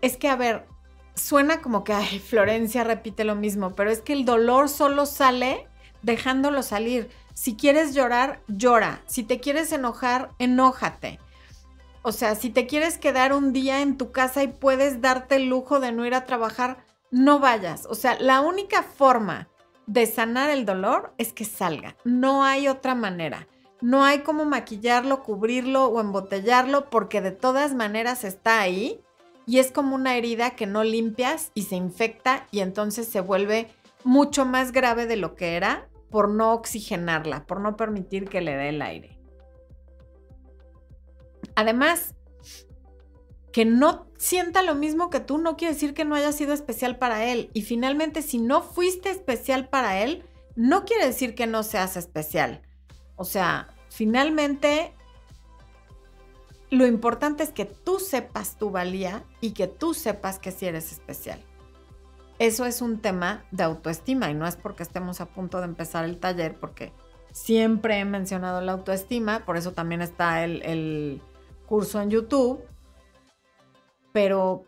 Es 0.00 0.16
que, 0.16 0.28
a 0.28 0.36
ver, 0.36 0.66
suena 1.14 1.62
como 1.62 1.84
que, 1.84 1.94
Florencia 2.20 2.84
repite 2.84 3.24
lo 3.24 3.34
mismo, 3.34 3.74
pero 3.74 3.90
es 3.90 4.02
que 4.02 4.12
el 4.12 4.24
dolor 4.24 4.68
solo 4.68 5.06
sale 5.06 5.68
dejándolo 6.02 6.62
salir. 6.62 7.08
Si 7.34 7.56
quieres 7.56 7.94
llorar, 7.94 8.40
llora. 8.48 9.02
Si 9.06 9.22
te 9.22 9.40
quieres 9.40 9.72
enojar, 9.72 10.30
enójate. 10.38 11.20
O 12.02 12.12
sea, 12.12 12.34
si 12.34 12.50
te 12.50 12.66
quieres 12.66 12.98
quedar 12.98 13.32
un 13.32 13.52
día 13.52 13.82
en 13.82 13.98
tu 13.98 14.12
casa 14.12 14.42
y 14.42 14.48
puedes 14.48 15.00
darte 15.00 15.36
el 15.36 15.48
lujo 15.48 15.80
de 15.80 15.92
no 15.92 16.06
ir 16.06 16.14
a 16.14 16.24
trabajar, 16.24 16.78
no 17.10 17.40
vayas. 17.40 17.86
O 17.86 17.94
sea, 17.94 18.16
la 18.20 18.40
única 18.40 18.82
forma 18.82 19.48
de 19.86 20.06
sanar 20.06 20.50
el 20.50 20.66
dolor 20.66 21.14
es 21.18 21.32
que 21.32 21.44
salga. 21.44 21.96
No 22.04 22.44
hay 22.44 22.68
otra 22.68 22.94
manera. 22.94 23.46
No 23.80 24.04
hay 24.04 24.20
como 24.20 24.44
maquillarlo, 24.44 25.22
cubrirlo 25.22 25.86
o 25.86 26.00
embotellarlo 26.00 26.90
porque 26.90 27.20
de 27.20 27.30
todas 27.30 27.74
maneras 27.74 28.24
está 28.24 28.60
ahí 28.60 29.00
y 29.46 29.58
es 29.58 29.70
como 29.70 29.94
una 29.94 30.16
herida 30.16 30.50
que 30.50 30.66
no 30.66 30.82
limpias 30.82 31.52
y 31.54 31.62
se 31.62 31.76
infecta 31.76 32.46
y 32.50 32.60
entonces 32.60 33.06
se 33.06 33.20
vuelve 33.20 33.68
mucho 34.02 34.44
más 34.44 34.72
grave 34.72 35.06
de 35.06 35.16
lo 35.16 35.34
que 35.34 35.56
era 35.56 35.88
por 36.10 36.28
no 36.28 36.52
oxigenarla, 36.52 37.46
por 37.46 37.60
no 37.60 37.76
permitir 37.76 38.28
que 38.28 38.40
le 38.40 38.56
dé 38.56 38.70
el 38.70 38.82
aire. 38.82 39.18
Además, 41.54 42.15
que 43.56 43.64
no 43.64 44.04
sienta 44.18 44.62
lo 44.62 44.74
mismo 44.74 45.08
que 45.08 45.18
tú 45.18 45.38
no 45.38 45.56
quiere 45.56 45.72
decir 45.72 45.94
que 45.94 46.04
no 46.04 46.14
haya 46.14 46.30
sido 46.30 46.52
especial 46.52 46.98
para 46.98 47.24
él. 47.24 47.48
Y 47.54 47.62
finalmente, 47.62 48.20
si 48.20 48.36
no 48.36 48.60
fuiste 48.60 49.08
especial 49.08 49.70
para 49.70 50.02
él, 50.02 50.26
no 50.56 50.84
quiere 50.84 51.06
decir 51.06 51.34
que 51.34 51.46
no 51.46 51.62
seas 51.62 51.96
especial. 51.96 52.60
O 53.14 53.24
sea, 53.24 53.68
finalmente, 53.88 54.92
lo 56.68 56.86
importante 56.86 57.44
es 57.44 57.50
que 57.50 57.64
tú 57.64 57.98
sepas 57.98 58.58
tu 58.58 58.68
valía 58.68 59.24
y 59.40 59.52
que 59.52 59.68
tú 59.68 59.94
sepas 59.94 60.38
que 60.38 60.52
sí 60.52 60.66
eres 60.66 60.92
especial. 60.92 61.42
Eso 62.38 62.66
es 62.66 62.82
un 62.82 63.00
tema 63.00 63.46
de 63.52 63.62
autoestima 63.62 64.30
y 64.30 64.34
no 64.34 64.46
es 64.46 64.56
porque 64.56 64.82
estemos 64.82 65.22
a 65.22 65.30
punto 65.30 65.60
de 65.60 65.64
empezar 65.64 66.04
el 66.04 66.18
taller, 66.18 66.60
porque 66.60 66.92
siempre 67.32 68.00
he 68.00 68.04
mencionado 68.04 68.60
la 68.60 68.72
autoestima, 68.72 69.46
por 69.46 69.56
eso 69.56 69.72
también 69.72 70.02
está 70.02 70.44
el, 70.44 70.60
el 70.60 71.22
curso 71.64 72.02
en 72.02 72.10
YouTube 72.10 72.62
pero 74.16 74.64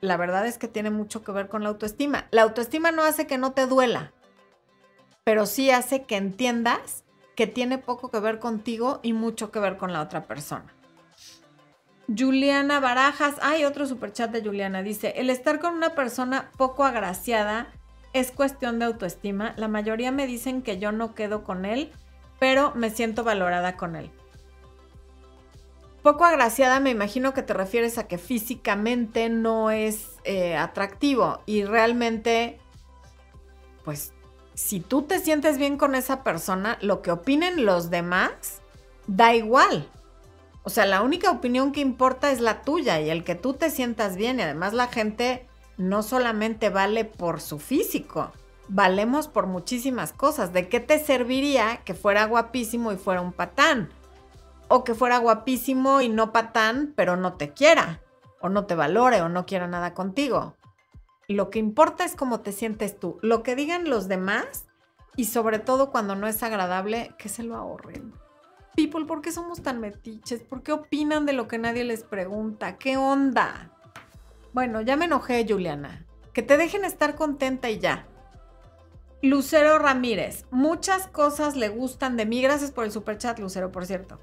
la 0.00 0.16
verdad 0.16 0.46
es 0.46 0.56
que 0.56 0.66
tiene 0.66 0.88
mucho 0.88 1.22
que 1.22 1.32
ver 1.32 1.48
con 1.48 1.62
la 1.62 1.68
autoestima. 1.68 2.28
La 2.30 2.40
autoestima 2.40 2.92
no 2.92 3.02
hace 3.02 3.26
que 3.26 3.36
no 3.36 3.52
te 3.52 3.66
duela, 3.66 4.14
pero 5.22 5.44
sí 5.44 5.70
hace 5.70 6.04
que 6.04 6.16
entiendas 6.16 7.04
que 7.36 7.46
tiene 7.46 7.76
poco 7.76 8.10
que 8.10 8.20
ver 8.20 8.38
contigo 8.38 9.00
y 9.02 9.12
mucho 9.12 9.50
que 9.50 9.60
ver 9.60 9.76
con 9.76 9.92
la 9.92 10.00
otra 10.00 10.24
persona. 10.24 10.72
Juliana 12.08 12.80
Barajas, 12.80 13.34
hay 13.42 13.66
otro 13.66 13.86
superchat 13.86 14.30
de 14.30 14.40
Juliana, 14.40 14.82
dice, 14.82 15.12
el 15.16 15.28
estar 15.28 15.60
con 15.60 15.74
una 15.74 15.94
persona 15.94 16.50
poco 16.56 16.84
agraciada 16.84 17.66
es 18.14 18.32
cuestión 18.32 18.78
de 18.78 18.86
autoestima. 18.86 19.52
La 19.58 19.68
mayoría 19.68 20.10
me 20.10 20.26
dicen 20.26 20.62
que 20.62 20.78
yo 20.78 20.90
no 20.90 21.14
quedo 21.14 21.44
con 21.44 21.66
él, 21.66 21.92
pero 22.38 22.72
me 22.74 22.88
siento 22.88 23.24
valorada 23.24 23.76
con 23.76 23.94
él. 23.94 24.10
Poco 26.02 26.24
agraciada 26.24 26.80
me 26.80 26.90
imagino 26.90 27.34
que 27.34 27.42
te 27.42 27.52
refieres 27.52 27.98
a 27.98 28.08
que 28.08 28.16
físicamente 28.16 29.28
no 29.28 29.70
es 29.70 30.08
eh, 30.24 30.56
atractivo 30.56 31.40
y 31.44 31.64
realmente, 31.64 32.58
pues, 33.84 34.12
si 34.54 34.80
tú 34.80 35.02
te 35.02 35.18
sientes 35.18 35.58
bien 35.58 35.76
con 35.76 35.94
esa 35.94 36.22
persona, 36.22 36.78
lo 36.80 37.02
que 37.02 37.10
opinen 37.10 37.66
los 37.66 37.90
demás 37.90 38.60
da 39.06 39.34
igual. 39.34 39.88
O 40.62 40.70
sea, 40.70 40.86
la 40.86 41.02
única 41.02 41.30
opinión 41.30 41.72
que 41.72 41.80
importa 41.80 42.30
es 42.30 42.40
la 42.40 42.62
tuya 42.62 43.00
y 43.00 43.10
el 43.10 43.24
que 43.24 43.34
tú 43.34 43.54
te 43.54 43.70
sientas 43.70 44.16
bien. 44.16 44.38
Y 44.38 44.42
además 44.42 44.72
la 44.72 44.88
gente 44.88 45.46
no 45.76 46.02
solamente 46.02 46.68
vale 46.68 47.04
por 47.04 47.40
su 47.40 47.58
físico, 47.58 48.32
valemos 48.68 49.28
por 49.28 49.46
muchísimas 49.46 50.12
cosas. 50.12 50.52
¿De 50.52 50.68
qué 50.68 50.80
te 50.80 50.98
serviría 50.98 51.78
que 51.78 51.94
fuera 51.94 52.26
guapísimo 52.26 52.92
y 52.92 52.96
fuera 52.96 53.22
un 53.22 53.32
patán? 53.32 53.90
O 54.70 54.84
que 54.84 54.94
fuera 54.94 55.18
guapísimo 55.18 56.00
y 56.00 56.08
no 56.08 56.32
patán, 56.32 56.94
pero 56.96 57.16
no 57.16 57.34
te 57.34 57.52
quiera, 57.52 58.00
o 58.40 58.48
no 58.48 58.66
te 58.66 58.76
valore, 58.76 59.20
o 59.20 59.28
no 59.28 59.44
quiera 59.44 59.66
nada 59.66 59.94
contigo. 59.94 60.54
Lo 61.26 61.50
que 61.50 61.58
importa 61.58 62.04
es 62.04 62.14
cómo 62.14 62.40
te 62.40 62.52
sientes 62.52 62.96
tú. 62.96 63.18
Lo 63.20 63.42
que 63.42 63.56
digan 63.56 63.90
los 63.90 64.06
demás, 64.06 64.66
y 65.16 65.24
sobre 65.24 65.58
todo 65.58 65.90
cuando 65.90 66.14
no 66.14 66.28
es 66.28 66.44
agradable, 66.44 67.12
que 67.18 67.28
se 67.28 67.42
lo 67.42 67.56
ahorren. 67.56 68.14
People, 68.76 69.06
¿por 69.06 69.22
qué 69.22 69.32
somos 69.32 69.60
tan 69.60 69.80
metiches? 69.80 70.40
¿Por 70.40 70.62
qué 70.62 70.70
opinan 70.70 71.26
de 71.26 71.32
lo 71.32 71.48
que 71.48 71.58
nadie 71.58 71.82
les 71.82 72.04
pregunta? 72.04 72.78
¿Qué 72.78 72.96
onda? 72.96 73.72
Bueno, 74.52 74.82
ya 74.82 74.96
me 74.96 75.06
enojé, 75.06 75.44
Juliana. 75.48 76.06
Que 76.32 76.42
te 76.42 76.56
dejen 76.56 76.84
estar 76.84 77.16
contenta 77.16 77.70
y 77.70 77.80
ya. 77.80 78.06
Lucero 79.20 79.80
Ramírez, 79.80 80.44
muchas 80.52 81.08
cosas 81.08 81.56
le 81.56 81.68
gustan 81.70 82.16
de 82.16 82.24
mí. 82.24 82.40
Gracias 82.40 82.70
por 82.70 82.84
el 82.84 82.92
superchat, 82.92 83.40
Lucero, 83.40 83.72
por 83.72 83.84
cierto. 83.84 84.20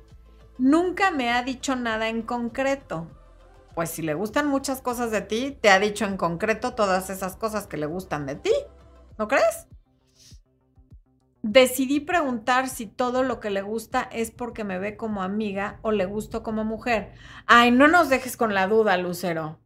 Nunca 0.58 1.12
me 1.12 1.32
ha 1.32 1.43
dicho 1.43 1.76
nada 1.76 2.10
en 2.10 2.22
concreto. 2.22 3.08
Pues 3.76 3.91
si 3.91 4.01
le 4.01 4.16
gustan 4.16 4.47
muchas 4.47 4.82
cosas 4.82 5.12
de 5.12 5.22
ti, 5.22 5.58
te 5.62 5.70
ha 5.70 5.80
dicho 5.80 6.05
en 6.05 6.18
concreto 6.18 6.74
todas 6.74 7.10
esas 7.12 7.36
cosas 7.36 7.68
que 7.68 7.78
le 7.78 7.86
gustan 7.86 8.26
de 8.26 8.36
ti. 8.36 8.53
¿No 9.20 9.28
crees? 9.28 9.68
Decidí 11.43 11.99
preguntar 11.99 12.70
si 12.70 12.88
todo 12.88 13.24
lo 13.24 13.39
que 13.39 13.51
le 13.51 13.62
gusta 13.62 14.01
es 14.12 14.32
porque 14.32 14.64
me 14.64 14.80
ve 14.80 14.97
como 14.97 15.22
amiga 15.22 15.80
o 15.84 15.91
le 15.91 16.05
gusto 16.05 16.41
como 16.41 16.64
mujer. 16.64 17.14
Ay, 17.45 17.72
no 17.72 17.88
nos 17.88 18.10
dejes 18.10 18.36
con 18.36 18.53
la 18.53 18.68
duda, 18.68 18.97
Lucero. 18.97 19.60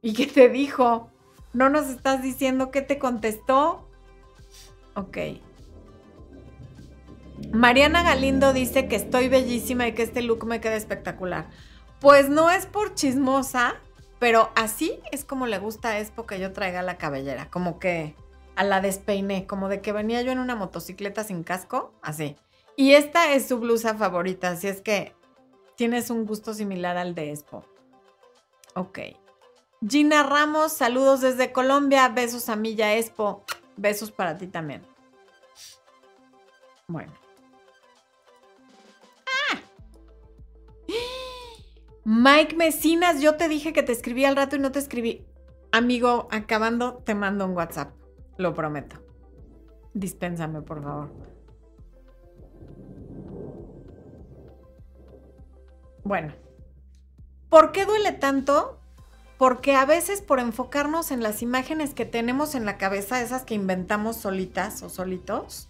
¿Y 0.00 0.14
qué 0.14 0.26
te 0.26 0.48
dijo? 0.48 1.10
¿No 1.52 1.68
nos 1.68 1.88
estás 1.88 2.22
diciendo 2.22 2.70
qué 2.70 2.82
te 2.82 2.98
contestó? 2.98 3.90
Ok. 4.94 5.18
Mariana 7.52 8.02
Galindo 8.02 8.52
dice 8.52 8.88
que 8.88 8.96
estoy 8.96 9.28
bellísima 9.28 9.88
y 9.88 9.94
que 9.94 10.02
este 10.02 10.22
look 10.22 10.44
me 10.46 10.60
queda 10.60 10.76
espectacular. 10.76 11.46
Pues 12.00 12.28
no 12.28 12.50
es 12.50 12.66
por 12.66 12.94
chismosa, 12.94 13.76
pero 14.18 14.50
así 14.54 15.00
es 15.12 15.24
como 15.24 15.46
le 15.46 15.58
gusta 15.58 15.90
a 15.90 16.00
Expo 16.00 16.26
que 16.26 16.38
yo 16.38 16.52
traiga 16.52 16.82
la 16.82 16.98
cabellera, 16.98 17.50
como 17.50 17.78
que 17.78 18.14
a 18.56 18.64
la 18.64 18.80
despeiné, 18.80 19.46
como 19.46 19.68
de 19.68 19.80
que 19.80 19.92
venía 19.92 20.22
yo 20.22 20.32
en 20.32 20.40
una 20.40 20.56
motocicleta 20.56 21.24
sin 21.24 21.42
casco, 21.42 21.92
así. 22.02 22.36
Y 22.76 22.92
esta 22.94 23.32
es 23.32 23.48
su 23.48 23.58
blusa 23.58 23.94
favorita, 23.94 24.50
así 24.50 24.68
es 24.68 24.80
que 24.80 25.14
tienes 25.76 26.10
un 26.10 26.26
gusto 26.26 26.54
similar 26.54 26.96
al 26.96 27.14
de 27.14 27.30
Expo. 27.30 27.64
Ok. 28.74 28.98
Gina 29.88 30.24
Ramos, 30.24 30.72
saludos 30.72 31.20
desde 31.20 31.52
Colombia, 31.52 32.08
besos 32.08 32.48
a 32.48 32.56
Milla 32.56 32.96
Expo, 32.96 33.44
besos 33.76 34.10
para 34.10 34.36
ti 34.36 34.48
también. 34.48 34.82
Bueno. 36.88 37.27
Mike 42.10 42.56
Mesinas, 42.56 43.20
yo 43.20 43.36
te 43.36 43.50
dije 43.50 43.74
que 43.74 43.82
te 43.82 43.92
escribí 43.92 44.24
al 44.24 44.34
rato 44.34 44.56
y 44.56 44.58
no 44.58 44.72
te 44.72 44.78
escribí. 44.78 45.26
Amigo, 45.72 46.26
acabando, 46.30 47.02
te 47.04 47.14
mando 47.14 47.44
un 47.44 47.54
WhatsApp. 47.54 47.92
Lo 48.38 48.54
prometo. 48.54 48.96
Dispénsame, 49.92 50.62
por 50.62 50.82
favor. 50.82 51.10
Bueno. 56.02 56.32
¿Por 57.50 57.72
qué 57.72 57.84
duele 57.84 58.12
tanto? 58.12 58.80
Porque 59.36 59.74
a 59.74 59.84
veces 59.84 60.22
por 60.22 60.40
enfocarnos 60.40 61.10
en 61.10 61.22
las 61.22 61.42
imágenes 61.42 61.92
que 61.92 62.06
tenemos 62.06 62.54
en 62.54 62.64
la 62.64 62.78
cabeza, 62.78 63.20
esas 63.20 63.44
que 63.44 63.52
inventamos 63.52 64.16
solitas 64.16 64.82
o 64.82 64.88
solitos, 64.88 65.67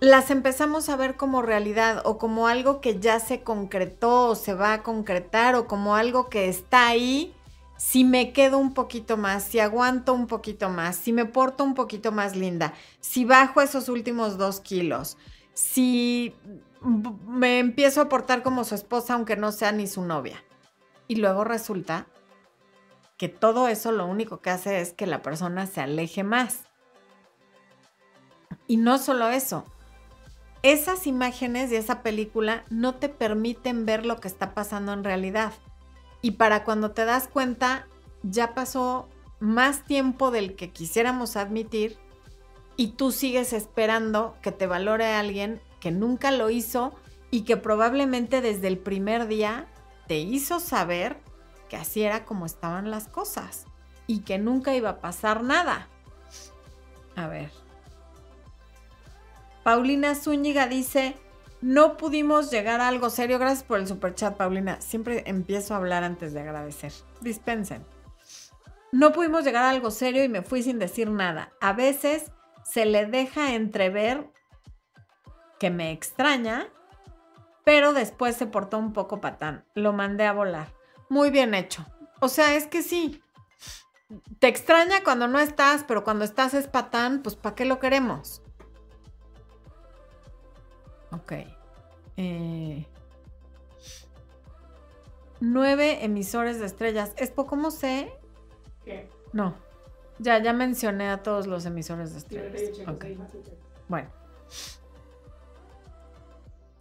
las 0.00 0.30
empezamos 0.30 0.88
a 0.88 0.96
ver 0.96 1.16
como 1.16 1.42
realidad 1.42 2.02
o 2.04 2.18
como 2.18 2.48
algo 2.48 2.80
que 2.80 3.00
ya 3.00 3.18
se 3.18 3.42
concretó 3.42 4.28
o 4.28 4.34
se 4.34 4.54
va 4.54 4.74
a 4.74 4.82
concretar 4.82 5.54
o 5.54 5.66
como 5.66 5.96
algo 5.96 6.28
que 6.28 6.48
está 6.48 6.86
ahí, 6.86 7.34
si 7.78 8.04
me 8.04 8.32
quedo 8.32 8.58
un 8.58 8.74
poquito 8.74 9.16
más, 9.16 9.44
si 9.44 9.58
aguanto 9.58 10.12
un 10.12 10.26
poquito 10.26 10.68
más, 10.68 10.96
si 10.96 11.12
me 11.12 11.24
porto 11.24 11.64
un 11.64 11.74
poquito 11.74 12.12
más 12.12 12.36
linda, 12.36 12.74
si 13.00 13.24
bajo 13.24 13.60
esos 13.60 13.88
últimos 13.88 14.38
dos 14.38 14.60
kilos, 14.60 15.16
si 15.54 16.34
me 16.82 17.58
empiezo 17.58 18.02
a 18.02 18.08
portar 18.08 18.42
como 18.42 18.64
su 18.64 18.74
esposa 18.74 19.14
aunque 19.14 19.36
no 19.36 19.52
sea 19.52 19.72
ni 19.72 19.86
su 19.86 20.02
novia. 20.02 20.42
Y 21.08 21.16
luego 21.16 21.44
resulta 21.44 22.06
que 23.16 23.28
todo 23.28 23.68
eso 23.68 23.92
lo 23.92 24.06
único 24.06 24.40
que 24.40 24.50
hace 24.50 24.80
es 24.80 24.92
que 24.92 25.06
la 25.06 25.22
persona 25.22 25.66
se 25.66 25.80
aleje 25.80 26.22
más. 26.22 26.64
Y 28.66 28.76
no 28.76 28.98
solo 28.98 29.28
eso, 29.28 29.64
esas 30.72 31.06
imágenes 31.06 31.70
de 31.70 31.76
esa 31.76 32.02
película 32.02 32.64
no 32.70 32.96
te 32.96 33.08
permiten 33.08 33.86
ver 33.86 34.04
lo 34.04 34.18
que 34.18 34.28
está 34.28 34.54
pasando 34.54 34.92
en 34.92 35.04
realidad. 35.04 35.52
Y 36.22 36.32
para 36.32 36.64
cuando 36.64 36.90
te 36.90 37.04
das 37.04 37.28
cuenta, 37.28 37.86
ya 38.22 38.54
pasó 38.54 39.08
más 39.38 39.84
tiempo 39.84 40.30
del 40.30 40.56
que 40.56 40.70
quisiéramos 40.70 41.36
admitir 41.36 41.98
y 42.76 42.88
tú 42.88 43.12
sigues 43.12 43.52
esperando 43.52 44.36
que 44.42 44.52
te 44.52 44.66
valore 44.66 45.06
alguien 45.06 45.60
que 45.78 45.90
nunca 45.90 46.30
lo 46.30 46.50
hizo 46.50 46.94
y 47.30 47.42
que 47.42 47.56
probablemente 47.56 48.40
desde 48.40 48.68
el 48.68 48.78
primer 48.78 49.28
día 49.28 49.68
te 50.08 50.18
hizo 50.18 50.58
saber 50.58 51.20
que 51.68 51.76
así 51.76 52.02
era 52.02 52.24
como 52.24 52.46
estaban 52.46 52.90
las 52.90 53.08
cosas 53.08 53.66
y 54.06 54.20
que 54.20 54.38
nunca 54.38 54.74
iba 54.74 54.90
a 54.90 55.00
pasar 55.00 55.42
nada. 55.42 55.88
A 57.14 57.26
ver. 57.28 57.65
Paulina 59.66 60.14
Zúñiga 60.14 60.68
dice, 60.68 61.16
no 61.60 61.96
pudimos 61.96 62.52
llegar 62.52 62.80
a 62.80 62.86
algo 62.86 63.10
serio. 63.10 63.40
Gracias 63.40 63.64
por 63.64 63.80
el 63.80 63.88
super 63.88 64.14
chat, 64.14 64.36
Paulina. 64.36 64.80
Siempre 64.80 65.24
empiezo 65.26 65.74
a 65.74 65.78
hablar 65.78 66.04
antes 66.04 66.32
de 66.32 66.38
agradecer. 66.38 66.92
Dispensen. 67.20 67.84
No 68.92 69.10
pudimos 69.10 69.42
llegar 69.42 69.64
a 69.64 69.70
algo 69.70 69.90
serio 69.90 70.22
y 70.22 70.28
me 70.28 70.42
fui 70.42 70.62
sin 70.62 70.78
decir 70.78 71.10
nada. 71.10 71.50
A 71.60 71.72
veces 71.72 72.30
se 72.64 72.86
le 72.86 73.06
deja 73.06 73.54
entrever 73.54 74.30
que 75.58 75.70
me 75.70 75.90
extraña, 75.90 76.68
pero 77.64 77.92
después 77.92 78.36
se 78.36 78.46
portó 78.46 78.78
un 78.78 78.92
poco 78.92 79.20
patán. 79.20 79.64
Lo 79.74 79.92
mandé 79.92 80.26
a 80.26 80.32
volar. 80.32 80.68
Muy 81.08 81.30
bien 81.30 81.54
hecho. 81.54 81.84
O 82.20 82.28
sea, 82.28 82.54
es 82.54 82.68
que 82.68 82.84
sí. 82.84 83.20
Te 84.38 84.46
extraña 84.46 85.02
cuando 85.02 85.26
no 85.26 85.40
estás, 85.40 85.82
pero 85.82 86.04
cuando 86.04 86.24
estás 86.24 86.54
es 86.54 86.68
patán, 86.68 87.20
pues 87.24 87.34
¿para 87.34 87.56
qué 87.56 87.64
lo 87.64 87.80
queremos? 87.80 88.42
Ok. 91.12 91.32
Eh, 92.16 92.86
nueve 95.40 96.04
emisores 96.04 96.58
de 96.60 96.66
estrellas. 96.66 97.12
Expo, 97.16 97.46
¿cómo 97.46 97.70
sé? 97.70 98.12
¿Qué? 98.84 99.08
No. 99.32 99.54
Ya, 100.18 100.38
ya 100.42 100.52
mencioné 100.52 101.10
a 101.10 101.22
todos 101.22 101.46
los 101.46 101.66
emisores 101.66 102.12
de 102.12 102.18
estrellas. 102.18 102.62
yo 102.62 102.72
checo, 102.72 102.92
Ok, 102.92 103.04
sí, 103.04 103.14
más 103.16 103.30
que 103.30 103.42
checo. 103.42 103.56
Bueno. 103.88 104.08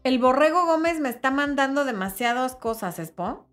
El 0.03 0.19
Borrego 0.19 0.65
Gómez 0.65 0.99
me 0.99 1.09
está 1.09 1.31
mandando 1.31 1.83
demasiadas 1.83 2.55
cosas, 2.55 2.99
Expo. 2.99 3.45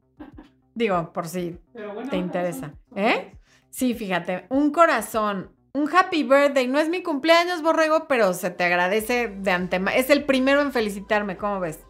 Digo, 0.74 1.12
por 1.12 1.26
si 1.26 1.58
bueno, 1.72 2.08
te 2.10 2.16
interesa. 2.16 2.74
¿Eh? 2.94 3.36
Sí, 3.70 3.94
fíjate, 3.94 4.46
un 4.50 4.70
corazón, 4.70 5.50
un 5.74 5.88
happy 5.94 6.22
birthday. 6.22 6.66
No 6.68 6.78
es 6.78 6.88
mi 6.88 7.02
cumpleaños, 7.02 7.62
Borrego, 7.62 8.06
pero 8.08 8.34
se 8.34 8.50
te 8.50 8.64
agradece 8.64 9.28
de 9.28 9.50
antemano. 9.50 9.96
Es 9.96 10.10
el 10.10 10.24
primero 10.24 10.60
en 10.60 10.72
felicitarme, 10.72 11.36
¿cómo 11.36 11.60
ves? 11.60 11.80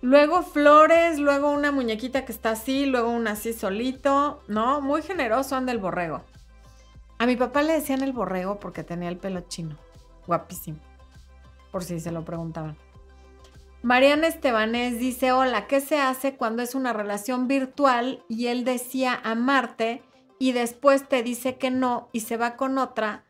Luego 0.00 0.42
flores, 0.42 1.18
luego 1.18 1.50
una 1.50 1.72
muñequita 1.72 2.24
que 2.24 2.32
está 2.32 2.50
así, 2.52 2.86
luego 2.86 3.10
una 3.10 3.32
así 3.32 3.52
solito, 3.52 4.42
¿no? 4.46 4.80
Muy 4.80 5.02
generoso 5.02 5.56
anda 5.56 5.72
el 5.72 5.78
borrego. 5.78 6.22
A 7.18 7.26
mi 7.26 7.36
papá 7.36 7.62
le 7.62 7.72
decían 7.72 8.02
el 8.02 8.12
borrego 8.12 8.60
porque 8.60 8.84
tenía 8.84 9.08
el 9.08 9.16
pelo 9.16 9.40
chino. 9.48 9.76
Guapísimo. 10.26 10.78
Por 11.72 11.82
si 11.82 11.98
se 11.98 12.12
lo 12.12 12.24
preguntaban. 12.24 12.76
Mariana 13.82 14.28
Estebanés 14.28 14.98
dice, 14.98 15.32
hola, 15.32 15.66
¿qué 15.66 15.80
se 15.80 16.00
hace 16.00 16.36
cuando 16.36 16.62
es 16.62 16.74
una 16.74 16.92
relación 16.92 17.48
virtual 17.48 18.22
y 18.28 18.46
él 18.46 18.64
decía 18.64 19.20
amarte 19.22 20.02
y 20.38 20.52
después 20.52 21.08
te 21.08 21.22
dice 21.22 21.56
que 21.56 21.70
no 21.70 22.08
y 22.12 22.20
se 22.20 22.36
va 22.36 22.56
con 22.56 22.78
otra 22.78 23.24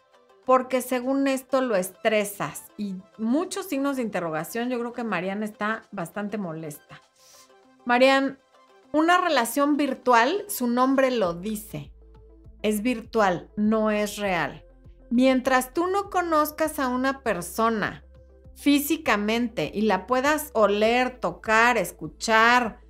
porque 0.45 0.81
según 0.81 1.29
esto 1.29 1.61
lo 1.61 1.77
estresas? 1.77 2.65
Y 2.77 2.97
muchos 3.19 3.67
signos 3.67 3.97
de 3.97 4.03
interrogación, 4.03 4.71
yo 4.71 4.79
creo 4.79 4.93
que 4.93 5.05
Mariana 5.05 5.45
está 5.45 5.87
bastante 5.91 6.39
molesta. 6.39 7.01
Marian, 7.85 8.39
una 8.93 9.19
relación 9.21 9.77
virtual, 9.77 10.45
su 10.49 10.67
nombre 10.67 11.11
lo 11.11 11.35
dice, 11.35 11.93
es 12.63 12.83
virtual, 12.83 13.51
no 13.57 13.91
es 13.91 14.17
real. 14.17 14.65
Mientras 15.11 15.75
tú 15.75 15.87
no 15.87 16.11
conozcas 16.11 16.79
a 16.79 16.89
una 16.89 17.23
persona, 17.23 18.05
físicamente 18.59 19.71
y 19.73 19.83
la 19.83 20.07
puedas 20.07 20.51
oler, 20.53 21.21
tocar, 21.21 21.79
escuchar, 21.79 22.81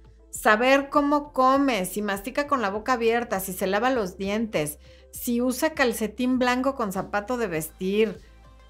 saber 0.41 0.89
cómo 0.89 1.33
come, 1.33 1.85
si 1.85 2.01
mastica 2.01 2.47
con 2.47 2.63
la 2.63 2.71
boca 2.71 2.93
abierta, 2.93 3.41
si 3.41 3.53
se 3.53 3.67
lava 3.67 3.91
los 3.91 4.17
dientes, 4.17 4.79
si 5.11 5.41
usa 5.41 5.75
calcetín 5.75 6.39
blanco 6.39 6.77
con 6.77 6.93
zapato 6.93 7.37
de 7.39 7.49
vestir, 7.49 8.21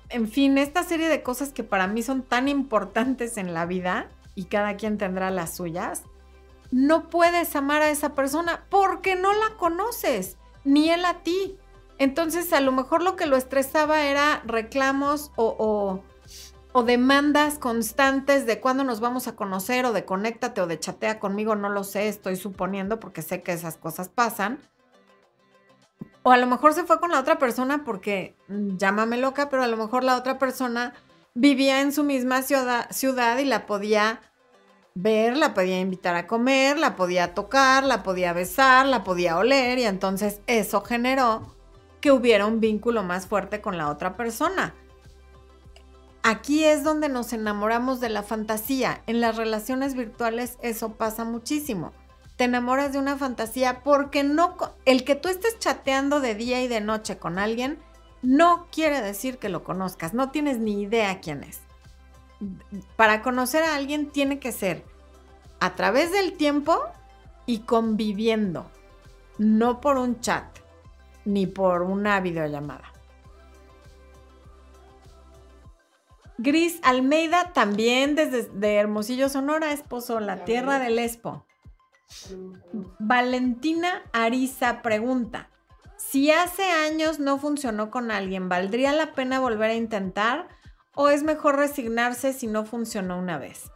en 0.08 0.28
fin, 0.28 0.56
esta 0.56 0.82
serie 0.82 1.08
de 1.08 1.22
cosas 1.22 1.52
que 1.52 1.64
para 1.64 1.86
mí 1.86 2.02
son 2.02 2.22
tan 2.22 2.48
importantes 2.48 3.36
en 3.36 3.52
la 3.52 3.66
vida 3.66 4.08
y 4.34 4.44
cada 4.44 4.76
quien 4.76 4.96
tendrá 4.96 5.30
las 5.30 5.56
suyas, 5.56 6.04
no 6.70 7.10
puedes 7.10 7.54
amar 7.54 7.82
a 7.82 7.90
esa 7.90 8.14
persona 8.14 8.64
porque 8.70 9.14
no 9.14 9.34
la 9.34 9.56
conoces, 9.58 10.38
ni 10.64 10.88
él 10.88 11.04
a 11.04 11.22
ti. 11.22 11.58
Entonces, 11.98 12.50
a 12.54 12.60
lo 12.60 12.72
mejor 12.72 13.02
lo 13.02 13.14
que 13.14 13.26
lo 13.26 13.36
estresaba 13.36 14.04
era 14.04 14.42
reclamos 14.46 15.32
o, 15.36 15.54
o 15.58 16.02
o 16.72 16.82
demandas 16.82 17.58
constantes 17.58 18.46
de 18.46 18.60
cuándo 18.60 18.84
nos 18.84 19.00
vamos 19.00 19.26
a 19.26 19.36
conocer 19.36 19.86
o 19.86 19.92
de 19.92 20.04
conéctate 20.04 20.60
o 20.60 20.66
de 20.66 20.78
chatea 20.78 21.18
conmigo, 21.18 21.56
no 21.56 21.70
lo 21.70 21.84
sé, 21.84 22.08
estoy 22.08 22.36
suponiendo 22.36 23.00
porque 23.00 23.22
sé 23.22 23.42
que 23.42 23.52
esas 23.52 23.76
cosas 23.76 24.08
pasan. 24.08 24.58
O 26.22 26.30
a 26.30 26.36
lo 26.36 26.46
mejor 26.46 26.74
se 26.74 26.84
fue 26.84 27.00
con 27.00 27.10
la 27.10 27.20
otra 27.20 27.38
persona 27.38 27.84
porque, 27.84 28.36
mm, 28.48 28.76
llámame 28.76 29.16
loca, 29.16 29.48
pero 29.48 29.62
a 29.62 29.66
lo 29.68 29.76
mejor 29.76 30.04
la 30.04 30.16
otra 30.16 30.38
persona 30.38 30.92
vivía 31.34 31.80
en 31.80 31.92
su 31.92 32.04
misma 32.04 32.42
ciudad, 32.42 32.90
ciudad 32.90 33.38
y 33.38 33.44
la 33.44 33.66
podía 33.66 34.20
ver, 34.94 35.36
la 35.36 35.54
podía 35.54 35.80
invitar 35.80 36.16
a 36.16 36.26
comer, 36.26 36.78
la 36.78 36.96
podía 36.96 37.32
tocar, 37.34 37.84
la 37.84 38.02
podía 38.02 38.32
besar, 38.32 38.86
la 38.86 39.04
podía 39.04 39.38
oler 39.38 39.78
y 39.78 39.84
entonces 39.84 40.40
eso 40.46 40.82
generó 40.82 41.54
que 42.00 42.10
hubiera 42.10 42.46
un 42.46 42.60
vínculo 42.60 43.02
más 43.04 43.26
fuerte 43.26 43.60
con 43.60 43.78
la 43.78 43.88
otra 43.88 44.14
persona. 44.14 44.74
Aquí 46.30 46.62
es 46.64 46.84
donde 46.84 47.08
nos 47.08 47.32
enamoramos 47.32 48.00
de 48.00 48.10
la 48.10 48.22
fantasía. 48.22 49.00
En 49.06 49.22
las 49.22 49.36
relaciones 49.36 49.94
virtuales 49.94 50.58
eso 50.60 50.92
pasa 50.92 51.24
muchísimo. 51.24 51.94
Te 52.36 52.44
enamoras 52.44 52.92
de 52.92 52.98
una 52.98 53.16
fantasía 53.16 53.82
porque 53.82 54.24
no 54.24 54.58
el 54.84 55.04
que 55.04 55.14
tú 55.14 55.30
estés 55.30 55.58
chateando 55.58 56.20
de 56.20 56.34
día 56.34 56.62
y 56.62 56.68
de 56.68 56.82
noche 56.82 57.16
con 57.16 57.38
alguien 57.38 57.78
no 58.20 58.66
quiere 58.70 59.00
decir 59.00 59.38
que 59.38 59.48
lo 59.48 59.64
conozcas, 59.64 60.12
no 60.12 60.30
tienes 60.30 60.58
ni 60.58 60.82
idea 60.82 61.18
quién 61.22 61.44
es. 61.44 61.60
Para 62.96 63.22
conocer 63.22 63.62
a 63.62 63.74
alguien 63.74 64.10
tiene 64.10 64.38
que 64.38 64.52
ser 64.52 64.84
a 65.60 65.76
través 65.76 66.12
del 66.12 66.34
tiempo 66.34 66.78
y 67.46 67.60
conviviendo, 67.60 68.70
no 69.38 69.80
por 69.80 69.96
un 69.96 70.20
chat 70.20 70.44
ni 71.24 71.46
por 71.46 71.80
una 71.80 72.20
videollamada. 72.20 72.97
Gris 76.39 76.78
Almeida 76.84 77.53
también 77.53 78.14
desde 78.14 78.45
de 78.45 78.76
Hermosillo, 78.76 79.28
Sonora, 79.28 79.72
esposo, 79.72 80.20
la 80.20 80.45
tierra 80.45 80.78
del 80.78 81.01
Expo. 81.01 81.45
Valentina 83.01 84.03
Ariza 84.12 84.80
pregunta, 84.80 85.51
si 85.97 86.30
hace 86.30 86.62
años 86.62 87.18
no 87.18 87.39
funcionó 87.39 87.91
con 87.91 88.12
alguien, 88.12 88.49
¿valdría 88.49 88.93
la 88.93 89.14
pena 89.14 89.41
volver 89.41 89.70
a 89.70 89.74
intentar 89.74 90.49
o 90.95 91.09
es 91.09 91.24
mejor 91.24 91.57
resignarse 91.57 92.32
si 92.32 92.47
no 92.47 92.64
funcionó 92.64 93.18
una 93.18 93.36
vez? 93.36 93.72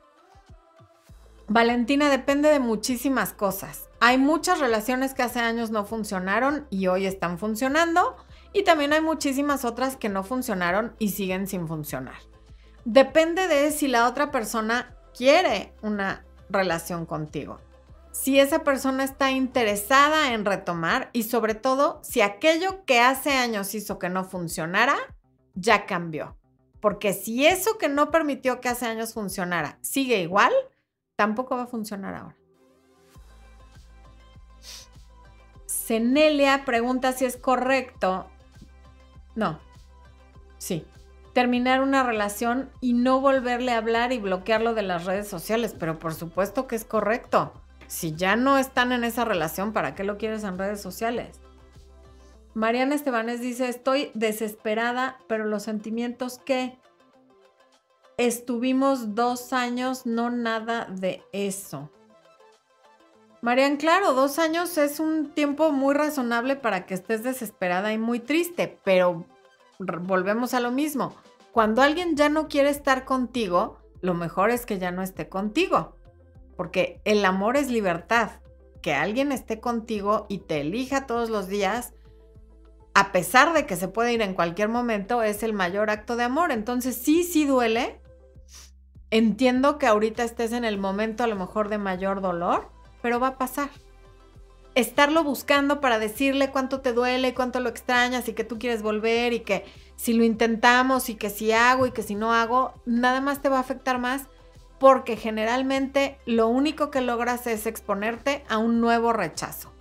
Valentina, 1.49 2.09
depende 2.11 2.49
de 2.49 2.61
muchísimas 2.61 3.33
cosas. 3.33 3.89
Hay 3.99 4.19
muchas 4.19 4.61
relaciones 4.61 5.15
que 5.15 5.25
hace 5.25 5.41
años 5.41 5.71
no 5.73 5.85
funcionaron 5.85 6.69
y 6.71 6.87
hoy 6.87 7.07
están 7.07 7.39
funcionando 7.39 8.17
y 8.53 8.63
también 8.63 8.93
hay 8.93 9.01
muchísimas 9.01 9.65
otras 9.65 9.97
que 9.97 10.09
no 10.09 10.23
funcionaron 10.23 10.95
y 11.01 11.11
siguen 11.11 11.49
sin 11.49 11.67
funcionar. 11.67 12.32
Depende 12.85 13.49
de 13.49 13.70
si 13.70 13.89
la 13.89 14.09
otra 14.09 14.30
persona 14.30 14.97
quiere 15.16 15.72
una 15.83 16.24
relación 16.49 17.07
contigo. 17.07 17.61
Si 18.11 18.39
esa 18.39 18.62
persona 18.62 19.05
está 19.05 19.30
interesada 19.30 20.35
en 20.35 20.45
retomar 20.45 21.09
y 21.12 21.22
sobre 21.22 21.55
todo 21.55 22.01
si 22.03 22.20
aquello 22.20 22.85
que 22.85 23.01
hace 23.01 23.33
años 23.33 23.74
hizo 23.74 23.99
que 23.99 24.09
no 24.09 24.24
funcionara, 24.24 24.97
ya 25.55 25.87
cambió. 25.87 26.37
Porque 26.80 27.14
si 27.14 27.47
eso 27.47 27.78
que 27.78 27.89
no 27.89 28.11
permitió 28.11 28.61
que 28.61 28.68
hace 28.68 28.87
años 28.87 29.14
funcionara 29.14 29.78
sigue 29.80 30.20
igual, 30.20 30.53
tampoco 31.16 31.57
va 31.57 31.62
a 31.62 31.68
funcionar 31.68 32.14
ahora. 32.14 32.37
Cenelia 35.66 36.64
pregunta 36.64 37.12
si 37.12 37.24
es 37.24 37.37
correcto. 37.37 38.26
No. 39.35 39.61
Sí. 40.59 40.85
Terminar 41.33 41.83
una 41.83 42.03
relación 42.03 42.70
y 42.80 42.93
no 42.93 43.20
volverle 43.20 43.72
a 43.72 43.78
hablar 43.78 44.12
y 44.12 44.18
bloquearlo 44.18 44.74
de 44.74 44.83
las 44.83 45.05
redes 45.05 45.28
sociales. 45.28 45.74
Pero 45.78 45.99
por 45.99 46.14
supuesto 46.14 46.66
que 46.66 46.76
es 46.76 46.85
correcto. 46.85 47.53
Si 47.87 48.14
ya 48.14 48.37
no 48.37 48.59
están 48.59 48.93
en 48.93 49.05
esa 49.05 49.24
relación, 49.24 49.72
¿para 49.72 49.95
qué 49.95 50.05
lo 50.05 50.18
quieres 50.18 50.45
en 50.45 50.59
redes 50.59 50.80
sociales? 50.80 51.41
Mariana 52.55 52.95
Estebanes 52.95 53.41
dice, 53.41 53.68
estoy 53.68 54.11
desesperada, 54.14 55.18
pero 55.26 55.45
los 55.45 55.62
sentimientos 55.62 56.39
que 56.39 56.78
estuvimos 58.18 59.14
dos 59.14 59.53
años, 59.53 60.07
no 60.07 60.30
nada 60.30 60.87
de 60.91 61.22
eso. 61.33 61.91
Marian, 63.41 63.76
claro, 63.76 64.12
dos 64.12 64.39
años 64.39 64.78
es 64.78 65.01
un 65.01 65.30
tiempo 65.35 65.72
muy 65.72 65.95
razonable 65.95 66.55
para 66.55 66.87
que 66.87 66.95
estés 66.95 67.24
desesperada 67.24 67.93
y 67.93 67.99
muy 67.99 68.20
triste, 68.20 68.78
pero 68.85 69.26
volvemos 70.01 70.55
a 70.55 70.61
lo 70.61 70.70
mismo. 70.70 71.14
Cuando 71.53 71.83
alguien 71.83 72.16
ya 72.16 72.28
no 72.28 72.49
quiere 72.49 72.70
estar 72.70 73.05
contigo, 73.05 73.78
lo 74.01 74.14
mejor 74.14 74.51
es 74.51 74.66
que 74.66 74.78
ya 74.78 74.91
no 74.91 75.03
esté 75.03 75.28
contigo, 75.28 75.97
porque 76.57 77.01
el 77.05 77.24
amor 77.24 77.57
es 77.57 77.70
libertad. 77.70 78.30
Que 78.80 78.95
alguien 78.95 79.30
esté 79.30 79.61
contigo 79.61 80.26
y 80.28 80.39
te 80.39 80.61
elija 80.61 81.07
todos 81.07 81.30
los 81.30 81.47
días, 81.47 81.95
a 82.95 83.12
pesar 83.12 83.53
de 83.53 83.64
que 83.64 83.76
se 83.76 83.89
puede 83.89 84.12
ir 84.12 84.22
en 84.22 84.35
cualquier 84.35 84.68
momento, 84.68 85.22
es 85.22 85.43
el 85.43 85.53
mayor 85.53 85.89
acto 85.89 86.16
de 86.16 86.24
amor. 86.24 86.51
Entonces 86.51 86.97
sí, 86.97 87.22
sí 87.22 87.47
duele. 87.47 88.01
Entiendo 89.11 89.78
que 89.78 89.87
ahorita 89.87 90.24
estés 90.24 90.53
en 90.53 90.64
el 90.64 90.78
momento 90.78 91.22
a 91.22 91.26
lo 91.26 91.37
mejor 91.37 91.68
de 91.68 91.78
mayor 91.78 92.20
dolor, 92.20 92.70
pero 93.03 93.20
va 93.20 93.28
a 93.28 93.39
pasar. 93.39 93.70
Estarlo 94.75 95.23
buscando 95.23 95.81
para 95.81 95.99
decirle 95.99 96.51
cuánto 96.51 96.81
te 96.81 96.93
duele, 96.93 97.35
cuánto 97.35 97.61
lo 97.61 97.68
extrañas 97.68 98.29
y 98.29 98.33
que 98.33 98.45
tú 98.45 98.59
quieres 98.59 98.83
volver 98.83 99.33
y 99.33 99.41
que 99.41 99.64
si 99.97 100.14
lo 100.14 100.25
intentamos 100.25 101.09
y 101.11 101.14
que 101.14 101.29
si 101.29 101.53
hago 101.53 101.87
y 101.87 101.93
que 101.93 102.03
si 102.03 102.14
no 102.14 102.33
hago, 102.33 102.73
nada 102.87 103.20
más 103.20 103.43
te 103.43 103.49
va 103.49 103.59
a 103.59 103.61
afectar 103.61 103.99
más 103.99 104.29
porque 104.79 105.16
generalmente 105.16 106.18
lo 106.27 106.49
único 106.49 106.91
que 106.91 107.03
logras 107.03 107.47
es 107.47 107.66
exponerte 107.66 108.45
a 108.49 108.59
un 108.59 108.81
nuevo 108.81 109.12
rechazo. 109.12 109.73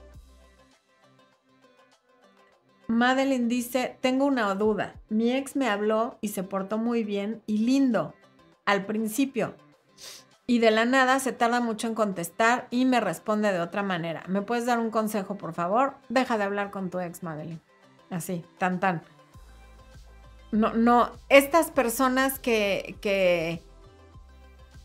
Madeline 2.88 3.48
dice, 3.48 3.98
tengo 4.02 4.26
una 4.26 4.54
duda. 4.54 4.96
Mi 5.10 5.32
ex 5.32 5.56
me 5.56 5.70
habló 5.70 6.18
y 6.22 6.28
se 6.28 6.44
portó 6.44 6.78
muy 6.78 7.04
bien 7.04 7.42
y 7.48 7.60
lindo 7.60 8.14
al 8.66 8.86
principio. 8.86 9.56
Y 10.52 10.60
de 10.60 10.70
la 10.70 10.84
nada 10.84 11.18
se 11.22 11.32
tarda 11.32 11.62
mucho 11.62 11.88
en 11.88 11.96
contestar 11.96 12.68
y 12.72 12.84
me 12.84 13.00
responde 13.00 13.54
de 13.54 13.62
otra 13.62 13.84
manera. 13.84 14.26
¿Me 14.28 14.42
puedes 14.42 14.66
dar 14.66 14.80
un 14.80 14.92
consejo, 14.92 15.36
por 15.38 15.54
favor? 15.54 15.94
Deja 16.10 16.38
de 16.38 16.44
hablar 16.44 16.72
con 16.72 16.90
tu 16.90 17.00
ex, 17.00 17.24
Madeline. 17.24 17.62
Así, 18.10 18.44
tan 18.58 18.82
tan. 18.82 19.02
No, 20.52 20.74
no, 20.74 21.14
estas 21.30 21.72
personas 21.72 22.38
que, 22.38 22.98
que 23.00 23.64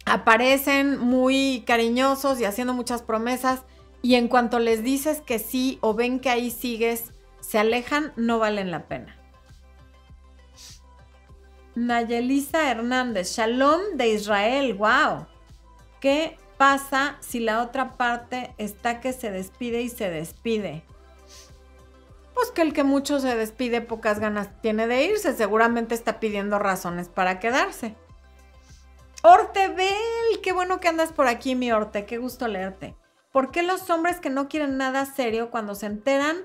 aparecen 0.04 1.00
muy 1.00 1.64
cariñosos 1.66 2.38
y 2.38 2.44
haciendo 2.44 2.72
muchas 2.72 3.02
promesas 3.02 3.62
y 4.02 4.14
en 4.14 4.28
cuanto 4.28 4.60
les 4.60 4.84
dices 4.84 5.20
que 5.20 5.40
sí 5.40 5.78
o 5.80 5.94
ven 5.94 6.20
que 6.20 6.30
ahí 6.30 6.52
sigues, 6.52 7.12
se 7.40 7.58
alejan, 7.58 8.12
no 8.14 8.38
valen 8.38 8.70
la 8.70 8.84
pena. 8.84 9.16
Nayelisa 11.74 12.70
Hernández, 12.70 13.34
Shalom 13.34 13.96
de 13.96 14.10
Israel, 14.10 14.72
wow. 14.74 15.26
¿Qué 16.06 16.38
pasa 16.56 17.16
si 17.18 17.40
la 17.40 17.60
otra 17.60 17.96
parte 17.96 18.54
está 18.58 19.00
que 19.00 19.12
se 19.12 19.32
despide 19.32 19.82
y 19.82 19.88
se 19.88 20.08
despide? 20.08 20.84
Pues 22.32 22.52
que 22.52 22.62
el 22.62 22.72
que 22.72 22.84
mucho 22.84 23.18
se 23.18 23.34
despide, 23.34 23.80
pocas 23.80 24.20
ganas 24.20 24.50
tiene 24.62 24.86
de 24.86 25.02
irse. 25.02 25.34
Seguramente 25.34 25.96
está 25.96 26.20
pidiendo 26.20 26.60
razones 26.60 27.08
para 27.08 27.40
quedarse. 27.40 27.96
Ortebel, 29.24 29.90
qué 30.44 30.52
bueno 30.52 30.78
que 30.78 30.86
andas 30.86 31.10
por 31.10 31.26
aquí, 31.26 31.56
mi 31.56 31.72
Orte. 31.72 32.06
Qué 32.06 32.18
gusto 32.18 32.46
leerte. 32.46 32.94
¿Por 33.32 33.50
qué 33.50 33.64
los 33.64 33.90
hombres 33.90 34.20
que 34.20 34.30
no 34.30 34.48
quieren 34.48 34.76
nada 34.76 35.06
serio, 35.06 35.50
cuando 35.50 35.74
se 35.74 35.86
enteran 35.86 36.36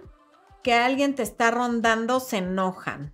que 0.63 0.73
alguien 0.73 1.13
te 1.13 1.21
está 1.21 1.51
rondando, 1.51 2.19
se 2.19 2.37
enojan? 2.37 3.13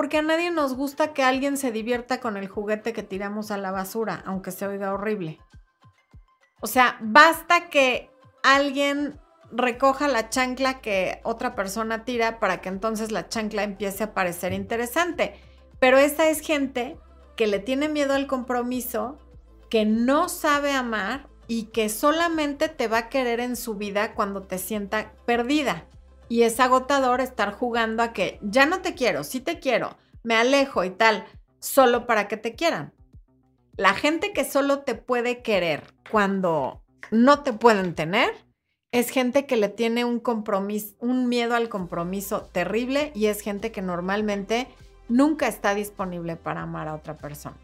Porque 0.00 0.16
a 0.16 0.22
nadie 0.22 0.50
nos 0.50 0.72
gusta 0.72 1.12
que 1.12 1.22
alguien 1.22 1.58
se 1.58 1.72
divierta 1.72 2.20
con 2.20 2.38
el 2.38 2.48
juguete 2.48 2.94
que 2.94 3.02
tiramos 3.02 3.50
a 3.50 3.58
la 3.58 3.70
basura, 3.70 4.22
aunque 4.24 4.50
se 4.50 4.66
oiga 4.66 4.94
horrible. 4.94 5.38
O 6.62 6.66
sea, 6.66 6.96
basta 7.02 7.68
que 7.68 8.08
alguien 8.42 9.20
recoja 9.52 10.08
la 10.08 10.30
chancla 10.30 10.80
que 10.80 11.20
otra 11.22 11.54
persona 11.54 12.06
tira 12.06 12.40
para 12.40 12.62
que 12.62 12.70
entonces 12.70 13.12
la 13.12 13.28
chancla 13.28 13.62
empiece 13.62 14.04
a 14.04 14.14
parecer 14.14 14.54
interesante. 14.54 15.34
Pero 15.80 15.98
esa 15.98 16.30
es 16.30 16.40
gente 16.40 16.96
que 17.36 17.46
le 17.46 17.58
tiene 17.58 17.90
miedo 17.90 18.14
al 18.14 18.26
compromiso, 18.26 19.18
que 19.68 19.84
no 19.84 20.30
sabe 20.30 20.72
amar 20.72 21.28
y 21.46 21.64
que 21.64 21.90
solamente 21.90 22.70
te 22.70 22.88
va 22.88 22.96
a 22.96 23.08
querer 23.10 23.38
en 23.38 23.54
su 23.54 23.74
vida 23.74 24.14
cuando 24.14 24.40
te 24.40 24.56
sienta 24.56 25.12
perdida. 25.26 25.89
Y 26.30 26.44
es 26.44 26.60
agotador 26.60 27.20
estar 27.20 27.52
jugando 27.52 28.04
a 28.04 28.12
que 28.12 28.38
ya 28.40 28.64
no 28.64 28.82
te 28.82 28.94
quiero, 28.94 29.24
sí 29.24 29.40
te 29.40 29.58
quiero, 29.58 29.98
me 30.22 30.36
alejo 30.36 30.84
y 30.84 30.90
tal, 30.90 31.26
solo 31.58 32.06
para 32.06 32.28
que 32.28 32.36
te 32.36 32.54
quieran. 32.54 32.94
La 33.76 33.94
gente 33.94 34.32
que 34.32 34.44
solo 34.44 34.78
te 34.78 34.94
puede 34.94 35.42
querer 35.42 35.82
cuando 36.08 36.84
no 37.10 37.42
te 37.42 37.52
pueden 37.52 37.96
tener, 37.96 38.32
es 38.92 39.10
gente 39.10 39.44
que 39.46 39.56
le 39.56 39.68
tiene 39.68 40.04
un 40.04 40.20
compromiso, 40.20 40.94
un 41.00 41.28
miedo 41.28 41.56
al 41.56 41.68
compromiso 41.68 42.42
terrible 42.52 43.10
y 43.16 43.26
es 43.26 43.40
gente 43.40 43.72
que 43.72 43.82
normalmente 43.82 44.68
nunca 45.08 45.48
está 45.48 45.74
disponible 45.74 46.36
para 46.36 46.62
amar 46.62 46.86
a 46.86 46.94
otra 46.94 47.16
persona. 47.16 47.56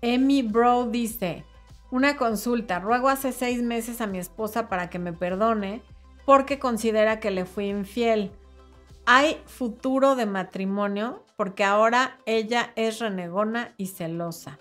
Emi 0.00 0.40
Bro 0.40 0.86
dice, 0.86 1.44
una 1.90 2.16
consulta, 2.16 2.78
ruego 2.78 3.08
hace 3.08 3.32
seis 3.32 3.62
meses 3.62 4.00
a 4.00 4.06
mi 4.06 4.18
esposa 4.18 4.68
para 4.68 4.90
que 4.90 4.98
me 4.98 5.12
perdone 5.12 5.82
porque 6.24 6.58
considera 6.58 7.18
que 7.18 7.30
le 7.30 7.44
fui 7.44 7.66
infiel. 7.66 8.30
¿Hay 9.06 9.42
futuro 9.46 10.14
de 10.14 10.26
matrimonio? 10.26 11.24
Porque 11.36 11.64
ahora 11.64 12.18
ella 12.26 12.72
es 12.76 13.00
renegona 13.00 13.74
y 13.76 13.88
celosa. 13.88 14.58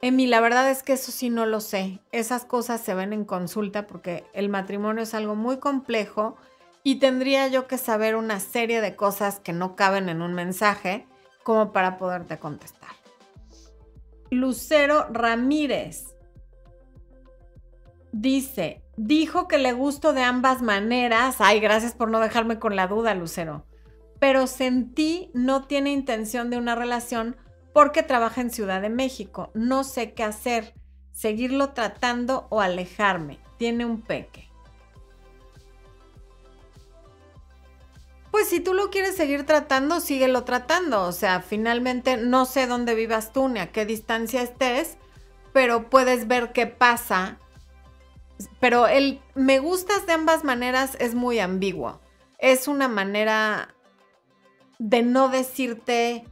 Emi, 0.00 0.26
la 0.26 0.40
verdad 0.40 0.70
es 0.70 0.82
que 0.82 0.94
eso 0.94 1.12
sí 1.12 1.30
no 1.30 1.46
lo 1.46 1.60
sé. 1.60 2.00
Esas 2.12 2.44
cosas 2.44 2.80
se 2.80 2.94
ven 2.94 3.12
en 3.12 3.24
consulta 3.24 3.86
porque 3.86 4.24
el 4.32 4.48
matrimonio 4.48 5.02
es 5.02 5.14
algo 5.14 5.34
muy 5.34 5.58
complejo 5.58 6.36
y 6.82 7.00
tendría 7.00 7.48
yo 7.48 7.66
que 7.66 7.76
saber 7.76 8.14
una 8.14 8.40
serie 8.40 8.80
de 8.80 8.94
cosas 8.94 9.40
que 9.40 9.52
no 9.52 9.74
caben 9.76 10.08
en 10.08 10.22
un 10.22 10.32
mensaje 10.32 11.06
como 11.42 11.72
para 11.72 11.98
poderte 11.98 12.38
contestar. 12.38 12.90
Lucero 14.30 15.06
Ramírez 15.10 16.15
dice, 18.20 18.82
dijo 18.96 19.46
que 19.48 19.58
le 19.58 19.72
gustó 19.72 20.12
de 20.12 20.22
ambas 20.22 20.62
maneras. 20.62 21.36
Ay, 21.40 21.60
gracias 21.60 21.94
por 21.94 22.10
no 22.10 22.20
dejarme 22.20 22.58
con 22.58 22.76
la 22.76 22.86
duda, 22.86 23.14
Lucero. 23.14 23.64
Pero 24.18 24.46
sentí 24.46 25.30
no 25.34 25.64
tiene 25.64 25.92
intención 25.92 26.50
de 26.50 26.56
una 26.56 26.74
relación 26.74 27.36
porque 27.72 28.02
trabaja 28.02 28.40
en 28.40 28.50
Ciudad 28.50 28.80
de 28.80 28.88
México. 28.88 29.50
No 29.54 29.84
sé 29.84 30.14
qué 30.14 30.24
hacer, 30.24 30.74
seguirlo 31.12 31.70
tratando 31.70 32.46
o 32.50 32.60
alejarme. 32.60 33.38
Tiene 33.58 33.84
un 33.84 34.00
peque. 34.00 34.48
Pues 38.30 38.48
si 38.48 38.60
tú 38.60 38.74
lo 38.74 38.90
quieres 38.90 39.16
seguir 39.16 39.46
tratando, 39.46 40.00
síguelo 40.00 40.44
tratando. 40.44 41.04
O 41.04 41.12
sea, 41.12 41.40
finalmente 41.40 42.16
no 42.16 42.44
sé 42.44 42.66
dónde 42.66 42.94
vivas 42.94 43.32
tú 43.32 43.48
ni 43.48 43.60
a 43.60 43.72
qué 43.72 43.86
distancia 43.86 44.42
estés, 44.42 44.98
pero 45.52 45.88
puedes 45.88 46.28
ver 46.28 46.52
qué 46.52 46.66
pasa. 46.66 47.38
Pero 48.60 48.86
el 48.86 49.20
me 49.34 49.58
gustas 49.58 50.06
de 50.06 50.12
ambas 50.12 50.44
maneras 50.44 50.96
es 51.00 51.14
muy 51.14 51.38
ambiguo. 51.38 52.00
Es 52.38 52.68
una 52.68 52.88
manera 52.88 53.74
de 54.78 55.02
no 55.02 55.28
decirte 55.28 56.24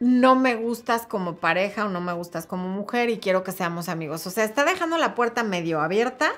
no 0.00 0.34
me 0.34 0.54
gustas 0.54 1.06
como 1.06 1.36
pareja 1.36 1.86
o 1.86 1.88
no 1.88 2.00
me 2.00 2.12
gustas 2.12 2.46
como 2.46 2.68
mujer 2.68 3.08
y 3.10 3.18
quiero 3.18 3.42
que 3.42 3.52
seamos 3.52 3.88
amigos. 3.88 4.26
O 4.26 4.30
sea, 4.30 4.44
está 4.44 4.64
dejando 4.64 4.98
la 4.98 5.14
puerta 5.14 5.42
medio 5.42 5.80
abierta, 5.80 6.32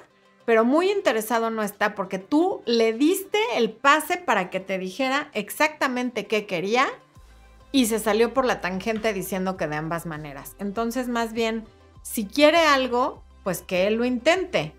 pero 0.45 0.65
muy 0.65 0.91
interesado 0.91 1.51
no 1.51 1.63
está 1.63 1.95
porque 1.95 2.19
tú 2.19 2.63
le 2.65 2.93
diste 2.93 3.39
el 3.57 3.73
pase 3.73 4.19
para 4.19 4.51
que 4.51 4.61
te 4.61 4.79
dijera 4.79 5.31
exactamente 5.33 6.27
qué 6.27 6.47
quería 6.47 6.87
y 7.73 7.87
se 7.87 7.99
salió 7.99 8.33
por 8.33 8.45
la 8.45 8.61
tangente 8.61 9.13
diciendo 9.13 9.57
que 9.57 9.67
de 9.67 9.77
ambas 9.77 10.07
maneras. 10.07 10.55
Entonces, 10.59 11.09
más 11.09 11.33
bien, 11.33 11.67
si 12.03 12.27
quiere 12.27 12.59
algo, 12.59 13.25
pues 13.47 13.63
que 13.63 13.87
él 13.87 13.95
lo 13.95 14.05
intente, 14.05 14.75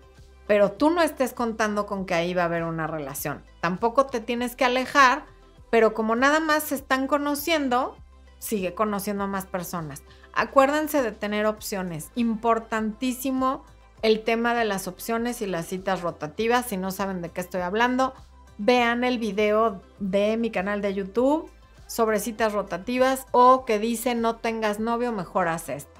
pero 0.46 0.72
tú 0.72 0.90
no 0.90 1.00
estés 1.00 1.32
contando 1.32 1.86
con 1.86 2.04
que 2.04 2.12
ahí 2.12 2.34
va 2.34 2.42
a 2.42 2.44
haber 2.44 2.64
una 2.64 2.86
relación. 2.86 3.42
Tampoco 3.62 4.04
te 4.04 4.20
tienes 4.20 4.56
que 4.56 4.66
alejar, 4.66 5.24
pero 5.70 5.94
como 5.94 6.16
nada 6.16 6.38
más 6.38 6.64
se 6.64 6.74
están 6.74 7.06
conociendo, 7.06 7.96
sigue 8.38 8.74
conociendo 8.74 9.24
a 9.24 9.26
más 9.26 9.46
personas. 9.46 10.02
Acuérdense 10.34 11.00
de 11.00 11.12
tener 11.12 11.46
opciones. 11.46 12.10
Importantísimo 12.14 13.64
el 14.02 14.22
tema 14.22 14.52
de 14.52 14.66
las 14.66 14.86
opciones 14.86 15.40
y 15.40 15.46
las 15.46 15.64
citas 15.64 16.02
rotativas. 16.02 16.66
Si 16.66 16.76
no 16.76 16.90
saben 16.90 17.22
de 17.22 17.30
qué 17.30 17.40
estoy 17.40 17.62
hablando, 17.62 18.12
vean 18.58 19.02
el 19.02 19.18
video 19.18 19.80
de 19.98 20.36
mi 20.36 20.50
canal 20.50 20.82
de 20.82 20.92
YouTube 20.92 21.50
sobre 21.86 22.20
citas 22.20 22.52
rotativas 22.52 23.24
o 23.30 23.64
que 23.64 23.78
dice 23.78 24.14
no 24.14 24.36
tengas 24.36 24.78
novio, 24.78 25.10
mejor 25.10 25.48
haz 25.48 25.70
esto. 25.70 25.97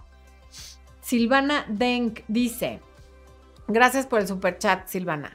Silvana 1.09 1.64
Denk 1.68 2.20
dice, 2.28 2.82
gracias 3.66 4.06
por 4.06 4.20
el 4.20 4.28
super 4.28 4.59
chat, 4.59 4.88
Silvana. 4.88 5.34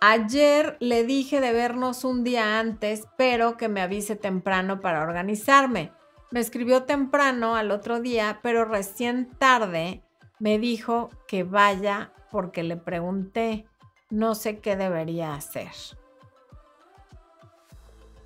Ayer 0.00 0.76
le 0.80 1.04
dije 1.04 1.40
de 1.40 1.52
vernos 1.52 2.02
un 2.02 2.24
día 2.24 2.58
antes, 2.58 3.06
pero 3.16 3.56
que 3.56 3.68
me 3.68 3.80
avise 3.80 4.16
temprano 4.16 4.80
para 4.80 5.04
organizarme. 5.04 5.92
Me 6.32 6.40
escribió 6.40 6.82
temprano 6.82 7.54
al 7.54 7.70
otro 7.70 8.00
día, 8.00 8.40
pero 8.42 8.64
recién 8.64 9.30
tarde 9.38 10.02
me 10.40 10.58
dijo 10.58 11.10
que 11.28 11.44
vaya 11.44 12.12
porque 12.32 12.64
le 12.64 12.76
pregunté, 12.76 13.68
no 14.10 14.34
sé 14.34 14.58
qué 14.58 14.74
debería 14.74 15.36
hacer. 15.36 15.70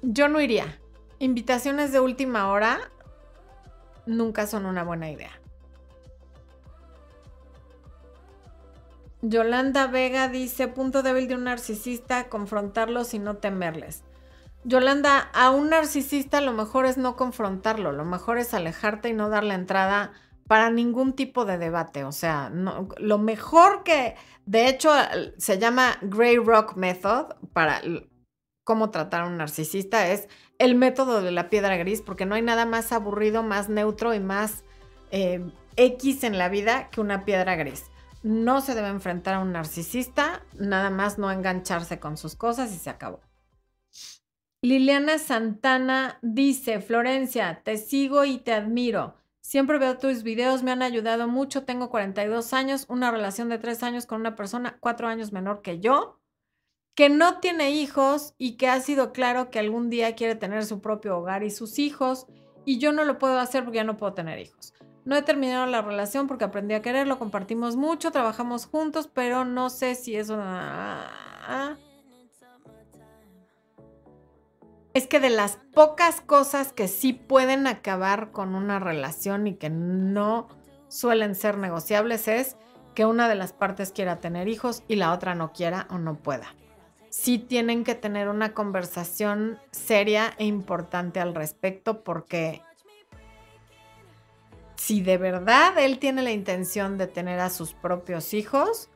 Yo 0.00 0.28
no 0.28 0.40
iría. 0.40 0.80
Invitaciones 1.18 1.92
de 1.92 2.00
última 2.00 2.48
hora 2.48 2.78
nunca 4.06 4.46
son 4.46 4.64
una 4.64 4.84
buena 4.84 5.10
idea. 5.10 5.38
Yolanda 9.22 9.86
Vega 9.86 10.28
dice, 10.28 10.68
punto 10.68 11.02
débil 11.02 11.28
de 11.28 11.34
un 11.34 11.44
narcisista, 11.44 12.28
confrontarlos 12.28 13.14
y 13.14 13.18
no 13.18 13.36
temerles. 13.36 14.04
Yolanda, 14.64 15.30
a 15.32 15.50
un 15.50 15.70
narcisista 15.70 16.40
lo 16.40 16.52
mejor 16.52 16.86
es 16.86 16.98
no 16.98 17.16
confrontarlo, 17.16 17.92
lo 17.92 18.04
mejor 18.04 18.38
es 18.38 18.52
alejarte 18.52 19.08
y 19.08 19.12
no 19.14 19.28
darle 19.28 19.54
entrada 19.54 20.12
para 20.48 20.70
ningún 20.70 21.14
tipo 21.14 21.44
de 21.44 21.58
debate. 21.58 22.04
O 22.04 22.12
sea, 22.12 22.50
lo 22.50 23.18
mejor 23.18 23.84
que, 23.84 24.16
de 24.44 24.68
hecho, 24.68 24.90
se 25.38 25.58
llama 25.58 25.96
Grey 26.02 26.36
Rock 26.36 26.76
Method 26.76 27.34
para 27.52 27.80
cómo 28.64 28.90
tratar 28.90 29.22
a 29.22 29.26
un 29.26 29.36
narcisista, 29.36 30.08
es 30.08 30.28
el 30.58 30.74
método 30.74 31.22
de 31.22 31.30
la 31.30 31.48
piedra 31.48 31.76
gris, 31.76 32.02
porque 32.02 32.26
no 32.26 32.34
hay 32.34 32.42
nada 32.42 32.66
más 32.66 32.90
aburrido, 32.90 33.44
más 33.44 33.68
neutro 33.68 34.12
y 34.14 34.20
más 34.20 34.64
eh, 35.12 35.44
X 35.76 36.24
en 36.24 36.36
la 36.36 36.48
vida 36.48 36.90
que 36.90 37.00
una 37.00 37.24
piedra 37.24 37.54
gris. 37.54 37.84
No 38.26 38.60
se 38.60 38.74
debe 38.74 38.88
enfrentar 38.88 39.34
a 39.34 39.38
un 39.38 39.52
narcisista, 39.52 40.42
nada 40.58 40.90
más 40.90 41.16
no 41.16 41.30
engancharse 41.30 42.00
con 42.00 42.16
sus 42.16 42.34
cosas 42.34 42.74
y 42.74 42.76
se 42.76 42.90
acabó. 42.90 43.20
Liliana 44.62 45.18
Santana 45.18 46.18
dice, 46.22 46.80
Florencia, 46.80 47.62
te 47.62 47.76
sigo 47.76 48.24
y 48.24 48.38
te 48.38 48.52
admiro. 48.52 49.14
Siempre 49.42 49.78
veo 49.78 49.98
tus 49.98 50.24
videos, 50.24 50.64
me 50.64 50.72
han 50.72 50.82
ayudado 50.82 51.28
mucho. 51.28 51.62
Tengo 51.62 51.88
42 51.88 52.52
años, 52.52 52.86
una 52.88 53.12
relación 53.12 53.48
de 53.48 53.58
3 53.58 53.84
años 53.84 54.06
con 54.06 54.22
una 54.22 54.34
persona 54.34 54.76
4 54.80 55.06
años 55.06 55.30
menor 55.30 55.62
que 55.62 55.78
yo, 55.78 56.18
que 56.96 57.08
no 57.08 57.38
tiene 57.38 57.70
hijos 57.70 58.34
y 58.38 58.56
que 58.56 58.66
ha 58.66 58.80
sido 58.80 59.12
claro 59.12 59.52
que 59.52 59.60
algún 59.60 59.88
día 59.88 60.16
quiere 60.16 60.34
tener 60.34 60.66
su 60.66 60.80
propio 60.80 61.16
hogar 61.16 61.44
y 61.44 61.50
sus 61.52 61.78
hijos. 61.78 62.26
Y 62.64 62.78
yo 62.78 62.90
no 62.90 63.04
lo 63.04 63.18
puedo 63.18 63.38
hacer 63.38 63.62
porque 63.62 63.76
ya 63.76 63.84
no 63.84 63.96
puedo 63.96 64.14
tener 64.14 64.40
hijos. 64.40 64.74
No 65.06 65.16
he 65.16 65.22
terminado 65.22 65.66
la 65.66 65.82
relación 65.82 66.26
porque 66.26 66.44
aprendí 66.44 66.74
a 66.74 66.82
quererlo, 66.82 67.18
compartimos 67.18 67.76
mucho, 67.76 68.10
trabajamos 68.10 68.66
juntos, 68.66 69.08
pero 69.12 69.44
no 69.44 69.70
sé 69.70 69.94
si 69.94 70.16
eso... 70.16 70.36
es 74.94 75.06
que 75.06 75.20
de 75.20 75.30
las 75.30 75.58
pocas 75.72 76.20
cosas 76.20 76.72
que 76.72 76.88
sí 76.88 77.12
pueden 77.12 77.68
acabar 77.68 78.32
con 78.32 78.56
una 78.56 78.80
relación 78.80 79.46
y 79.46 79.54
que 79.54 79.70
no 79.70 80.48
suelen 80.88 81.36
ser 81.36 81.56
negociables 81.56 82.26
es 82.26 82.56
que 82.94 83.04
una 83.04 83.28
de 83.28 83.36
las 83.36 83.52
partes 83.52 83.92
quiera 83.92 84.18
tener 84.18 84.48
hijos 84.48 84.82
y 84.88 84.96
la 84.96 85.12
otra 85.12 85.36
no 85.36 85.52
quiera 85.52 85.86
o 85.88 85.98
no 85.98 86.16
pueda. 86.16 86.56
Sí 87.10 87.38
tienen 87.38 87.84
que 87.84 87.94
tener 87.94 88.28
una 88.28 88.54
conversación 88.54 89.60
seria 89.70 90.34
e 90.38 90.46
importante 90.46 91.20
al 91.20 91.34
respecto 91.34 92.02
porque 92.02 92.62
si 94.86 95.00
de 95.00 95.18
verdad 95.18 95.76
él 95.78 95.98
tiene 95.98 96.22
la 96.22 96.30
intención 96.30 96.96
de 96.96 97.08
tener 97.08 97.40
a 97.40 97.50
sus 97.50 97.72
propios 97.72 98.32
hijos, 98.32 98.88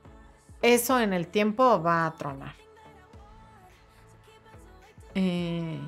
eso 0.62 1.00
en 1.00 1.12
el 1.12 1.26
tiempo 1.26 1.82
va 1.82 2.06
a 2.06 2.12
tronar. 2.12 2.54
Eh, 5.16 5.80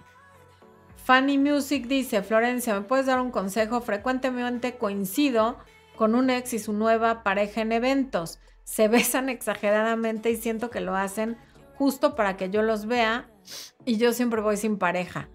Funny 1.05 1.39
Music 1.39 1.87
dice, 1.87 2.25
Florencia, 2.25 2.75
¿me 2.75 2.81
puedes 2.81 3.07
dar 3.07 3.21
un 3.21 3.31
consejo? 3.31 3.81
Frecuentemente 3.81 4.77
coincido 4.77 5.57
con 5.95 6.17
un 6.17 6.31
ex 6.31 6.53
y 6.55 6.59
su 6.59 6.73
nueva 6.73 7.23
pareja 7.23 7.61
en 7.61 7.71
eventos. 7.71 8.41
Se 8.65 8.89
besan 8.89 9.29
exageradamente 9.29 10.33
y 10.33 10.37
siento 10.37 10.69
que 10.69 10.81
lo 10.81 10.97
hacen 10.97 11.37
justo 11.77 12.17
para 12.17 12.37
que 12.37 12.51
yo 12.51 12.63
los 12.63 12.87
vea 12.87 13.31
y 13.85 13.99
yo 13.99 14.13
siempre 14.13 14.41
voy 14.41 14.57
sin 14.57 14.79
pareja. 14.79 15.29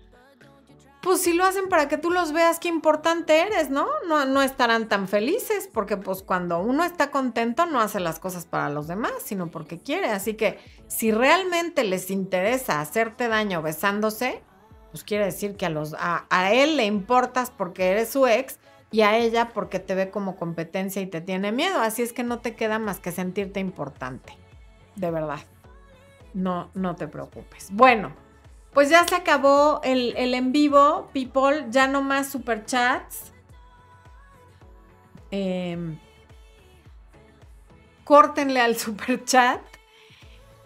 Pues 1.01 1.21
si 1.21 1.33
lo 1.33 1.45
hacen 1.45 1.69
para 1.69 1.87
que 1.87 1.97
tú 1.97 2.09
los 2.09 2.33
veas, 2.33 2.59
qué 2.59 2.69
importante 2.69 3.39
eres, 3.41 3.69
¿no? 3.69 3.87
No, 4.07 4.41
estarán 4.41 4.89
tan 4.89 5.07
felices 5.07 5.69
porque 5.71 5.95
pues 5.95 6.23
cuando 6.23 6.59
uno 6.59 6.83
está 6.83 7.11
contento 7.11 7.65
no 7.65 7.79
hace 7.79 7.99
las 7.99 8.19
cosas 8.19 8.45
para 8.45 8.69
los 8.69 8.87
demás, 8.87 9.13
sino 9.23 9.47
porque 9.47 9.77
quiere. 9.77 10.09
Así 10.09 10.33
que 10.33 10.59
si 10.87 11.11
realmente 11.11 11.83
les 11.83 12.09
interesa 12.09 12.81
hacerte 12.81 13.27
daño 13.27 13.61
besándose, 13.61 14.41
pues 14.91 15.03
quiere 15.03 15.25
decir 15.25 15.55
que 15.55 15.67
a, 15.67 15.69
los, 15.69 15.95
a, 15.99 16.51
él 16.51 16.77
le 16.77 16.85
importas 16.85 17.51
porque 17.51 17.91
eres 17.91 18.09
su 18.09 18.25
ex 18.25 18.59
y 18.89 19.01
a 19.01 19.17
ella 19.17 19.49
porque 19.53 19.79
te 19.79 19.93
ve 19.93 20.09
como 20.09 20.35
competencia 20.35 21.01
y 21.01 21.07
te 21.07 21.21
tiene 21.21 21.51
miedo. 21.51 21.79
Así 21.79 22.01
es 22.01 22.11
que 22.11 22.23
no 22.23 22.39
te 22.39 22.55
queda 22.55 22.79
más 22.79 22.99
que 22.99 23.11
sentirte 23.11 23.59
importante. 23.59 24.35
De 24.95 25.11
verdad. 25.11 25.39
No, 26.33 26.69
no 26.73 26.95
te 26.95 27.07
preocupes. 27.07 27.69
Bueno, 27.71 28.13
pues 28.77 28.91
ya 28.91 29.07
se 29.07 29.15
acabó 29.15 29.81
el, 29.83 30.13
en 30.15 30.51
vivo, 30.51 31.09
people. 31.11 31.65
Ya 31.71 31.87
no 31.87 32.03
más 32.03 32.29
superchats. 32.29 33.31
Eh, 35.31 35.97
córtenle 38.03 38.61
al 38.61 38.77
superchat. 38.77 39.61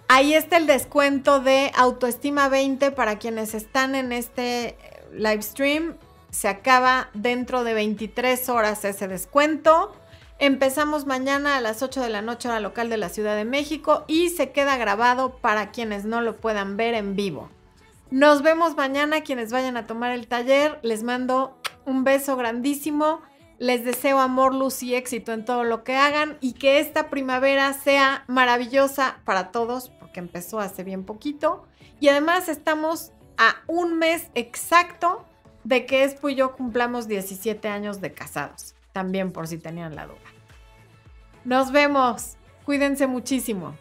Ahí 0.10 0.34
está 0.34 0.58
el 0.58 0.68
descuento 0.68 1.40
de 1.40 1.72
Autoestima 1.74 2.50
20 2.50 2.92
para 2.92 3.18
quienes 3.18 3.54
están 3.54 3.96
en 3.96 4.12
este 4.12 4.66
eh, 4.66 4.78
live 5.14 5.42
stream. 5.42 5.96
Se 6.32 6.50
acaba 6.50 7.12
dentro 7.14 7.64
de 7.64 7.74
23 7.76 8.50
horas 8.50 8.84
ese 8.84 9.08
descuento. 9.08 9.96
Empezamos 10.38 11.06
mañana 11.06 11.56
a 11.56 11.62
las 11.62 11.82
8 11.82 12.02
de 12.02 12.10
la 12.10 12.22
noche 12.22 12.50
a 12.50 12.52
la 12.52 12.60
local 12.60 12.90
de 12.90 12.98
la 12.98 13.08
Ciudad 13.08 13.38
de 13.38 13.46
México 13.46 14.04
y 14.10 14.32
se 14.32 14.52
queda 14.52 14.76
grabado 14.76 15.38
para 15.38 15.72
quienes 15.72 16.04
no 16.04 16.20
lo 16.20 16.36
puedan 16.36 16.76
ver 16.76 16.94
en 16.94 17.16
vivo. 17.16 17.50
Nos 18.12 18.42
vemos 18.42 18.76
mañana 18.76 19.22
quienes 19.22 19.54
vayan 19.54 19.78
a 19.78 19.88
tomar 19.88 20.12
el 20.12 20.28
taller. 20.28 20.80
Les 20.84 21.02
mando 21.02 21.58
un 21.86 22.04
beso 22.04 22.36
grandísimo. 22.36 23.22
Les 23.58 23.86
deseo 23.86 24.20
amor, 24.20 24.54
luz 24.54 24.84
y 24.84 24.96
éxito 24.96 25.32
en 25.32 25.46
todo 25.46 25.64
lo 25.64 25.86
que 25.86 25.96
hagan 25.96 26.38
y 26.42 26.54
que 26.54 26.80
esta 26.80 27.10
primavera 27.10 27.72
sea 27.72 28.26
maravillosa 28.28 29.22
para 29.24 29.52
todos, 29.52 29.94
que 30.14 30.20
empezó 30.20 30.60
hace 30.60 30.84
bien 30.84 31.06
poquito. 31.06 31.66
Y 32.02 32.10
además 32.10 32.50
estamos 32.50 33.14
a 33.38 33.56
un 33.68 33.98
mes 33.98 34.28
exacto 34.36 35.26
de 35.64 35.86
que 35.86 36.04
Espo 36.04 36.28
y 36.28 36.36
yo 36.36 36.54
cumplamos 36.58 37.08
17 37.08 37.70
años 37.70 38.02
de 38.02 38.12
casados. 38.14 38.76
También 38.92 39.32
por 39.32 39.48
si 39.48 39.58
tenían 39.58 39.96
la 39.96 40.08
duda. 40.08 40.18
Nos 41.46 41.72
vemos. 41.72 42.36
Cuídense 42.66 43.08
muchísimo. 43.08 43.74